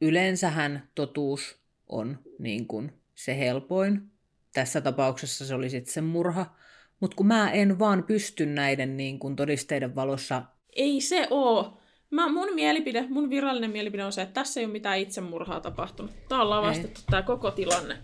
Yleensähän 0.02 0.88
totuus 0.96 1.60
on 1.90 2.20
niin 2.40 2.68
kuin 2.68 2.92
se 3.16 3.38
helpoin. 3.38 4.12
Tässä 4.54 4.82
tapauksessa 4.82 5.46
se 5.46 5.56
oli 5.56 5.70
sitten 5.70 5.94
se 5.94 6.02
murha. 6.02 6.56
Mutta 7.00 7.16
kun 7.16 7.28
mä 7.28 7.52
en 7.52 7.80
vaan 7.80 8.04
pysty 8.04 8.46
näiden 8.46 8.98
niin 8.98 9.20
kuin 9.20 9.36
todisteiden 9.36 9.96
valossa... 9.96 10.44
Ei 10.76 11.02
se 11.02 11.28
oo. 11.30 11.80
Mä, 12.10 12.32
mun 12.32 12.56
mielipide, 12.56 13.06
mun 13.10 13.30
virallinen 13.30 13.72
mielipide 13.72 14.06
on 14.06 14.14
se, 14.14 14.22
että 14.22 14.34
tässä 14.34 14.60
ei 14.60 14.66
ole 14.66 14.72
mitään 14.72 15.00
itsemurhaa 15.00 15.60
tapahtunut. 15.60 16.12
Tää 16.30 16.42
on 16.42 16.50
lavastettu 16.50 17.02
tämä 17.10 17.22
koko 17.22 17.52
tilanne. 17.52 17.98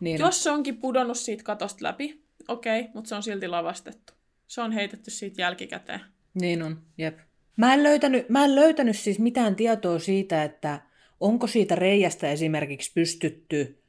Niin. 0.00 0.18
Jos 0.18 0.42
se 0.42 0.50
onkin 0.50 0.76
pudonnut 0.76 1.16
siitä 1.16 1.42
katosta 1.42 1.84
läpi, 1.84 2.22
okei, 2.48 2.80
okay, 2.80 2.92
mutta 2.94 3.08
se 3.08 3.14
on 3.14 3.22
silti 3.22 3.48
lavastettu. 3.48 4.12
Se 4.46 4.60
on 4.60 4.72
heitetty 4.72 5.10
siitä 5.10 5.42
jälkikäteen. 5.42 6.00
Niin 6.34 6.62
on, 6.62 6.82
jep. 6.98 7.18
Mä 7.56 7.74
en, 7.74 7.82
löytänyt, 7.82 8.28
mä 8.28 8.44
en 8.44 8.54
löytänyt 8.54 8.96
siis 8.96 9.18
mitään 9.18 9.56
tietoa 9.56 9.98
siitä, 9.98 10.44
että 10.44 10.80
onko 11.20 11.46
siitä 11.46 11.74
reijästä 11.74 12.30
esimerkiksi 12.30 12.92
pystytty 12.94 13.82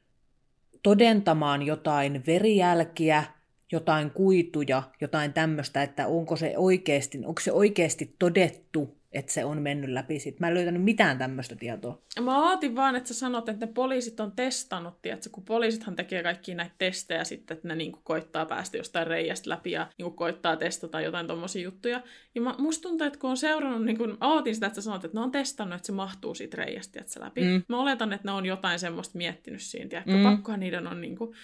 todentamaan 0.82 1.62
jotain 1.62 2.26
verijälkiä, 2.26 3.24
jotain 3.72 4.10
kuituja, 4.10 4.82
jotain 5.00 5.32
tämmöistä, 5.32 5.82
että 5.82 6.06
onko 6.06 6.36
se 6.36 6.54
oikeasti, 6.56 7.18
onko 7.24 7.40
se 7.40 7.52
oikeasti 7.52 8.14
todettu 8.18 8.99
että 9.12 9.32
se 9.32 9.44
on 9.44 9.62
mennyt 9.62 9.90
läpi. 9.90 10.18
Sit. 10.18 10.40
Mä 10.40 10.48
en 10.48 10.54
löytänyt 10.54 10.82
mitään 10.82 11.18
tämmöistä 11.18 11.56
tietoa. 11.56 12.02
Mä 12.20 12.50
ootin 12.50 12.76
vaan, 12.76 12.96
että 12.96 13.08
sä 13.08 13.14
sanot, 13.14 13.48
että 13.48 13.66
ne 13.66 13.72
poliisit 13.72 14.20
on 14.20 14.32
testannut, 14.32 15.02
tiedätkö, 15.02 15.30
kun 15.32 15.44
poliisithan 15.44 15.96
tekee 15.96 16.22
kaikki 16.22 16.54
näitä 16.54 16.74
testejä 16.78 17.24
sitten, 17.24 17.56
että 17.56 17.68
ne 17.68 17.74
niinku 17.74 18.00
koittaa 18.04 18.46
päästä 18.46 18.76
jostain 18.76 19.06
reiästä 19.06 19.50
läpi 19.50 19.70
ja 19.70 19.86
niinku 19.98 20.16
koittaa 20.16 20.56
testata 20.56 21.00
jotain 21.00 21.26
tommosia 21.26 21.62
juttuja. 21.62 22.02
Ja 22.34 22.40
mä, 22.40 22.54
musta 22.58 22.88
tuntuu, 22.88 23.06
että 23.06 23.18
kun 23.18 23.30
on 23.30 23.36
seurannut, 23.36 23.84
niin 23.84 23.98
kun 23.98 24.18
ootin 24.20 24.54
sitä, 24.54 24.66
että 24.66 24.74
sä 24.74 24.82
sanot, 24.82 25.04
että 25.04 25.18
ne 25.18 25.24
on 25.24 25.30
testannut, 25.30 25.76
että 25.76 25.86
se 25.86 25.92
mahtuu 25.92 26.34
siitä 26.34 26.56
reiästä 26.56 26.92
tiedätkö, 26.92 27.20
läpi. 27.20 27.40
Mm. 27.40 27.62
Mä 27.68 27.80
oletan, 27.80 28.12
että 28.12 28.28
ne 28.28 28.32
on 28.32 28.46
jotain 28.46 28.78
semmoista 28.78 29.18
miettinyt 29.18 29.62
siinä, 29.62 29.88
tiedätkö, 29.88 30.16
mm. 30.16 30.22
pakkohan 30.22 30.60
niiden 30.60 30.86
on 30.86 31.00
niinku... 31.00 31.34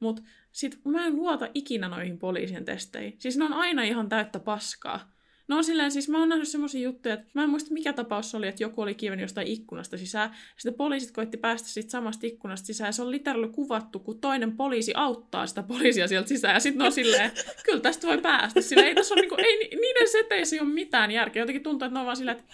Mut 0.00 0.22
sit 0.52 0.80
mä 0.84 1.06
en 1.06 1.16
luota 1.16 1.48
ikinä 1.54 1.88
noihin 1.88 2.18
poliisien 2.18 2.64
testeihin. 2.64 3.16
Siis 3.18 3.36
ne 3.36 3.44
on 3.44 3.52
aina 3.52 3.82
ihan 3.82 4.08
täyttä 4.08 4.40
paskaa. 4.40 5.15
No 5.48 5.62
silleen, 5.62 5.92
siis 5.92 6.08
mä 6.08 6.18
oon 6.18 6.28
nähnyt 6.28 6.48
semmoisia 6.48 6.80
juttuja, 6.80 7.14
että 7.14 7.26
mä 7.34 7.42
en 7.42 7.50
muista 7.50 7.74
mikä 7.74 7.92
tapaus 7.92 8.34
oli, 8.34 8.48
että 8.48 8.62
joku 8.62 8.82
oli 8.82 8.94
kiivennyt 8.94 9.24
jostain 9.24 9.46
ikkunasta 9.46 9.98
sisään. 9.98 10.30
Sitten 10.56 10.74
poliisit 10.74 11.10
koitti 11.10 11.36
päästä 11.36 11.68
siitä 11.68 11.90
samasta 11.90 12.26
ikkunasta 12.26 12.66
sisään. 12.66 12.88
Ja 12.88 12.92
se 12.92 13.02
on 13.02 13.10
literally 13.10 13.48
kuvattu, 13.48 13.98
kun 13.98 14.20
toinen 14.20 14.56
poliisi 14.56 14.92
auttaa 14.96 15.46
sitä 15.46 15.62
poliisia 15.62 16.08
sieltä 16.08 16.28
sisään. 16.28 16.54
Ja 16.54 16.60
sitten 16.60 16.86
on 16.86 16.92
silleen, 16.92 17.30
kyllä 17.64 17.80
tästä 17.80 18.06
voi 18.06 18.18
päästä. 18.18 18.60
Silleen, 18.60 18.88
ei 18.88 18.94
tässä 18.94 19.14
on 19.14 19.20
niinku, 19.20 19.34
ei, 19.38 19.76
niiden 19.80 20.08
seteissä 20.08 20.56
ei 20.56 20.60
ole 20.60 20.68
mitään 20.68 21.10
järkeä. 21.10 21.42
Jotenkin 21.42 21.62
tuntuu, 21.62 21.86
että 21.86 21.94
ne 21.94 22.00
on 22.00 22.06
vaan 22.06 22.16
silleen, 22.16 22.38
että 22.38 22.52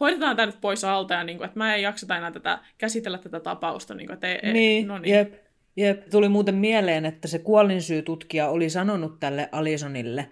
hoidetaan 0.00 0.36
tämä 0.36 0.46
nyt 0.46 0.60
pois 0.60 0.84
alta 0.84 1.14
ja 1.14 1.24
niin 1.24 1.38
kuin, 1.38 1.46
että 1.46 1.58
mä 1.58 1.74
en 1.74 1.82
jakseta 1.82 2.16
enää 2.16 2.30
tätä, 2.30 2.58
käsitellä 2.78 3.18
tätä 3.18 3.40
tapausta. 3.40 3.94
Niin, 3.94 4.06
kuin, 4.06 4.14
että 4.14 4.28
ei, 4.28 4.52
niin, 4.52 4.86
no 4.86 4.98
niin. 4.98 5.14
Jep, 5.14 5.34
jep. 5.76 6.10
Tuli 6.10 6.28
muuten 6.28 6.54
mieleen, 6.54 7.06
että 7.06 7.28
se 7.28 7.38
kuolinsyytutkija 7.38 8.48
oli 8.48 8.70
sanonut 8.70 9.20
tälle 9.20 9.48
Alisonille, 9.52 10.30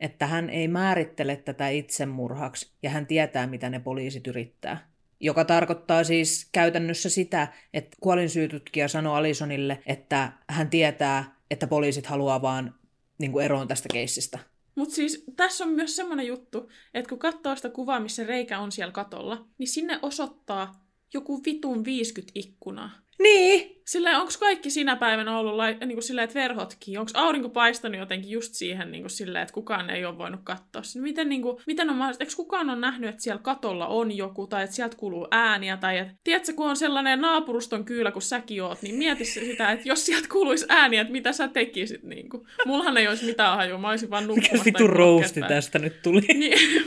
että 0.00 0.26
hän 0.26 0.50
ei 0.50 0.68
määrittele 0.68 1.36
tätä 1.36 1.68
itsemurhaksi 1.68 2.72
ja 2.82 2.90
hän 2.90 3.06
tietää, 3.06 3.46
mitä 3.46 3.70
ne 3.70 3.80
poliisit 3.80 4.26
yrittää. 4.26 4.88
Joka 5.20 5.44
tarkoittaa 5.44 6.04
siis 6.04 6.48
käytännössä 6.52 7.10
sitä, 7.10 7.48
että 7.74 7.96
kuolinsyytutkija 8.00 8.88
sanoi 8.88 9.18
Alisonille, 9.18 9.82
että 9.86 10.32
hän 10.50 10.70
tietää, 10.70 11.34
että 11.50 11.66
poliisit 11.66 12.06
haluaa 12.06 12.42
vaan 12.42 12.74
niin 13.18 13.32
kuin 13.32 13.44
eroon 13.44 13.68
tästä 13.68 13.88
keissistä. 13.92 14.38
Mutta 14.74 14.94
siis 14.94 15.24
tässä 15.36 15.64
on 15.64 15.70
myös 15.70 15.96
semmoinen 15.96 16.26
juttu, 16.26 16.70
että 16.94 17.08
kun 17.08 17.18
katsoo 17.18 17.56
sitä 17.56 17.70
kuvaa, 17.70 18.00
missä 18.00 18.24
reikä 18.24 18.58
on 18.58 18.72
siellä 18.72 18.92
katolla, 18.92 19.46
niin 19.58 19.68
sinne 19.68 19.98
osoittaa 20.02 20.83
joku 21.14 21.44
vitun 21.44 21.84
50 21.84 22.32
ikkunaa. 22.34 22.90
Niin. 23.22 23.74
Silleen, 23.84 24.16
onko 24.16 24.32
kaikki 24.40 24.70
sinä 24.70 24.96
päivänä 24.96 25.38
ollut 25.38 25.54
lai, 25.54 25.76
niin 25.80 25.92
kuin 25.92 26.02
silleen, 26.02 26.24
että 26.24 26.40
verhotkin? 26.40 26.98
Onko 26.98 27.10
aurinko 27.14 27.48
paistanut 27.48 27.98
jotenkin 27.98 28.30
just 28.30 28.54
siihen 28.54 28.92
niin 28.92 29.02
kuin 29.02 29.10
silleen, 29.10 29.42
että 29.42 29.54
kukaan 29.54 29.90
ei 29.90 30.04
ole 30.04 30.18
voinut 30.18 30.40
katsoa 30.44 30.82
sinne? 30.82 31.02
Miten, 31.02 31.28
niin 31.28 31.42
kuin, 31.42 31.56
miten 31.66 31.90
on 31.90 31.96
mahdollista? 31.96 32.24
Eikö 32.24 32.36
kukaan 32.36 32.70
on 32.70 32.80
nähnyt, 32.80 33.10
että 33.10 33.22
siellä 33.22 33.42
katolla 33.42 33.86
on 33.86 34.16
joku, 34.16 34.46
tai 34.46 34.64
että 34.64 34.76
sieltä 34.76 34.96
kuuluu 34.96 35.28
ääniä, 35.30 35.76
tai 35.76 35.98
että, 35.98 36.14
tiedätkö, 36.24 36.52
kun 36.52 36.70
on 36.70 36.76
sellainen 36.76 37.20
naapuruston 37.20 37.84
kyylä, 37.84 38.12
kun 38.12 38.22
säkin 38.22 38.62
oot, 38.62 38.82
niin 38.82 38.94
mieti 38.94 39.24
sitä, 39.24 39.72
että 39.72 39.88
jos 39.88 40.06
sieltä 40.06 40.28
kuuluisi 40.28 40.66
ääniä, 40.68 41.00
että 41.00 41.12
mitä 41.12 41.32
sä 41.32 41.48
tekisit. 41.48 42.02
Niin 42.02 42.28
kuin. 42.28 42.46
Mullahan 42.66 42.96
ei 42.96 43.08
olisi 43.08 43.26
mitään 43.26 43.56
hajua, 43.56 43.78
mä 43.78 43.90
olisin 43.90 44.10
vaan 44.10 44.26
nukkumassa. 44.26 44.64
Mikä 44.64 44.78
vitu 44.78 44.86
rousti 44.86 45.40
tästä 45.40 45.78
nyt 45.78 46.02
tuli? 46.02 46.20
niin, 46.20 46.84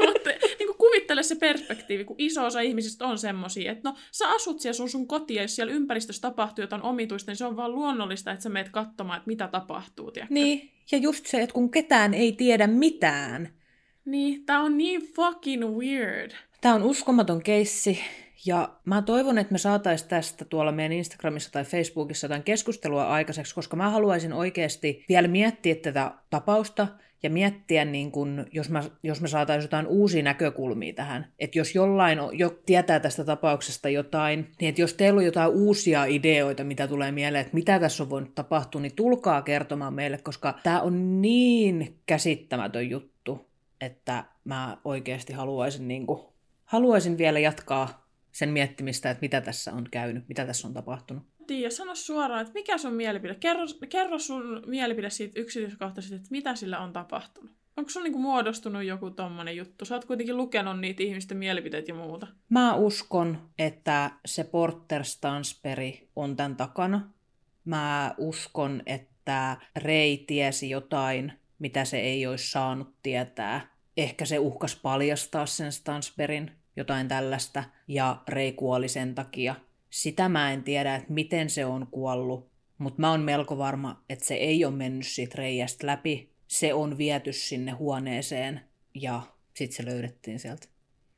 kuvittele 1.17 1.23
se 1.23 1.35
perspektiivi, 1.35 2.05
kun 2.05 2.15
iso 2.19 2.45
osa 2.45 2.61
ihmisistä 2.61 3.07
on 3.07 3.17
semmosia, 3.17 3.71
että 3.71 3.89
no 3.89 3.95
sä 4.11 4.29
asut 4.29 4.59
siellä 4.59 4.73
sun, 4.73 4.89
sun 4.89 5.07
koti, 5.07 5.35
ja 5.35 5.41
jos 5.41 5.55
siellä 5.55 5.73
ympäristössä 5.73 6.21
tapahtuu 6.21 6.63
jotain 6.63 6.81
omituista, 6.81 7.31
niin 7.31 7.37
se 7.37 7.45
on 7.45 7.57
vaan 7.57 7.71
luonnollista, 7.71 8.31
että 8.31 8.43
sä 8.43 8.49
meet 8.49 8.69
katsomaan, 8.69 9.17
että 9.17 9.27
mitä 9.27 9.47
tapahtuu. 9.47 10.11
Tiedätkö? 10.11 10.33
Niin, 10.33 10.71
ja 10.91 10.97
just 10.97 11.25
se, 11.25 11.41
että 11.41 11.53
kun 11.53 11.71
ketään 11.71 12.13
ei 12.13 12.31
tiedä 12.31 12.67
mitään. 12.67 13.49
Niin, 14.05 14.45
tää 14.45 14.59
on 14.59 14.77
niin 14.77 15.01
fucking 15.15 15.63
weird. 15.77 16.31
Tää 16.61 16.73
on 16.73 16.83
uskomaton 16.83 17.43
keissi, 17.43 17.99
ja 18.45 18.69
mä 18.85 19.01
toivon, 19.01 19.37
että 19.37 19.51
me 19.51 19.57
saataisiin 19.57 20.09
tästä 20.09 20.45
tuolla 20.45 20.71
meidän 20.71 20.97
Instagramissa 20.97 21.51
tai 21.51 21.63
Facebookissa 21.65 22.25
jotain 22.25 22.43
keskustelua 22.43 23.07
aikaiseksi, 23.07 23.55
koska 23.55 23.75
mä 23.75 23.89
haluaisin 23.89 24.33
oikeasti 24.33 25.05
vielä 25.09 25.27
miettiä 25.27 25.75
tätä 25.75 26.11
tapausta 26.29 26.87
ja 27.23 27.29
miettiä, 27.29 27.85
niin 27.85 28.11
kun, 28.11 28.45
jos, 28.51 28.69
mä, 28.69 28.83
jos 29.03 29.21
me 29.21 29.27
saataisiin 29.27 29.65
jotain 29.67 29.87
uusia 29.87 30.23
näkökulmia 30.23 30.93
tähän. 30.93 31.33
Että 31.39 31.59
jos 31.59 31.75
jollain 31.75 32.19
jo 32.31 32.49
tietää 32.65 32.99
tästä 32.99 33.23
tapauksesta 33.23 33.89
jotain, 33.89 34.51
niin 34.61 34.69
että 34.69 34.81
jos 34.81 34.93
teillä 34.93 35.17
on 35.17 35.25
jotain 35.25 35.51
uusia 35.51 36.05
ideoita, 36.05 36.63
mitä 36.63 36.87
tulee 36.87 37.11
mieleen, 37.11 37.41
että 37.41 37.55
mitä 37.55 37.79
tässä 37.79 38.03
on 38.03 38.09
voinut 38.09 38.35
tapahtua, 38.35 38.81
niin 38.81 38.95
tulkaa 38.95 39.41
kertomaan 39.41 39.93
meille, 39.93 40.17
koska 40.17 40.59
tämä 40.63 40.81
on 40.81 41.21
niin 41.21 41.99
käsittämätön 42.05 42.89
juttu, 42.89 43.49
että 43.81 44.23
mä 44.43 44.77
oikeasti 44.85 45.33
haluaisin, 45.33 45.87
niin 45.87 46.07
kun, 46.07 46.33
haluaisin 46.65 47.17
vielä 47.17 47.39
jatkaa 47.39 48.07
sen 48.31 48.49
miettimistä, 48.49 49.09
että 49.09 49.21
mitä 49.21 49.41
tässä 49.41 49.73
on 49.73 49.87
käynyt, 49.91 50.27
mitä 50.27 50.45
tässä 50.45 50.67
on 50.67 50.73
tapahtunut 50.73 51.23
tiedä, 51.47 51.69
sano 51.69 51.95
suoraan, 51.95 52.41
että 52.41 52.53
mikä 52.53 52.77
sun 52.77 52.93
mielipide? 52.93 53.35
Kerro, 53.35 53.63
kerro 53.89 54.19
sun 54.19 54.63
mielipide 54.65 55.09
siitä 55.09 55.39
yksityiskohtaisesti, 55.39 56.15
että 56.15 56.27
mitä 56.31 56.55
sillä 56.55 56.79
on 56.79 56.93
tapahtunut. 56.93 57.51
Onko 57.77 57.89
sulla 57.89 58.03
niinku 58.03 58.19
muodostunut 58.19 58.83
joku 58.83 59.09
tommonen 59.09 59.57
juttu? 59.57 59.85
Sä 59.85 59.95
oot 59.95 60.05
kuitenkin 60.05 60.37
lukenut 60.37 60.79
niitä 60.79 61.03
ihmisten 61.03 61.37
mielipiteitä 61.37 61.91
ja 61.91 61.95
muuta. 61.95 62.27
Mä 62.49 62.75
uskon, 62.75 63.49
että 63.59 64.11
se 64.25 64.43
Porter 64.43 65.03
Stansberry 65.03 65.91
on 66.15 66.35
tämän 66.35 66.55
takana. 66.55 67.11
Mä 67.65 68.15
uskon, 68.17 68.81
että 68.85 69.57
Rei 69.75 70.23
tiesi 70.27 70.69
jotain, 70.69 71.33
mitä 71.59 71.85
se 71.85 71.99
ei 71.99 72.27
olisi 72.27 72.51
saanut 72.51 72.95
tietää. 73.03 73.77
Ehkä 73.97 74.25
se 74.25 74.39
uhkas 74.39 74.75
paljastaa 74.75 75.45
sen 75.45 75.71
Stansberin, 75.71 76.51
jotain 76.75 77.07
tällaista, 77.07 77.63
ja 77.87 78.21
Rei 78.27 78.51
kuoli 78.51 78.87
sen 78.87 79.15
takia. 79.15 79.55
Sitä 79.97 80.29
mä 80.29 80.51
en 80.53 80.63
tiedä, 80.63 80.95
että 80.95 81.13
miten 81.13 81.49
se 81.49 81.65
on 81.65 81.87
kuollut, 81.91 82.51
mutta 82.77 83.01
mä 83.01 83.11
oon 83.11 83.21
melko 83.21 83.57
varma, 83.57 84.03
että 84.09 84.25
se 84.25 84.33
ei 84.33 84.65
ole 84.65 84.75
mennyt 84.75 85.07
siitä 85.07 85.35
reijästä 85.37 85.87
läpi. 85.87 86.29
Se 86.47 86.73
on 86.73 86.97
viety 86.97 87.33
sinne 87.33 87.71
huoneeseen 87.71 88.61
ja 88.93 89.21
sitten 89.53 89.77
se 89.77 89.85
löydettiin 89.85 90.39
sieltä. 90.39 90.67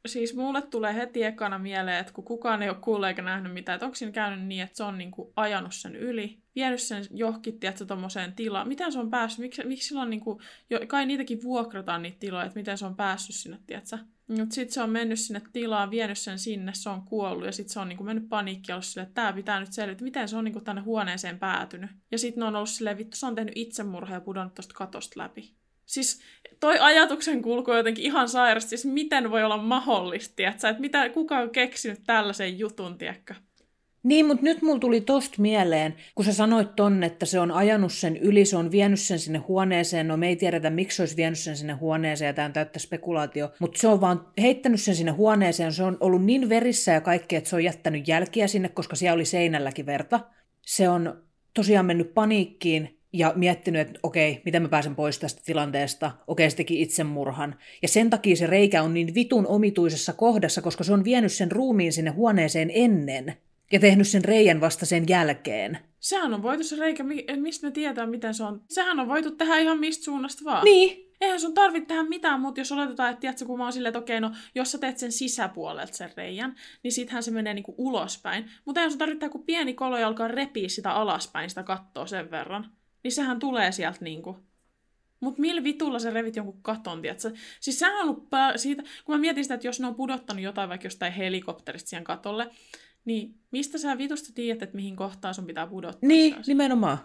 Siis 0.09 0.35
mulle 0.35 0.61
tulee 0.61 0.95
heti 0.95 1.23
ekana 1.23 1.59
mieleen, 1.59 1.99
että 1.99 2.13
kun 2.13 2.23
kukaan 2.23 2.63
ei 2.63 2.69
ole 2.69 2.77
kuullut 2.81 3.07
eikä 3.07 3.21
nähnyt 3.21 3.53
mitään, 3.53 3.75
että 3.75 3.85
onko 3.85 3.95
siinä 3.95 4.11
käynyt 4.11 4.45
niin, 4.45 4.63
että 4.63 4.77
se 4.77 4.83
on 4.83 4.97
niinku 4.97 5.33
ajanut 5.35 5.73
sen 5.75 5.95
yli, 5.95 6.39
vienyt 6.55 6.81
sen 6.81 7.05
johonkin, 7.11 7.59
tiedätkö, 7.59 7.85
tommoseen 7.85 8.33
tilaan. 8.33 8.67
Miten 8.67 8.91
se 8.91 8.99
on 8.99 9.09
päässyt? 9.09 9.39
Miksi, 9.39 9.63
miksi 9.63 9.87
sillä 9.87 10.01
on 10.01 10.09
niinku, 10.09 10.41
jo, 10.69 10.79
kai 10.87 11.05
niitäkin 11.05 11.43
vuokrataan 11.43 12.01
niitä 12.01 12.19
tiloja, 12.19 12.45
että 12.45 12.59
miten 12.59 12.77
se 12.77 12.85
on 12.85 12.95
päässyt 12.95 13.35
sinne, 13.35 13.57
tiedätkö? 13.67 13.97
Mutta 14.27 14.55
sitten 14.55 14.73
se 14.73 14.81
on 14.81 14.89
mennyt 14.89 15.19
sinne 15.19 15.41
tilaan, 15.53 15.91
vienyt 15.91 16.17
sen 16.17 16.39
sinne, 16.39 16.71
se 16.73 16.89
on 16.89 17.01
kuollut 17.01 17.45
ja 17.45 17.51
sitten 17.51 17.73
se 17.73 17.79
on 17.79 17.89
niinku 17.89 18.03
mennyt 18.03 18.29
paniikki 18.29 18.71
ollut 18.71 18.85
silleen, 18.85 19.07
että 19.07 19.21
tämä 19.21 19.33
pitää 19.33 19.59
nyt 19.59 19.73
selvittää, 19.73 20.05
miten 20.05 20.29
se 20.29 20.37
on 20.37 20.43
niinku 20.43 20.61
tänne 20.61 20.81
huoneeseen 20.81 21.39
päätynyt. 21.39 21.91
Ja 22.11 22.17
sitten 22.17 22.41
ne 22.41 22.45
on 22.45 22.55
ollut 22.55 22.69
silleen, 22.69 22.97
vittu 22.97 23.17
se 23.17 23.25
on 23.25 23.35
tehnyt 23.35 23.53
itsemurha 23.57 24.13
ja 24.13 24.21
pudonnut 24.21 24.55
tuosta 24.55 24.73
katosta 24.73 25.19
läpi. 25.19 25.53
Siis 25.89 26.21
toi 26.59 26.79
ajatuksen 26.79 27.41
kulku 27.41 27.71
jotenkin 27.71 28.05
ihan 28.05 28.29
sairasti, 28.29 28.69
siis 28.69 28.93
miten 28.93 29.31
voi 29.31 29.43
olla 29.43 29.57
mahdollista, 29.57 30.35
tiedätkö? 30.35 30.69
että 30.69 30.81
mitä, 30.81 31.09
kuka 31.09 31.37
on 31.37 31.49
keksinyt 31.49 31.99
tällaisen 32.05 32.59
jutun, 32.59 32.97
tiedätkö? 32.97 33.33
Niin, 34.03 34.25
mutta 34.25 34.43
nyt 34.43 34.61
mulla 34.61 34.79
tuli 34.79 35.01
tosta 35.01 35.41
mieleen, 35.41 35.95
kun 36.15 36.25
sä 36.25 36.33
sanoit 36.33 36.75
tonne, 36.75 37.05
että 37.05 37.25
se 37.25 37.39
on 37.39 37.51
ajanut 37.51 37.93
sen 37.93 38.17
yli, 38.17 38.45
se 38.45 38.57
on 38.57 38.71
vienyt 38.71 38.99
sen 38.99 39.19
sinne 39.19 39.39
huoneeseen. 39.39 40.07
No 40.07 40.17
me 40.17 40.27
ei 40.27 40.35
tiedetä, 40.35 40.69
miksi 40.69 40.95
se 40.95 41.01
olisi 41.01 41.15
vienyt 41.15 41.39
sen 41.39 41.57
sinne 41.57 41.73
huoneeseen, 41.73 42.27
ja 42.27 42.33
tämä 42.33 42.45
on 42.45 42.53
täyttä 42.53 42.79
spekulaatio. 42.79 43.51
Mutta 43.59 43.79
se 43.79 43.87
on 43.87 44.01
vaan 44.01 44.27
heittänyt 44.41 44.81
sen 44.81 44.95
sinne 44.95 45.11
huoneeseen, 45.11 45.73
se 45.73 45.83
on 45.83 45.97
ollut 45.99 46.25
niin 46.25 46.49
verissä 46.49 46.91
ja 46.91 47.01
kaikki, 47.01 47.35
että 47.35 47.49
se 47.49 47.55
on 47.55 47.63
jättänyt 47.63 48.07
jälkiä 48.07 48.47
sinne, 48.47 48.69
koska 48.69 48.95
siellä 48.95 49.15
oli 49.15 49.25
seinälläkin 49.25 49.85
verta. 49.85 50.19
Se 50.65 50.89
on 50.89 51.23
tosiaan 51.53 51.85
mennyt 51.85 52.13
paniikkiin, 52.13 52.98
ja 53.13 53.33
miettinyt, 53.35 53.81
että 53.81 53.99
okei, 54.03 54.41
miten 54.45 54.61
mä 54.61 54.69
pääsen 54.69 54.95
pois 54.95 55.19
tästä 55.19 55.41
tilanteesta. 55.45 56.11
Okei, 56.27 56.49
se 56.49 56.57
teki 56.57 56.81
itsemurhan. 56.81 57.55
Ja 57.81 57.87
sen 57.87 58.09
takia 58.09 58.35
se 58.35 58.47
reikä 58.47 58.83
on 58.83 58.93
niin 58.93 59.15
vitun 59.15 59.47
omituisessa 59.47 60.13
kohdassa, 60.13 60.61
koska 60.61 60.83
se 60.83 60.93
on 60.93 61.03
vienyt 61.03 61.31
sen 61.31 61.51
ruumiin 61.51 61.93
sinne 61.93 62.11
huoneeseen 62.11 62.71
ennen 62.73 63.33
ja 63.71 63.79
tehnyt 63.79 64.07
sen 64.07 64.25
reijän 64.25 64.61
vasta 64.61 64.85
sen 64.85 65.05
jälkeen. 65.09 65.77
Sehän 65.99 66.33
on 66.33 66.43
voitu 66.43 66.63
se 66.63 66.75
reikä, 66.75 67.03
mistä 67.35 67.67
me 67.67 67.71
tietää, 67.71 68.05
miten 68.05 68.33
se 68.33 68.43
on. 68.43 68.61
Sehän 68.69 68.99
on 68.99 69.07
voitu 69.07 69.31
tehdä 69.31 69.57
ihan 69.57 69.79
mistä 69.79 70.03
suunnasta 70.03 70.45
vaan. 70.45 70.65
Niin. 70.65 71.09
Eihän 71.21 71.39
sun 71.39 71.53
tarvitse 71.53 71.87
tehdä 71.87 72.03
mitään, 72.03 72.41
mutta 72.41 72.59
jos 72.59 72.71
oletetaan, 72.71 73.09
että 73.09 73.21
tiedätkö, 73.21 73.45
kun 73.45 73.57
mä 73.57 73.63
oon 73.63 73.73
silleen, 73.73 73.89
että 73.89 73.99
okei, 73.99 74.19
no 74.19 74.31
jos 74.55 74.71
sä 74.71 74.77
teet 74.77 74.97
sen 74.97 75.11
sisäpuolelta 75.11 75.93
sen 75.93 76.11
reijän, 76.17 76.55
niin 76.83 76.91
sittenhän 76.91 77.23
se 77.23 77.31
menee 77.31 77.53
niinku 77.53 77.75
ulospäin. 77.77 78.45
Mutta 78.65 78.81
eihän 78.81 78.91
sun 78.91 78.99
tarvitse 78.99 79.29
kun 79.29 79.43
pieni 79.43 79.73
kolo 79.73 79.95
alkaa 79.95 80.27
repiä 80.27 80.69
sitä 80.69 80.91
alaspäin, 80.91 81.49
sitä 81.49 81.63
kattoa 81.63 82.07
sen 82.07 82.31
verran. 82.31 82.71
Niin 83.03 83.11
sehän 83.11 83.39
tulee 83.39 83.71
sieltä 83.71 83.97
niinku. 84.01 84.37
Mut 85.19 85.37
millä 85.37 85.63
vitulla 85.63 85.99
se 85.99 86.09
revit 86.09 86.35
jonkun 86.35 86.61
katon, 86.61 87.01
tiedätkö? 87.01 87.31
Siis 87.59 87.79
sehän 87.79 87.95
on 87.95 88.01
ollut 88.01 88.29
pää- 88.29 88.57
siitä, 88.57 88.83
kun 89.05 89.15
mä 89.15 89.19
mietin 89.21 89.43
sitä, 89.43 89.53
että 89.53 89.67
jos 89.67 89.79
ne 89.79 89.87
on 89.87 89.95
pudottanut 89.95 90.43
jotain 90.43 90.69
vaikka 90.69 90.85
jostain 90.85 91.13
helikopterista 91.13 91.89
siihen 91.89 92.03
katolle, 92.03 92.49
niin 93.05 93.35
mistä 93.51 93.77
sä 93.77 93.97
vitusta 93.97 94.33
tiedät, 94.35 94.63
että 94.63 94.75
mihin 94.75 94.95
kohtaan 94.95 95.33
sun 95.33 95.45
pitää 95.45 95.67
pudottaa? 95.67 96.07
Niin, 96.07 96.35
nimenomaan. 96.47 96.97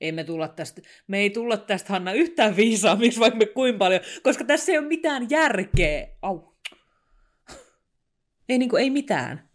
Ei 0.00 0.12
me 0.12 0.24
tulla 0.24 0.48
tästä, 0.48 0.82
me 1.06 1.18
ei 1.18 1.30
tulla 1.30 1.56
tästä 1.56 1.92
Hanna 1.92 2.12
yhtään 2.12 2.56
viisaamiksi, 2.56 3.20
vaikka 3.20 3.38
me 3.38 3.46
kuin 3.46 3.78
paljon, 3.78 4.00
koska 4.22 4.44
tässä 4.44 4.72
ei 4.72 4.78
ole 4.78 4.86
mitään 4.86 5.26
järkeä. 5.30 6.08
Au. 6.22 6.40
Ei 8.48 8.58
niinku, 8.58 8.76
ei 8.76 8.90
mitään. 8.90 9.47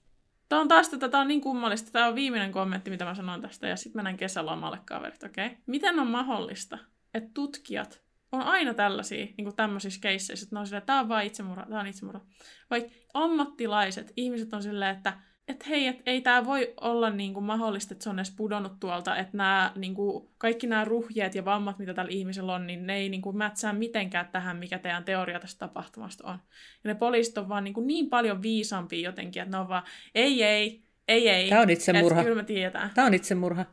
Tämä 0.54 0.62
on 0.62 0.68
taas 0.68 0.90
tätä, 0.90 1.10
tämä 1.10 1.22
on 1.22 1.28
niin 1.28 1.42
kummallista. 1.42 1.92
Tämä 1.92 2.08
on 2.08 2.16
viimeinen 2.16 2.52
kommentti, 2.52 2.90
mitä 2.90 3.06
mä 3.06 3.16
sanon 3.16 3.42
tästä, 3.42 3.68
ja 3.68 3.76
sitten 3.76 3.98
mennään 3.98 4.18
kesälomalle 4.18 4.80
kaverit, 4.86 5.24
okei? 5.24 5.46
Okay? 5.46 5.58
Miten 5.66 6.00
on 6.00 6.08
mahdollista, 6.08 6.78
että 7.14 7.30
tutkijat 7.34 8.02
on 8.32 8.42
aina 8.42 8.74
tällaisia, 8.74 9.26
niin 9.26 9.46
kuin 9.46 9.56
tämmöisissä 9.56 10.02
keisseissä, 10.02 10.44
että 10.44 10.56
ne 10.56 10.60
on 10.60 10.68
silleen, 10.68 10.86
tämä 10.86 11.00
on 11.00 11.10
vain 11.10 11.28
itsemurha, 11.28 11.66
tämä 11.66 11.80
on 11.80 11.88
itsemurha. 11.88 12.22
Vai 12.70 12.90
ammattilaiset, 13.14 14.14
ihmiset 14.18 14.54
on 14.54 14.64
silleen, 14.64 14.96
että 14.96 15.14
että 15.48 15.66
hei, 15.70 15.88
et 15.88 16.02
ei 16.06 16.22
tämä 16.22 16.46
voi 16.46 16.74
olla 16.82 17.10
niinku 17.10 17.42
mahdollista, 17.42 17.94
että 17.94 18.04
se 18.04 18.10
on 18.10 18.20
edes 18.20 18.34
pudonnut 18.38 18.80
tuolta, 18.80 19.18
että 19.18 19.38
nämä, 19.38 19.72
niinku, 19.76 20.32
kaikki 20.38 20.68
nämä 20.68 20.86
ruhjeet 20.86 21.36
ja 21.36 21.46
vammat, 21.46 21.80
mitä 21.80 21.94
tällä 21.94 22.12
ihmisellä 22.12 22.54
on, 22.54 22.68
niin 22.68 22.88
ne 22.88 22.98
ei 22.98 23.10
niinku 23.10 23.34
mätsää 23.34 23.74
mitenkään 23.74 24.28
tähän, 24.32 24.58
mikä 24.58 24.80
teidän 24.80 25.04
teoria 25.04 25.40
tästä 25.40 25.60
tapahtumasta 25.60 26.28
on. 26.28 26.40
Ja 26.84 26.88
ne 26.88 26.96
poliisit 26.96 27.38
on 27.38 27.50
vaan 27.50 27.64
niinku 27.64 27.82
niin 27.82 28.10
paljon 28.10 28.42
viisampia 28.42 29.10
jotenkin, 29.10 29.42
että 29.42 29.58
ne 29.58 29.62
on 29.62 29.70
vaan, 29.70 29.84
ei, 30.16 30.44
ei, 30.44 30.84
ei, 31.08 31.30
ei. 31.30 31.50
Tämä 31.50 31.62
on 31.62 31.70
itsemurha. 31.70 32.24
Kyllä 32.24 32.36
me 32.36 32.44
tiedetään. 32.44 32.92
Tämä 32.94 33.08
on 33.08 33.14
itsemurha. 33.14 33.66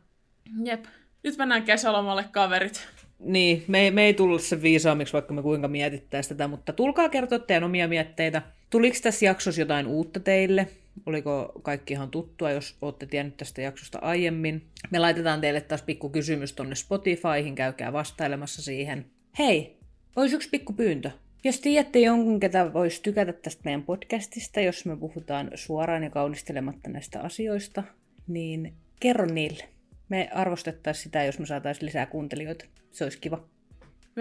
Jep. 0.65 0.85
Nyt 1.23 1.37
mennään 1.39 1.63
kesälomalle, 1.63 2.25
kaverit. 2.31 2.89
Niin, 3.19 3.65
me, 3.69 3.91
me 3.91 4.03
ei 4.03 4.15
tullut 4.15 4.43
sen 4.43 4.63
viisaamiksi, 4.63 5.13
vaikka 5.13 5.35
me 5.35 5.43
kuinka 5.43 5.69
mietittäisiin 5.69 6.37
tätä, 6.37 6.49
mutta 6.49 6.73
tulkaa 6.73 7.09
kertoa 7.09 7.39
teidän 7.39 7.65
omia 7.65 7.89
mietteitä. 7.89 8.43
Tuliko 8.71 8.97
tässä 9.03 9.25
jaksossa 9.25 9.61
jotain 9.61 9.87
uutta 9.87 10.21
teille? 10.21 10.69
Oliko 11.07 11.53
kaikki 11.63 11.93
ihan 11.93 12.11
tuttua, 12.11 12.51
jos 12.51 12.77
olette 12.83 13.07
tiennyt 13.07 13.37
tästä 13.37 13.63
jaksosta 13.63 13.99
aiemmin? 13.99 14.67
Me 14.91 14.99
laitetaan 14.99 15.41
teille 15.41 15.61
taas 15.61 15.83
pikku 15.83 16.09
kysymys 16.09 16.53
tonne 16.53 16.75
Spotifyhin, 16.75 17.55
käykää 17.55 17.93
vastailemassa 17.93 18.63
siihen. 18.63 19.07
Hei, 19.39 19.79
olisi 20.17 20.37
yksi 20.37 20.49
pikku 20.51 20.73
pyyntö. 20.73 21.11
Jos 21.45 21.61
tiedätte 21.61 21.99
jonkun, 21.99 22.41
ketä 22.41 22.73
voisi 22.73 23.03
tykätä 23.03 23.33
tästä 23.33 23.63
meidän 23.65 23.83
podcastista, 23.83 24.61
jos 24.61 24.85
me 24.85 24.97
puhutaan 24.97 25.51
suoraan 25.55 26.03
ja 26.03 26.11
kaunistelematta 26.11 26.91
näistä 26.91 27.21
asioista, 27.21 27.83
niin 28.27 28.75
kerro 29.01 29.27
niille. 29.27 29.65
Me 30.09 30.29
arvostettaisiin 30.33 31.03
sitä, 31.03 31.25
jos 31.25 31.39
me 31.39 31.47
saataisiin 31.47 31.87
lisää 31.87 32.07
kuuntelijoita. 32.07 32.65
Se 32.91 33.05
olisi 33.05 33.19
kiva. 33.19 33.45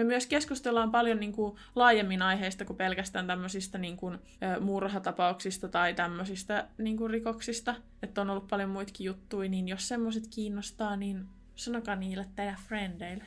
Me 0.00 0.04
myös 0.04 0.26
keskustellaan 0.26 0.90
paljon 0.90 1.20
niin 1.20 1.32
kuin, 1.32 1.56
laajemmin 1.74 2.22
aiheista 2.22 2.64
kuin 2.64 2.76
pelkästään 2.76 3.26
tämmöisistä 3.26 3.78
niin 3.78 3.96
kuin, 3.96 4.18
murhatapauksista 4.60 5.68
tai 5.68 5.94
tämmöisistä 5.94 6.68
niin 6.78 6.96
kuin, 6.96 7.10
rikoksista. 7.10 7.74
Että 8.02 8.20
on 8.20 8.30
ollut 8.30 8.48
paljon 8.48 8.70
muitakin 8.70 9.04
juttuja, 9.04 9.48
niin 9.48 9.68
jos 9.68 9.88
semmoiset 9.88 10.24
kiinnostaa, 10.34 10.96
niin 10.96 11.26
sanokaa 11.54 11.96
niille 11.96 12.26
teidän 12.36 12.56
frendeille. 12.68 13.24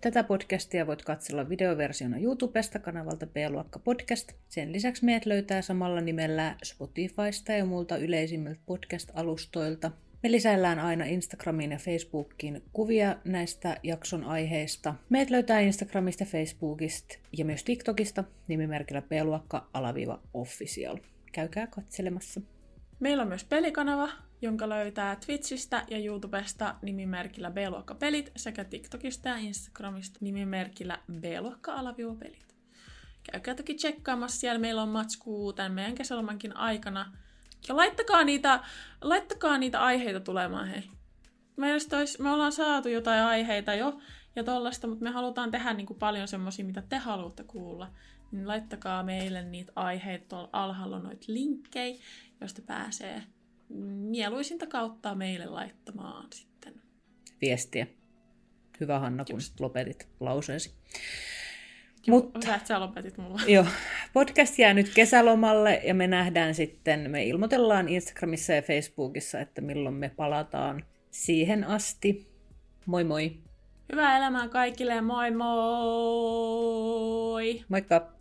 Tätä 0.00 0.24
podcastia 0.24 0.86
voit 0.86 1.02
katsella 1.02 1.48
videoversiona 1.48 2.18
YouTubesta 2.18 2.78
kanavalta 2.78 3.26
B-luokka 3.26 3.78
podcast. 3.78 4.32
Sen 4.48 4.72
lisäksi 4.72 5.04
meidät 5.04 5.26
löytää 5.26 5.62
samalla 5.62 6.00
nimellä 6.00 6.56
Spotifysta 6.64 7.52
ja 7.52 7.64
muilta 7.64 7.96
yleisimmiltä 7.96 8.60
podcast-alustoilta. 8.66 9.90
Me 10.24 10.32
lisäillään 10.32 10.78
aina 10.78 11.04
Instagramiin 11.04 11.72
ja 11.72 11.78
Facebookiin 11.78 12.62
kuvia 12.72 13.16
näistä 13.24 13.76
jakson 13.82 14.24
aiheista. 14.24 14.94
Meidät 15.08 15.30
löytää 15.30 15.60
Instagramista, 15.60 16.24
Facebookista 16.24 17.18
ja 17.38 17.44
myös 17.44 17.64
TikTokista 17.64 18.24
nimimerkillä 18.48 19.02
peluakka 19.02 19.68
alaviiva 19.72 20.20
official. 20.34 20.98
Käykää 21.32 21.66
katselemassa. 21.66 22.40
Meillä 23.00 23.22
on 23.22 23.28
myös 23.28 23.44
pelikanava, 23.44 24.08
jonka 24.42 24.68
löytää 24.68 25.16
Twitchistä 25.16 25.84
ja 25.90 25.98
YouTubesta 25.98 26.74
nimimerkillä 26.82 27.50
B-luokka-pelit 27.50 28.32
sekä 28.36 28.64
TikTokista 28.64 29.28
ja 29.28 29.36
Instagramista 29.36 30.18
nimimerkillä 30.20 30.98
B-luokka-pelit. 31.12 32.54
Käykää 33.32 33.54
toki 33.54 33.74
tsekkaamassa, 33.74 34.40
siellä 34.40 34.58
meillä 34.58 34.82
on 34.82 34.88
matskuu 34.88 35.52
tämän 35.52 35.72
meidän 35.72 35.94
kesälomankin 35.94 36.56
aikana– 36.56 37.06
ja 37.68 37.76
laittakaa 37.76 38.24
niitä, 38.24 38.60
laittakaa 39.02 39.58
niitä 39.58 39.80
aiheita 39.80 40.20
tulemaan, 40.20 40.68
hei. 40.68 40.82
Mielestäni 41.56 42.00
olisi, 42.00 42.22
me 42.22 42.30
ollaan 42.30 42.52
saatu 42.52 42.88
jotain 42.88 43.22
aiheita 43.22 43.74
jo 43.74 43.98
ja 44.36 44.44
tollasta, 44.44 44.86
mutta 44.86 45.04
me 45.04 45.10
halutaan 45.10 45.50
tehdä 45.50 45.72
niin 45.72 45.86
kuin 45.86 45.98
paljon 45.98 46.28
semmoisia, 46.28 46.64
mitä 46.64 46.82
te 46.88 46.96
haluatte 46.96 47.44
kuulla. 47.44 47.90
Niin 48.32 48.48
laittakaa 48.48 49.02
meille 49.02 49.42
niitä 49.42 49.72
aiheita 49.76 50.24
tuolla 50.28 50.48
alhaalla 50.52 50.98
noita 50.98 51.24
linkkejä, 51.28 52.02
joista 52.40 52.62
pääsee 52.62 53.22
mieluisinta 54.10 54.66
kautta 54.66 55.14
meille 55.14 55.46
laittamaan 55.46 56.26
sitten. 56.32 56.74
Viestiä. 57.40 57.86
Hyvä 58.80 58.98
Hanna, 58.98 59.24
kun 59.24 59.36
Just. 59.36 59.60
lopetit 59.60 60.08
lauseesi. 60.20 60.74
Mutta, 62.10 62.40
Hyvä, 62.44 62.54
että 62.54 62.68
sä 62.68 62.80
lopetit 62.80 63.18
mulla. 63.18 63.40
Joo, 63.54 63.66
podcast 64.12 64.58
jää 64.58 64.74
nyt 64.74 64.90
kesälomalle 64.94 65.80
ja 65.84 65.94
me 65.94 66.06
nähdään 66.06 66.54
sitten, 66.54 67.10
me 67.10 67.24
ilmoitellaan 67.24 67.88
Instagramissa 67.88 68.52
ja 68.52 68.62
Facebookissa, 68.62 69.40
että 69.40 69.60
milloin 69.60 69.94
me 69.94 70.08
palataan 70.16 70.84
siihen 71.10 71.64
asti. 71.64 72.26
Moi 72.86 73.04
moi! 73.04 73.36
Hyvää 73.92 74.16
elämää 74.16 74.48
kaikille, 74.48 75.00
moi 75.00 75.30
moi! 75.30 75.44
Moikka! 77.68 78.14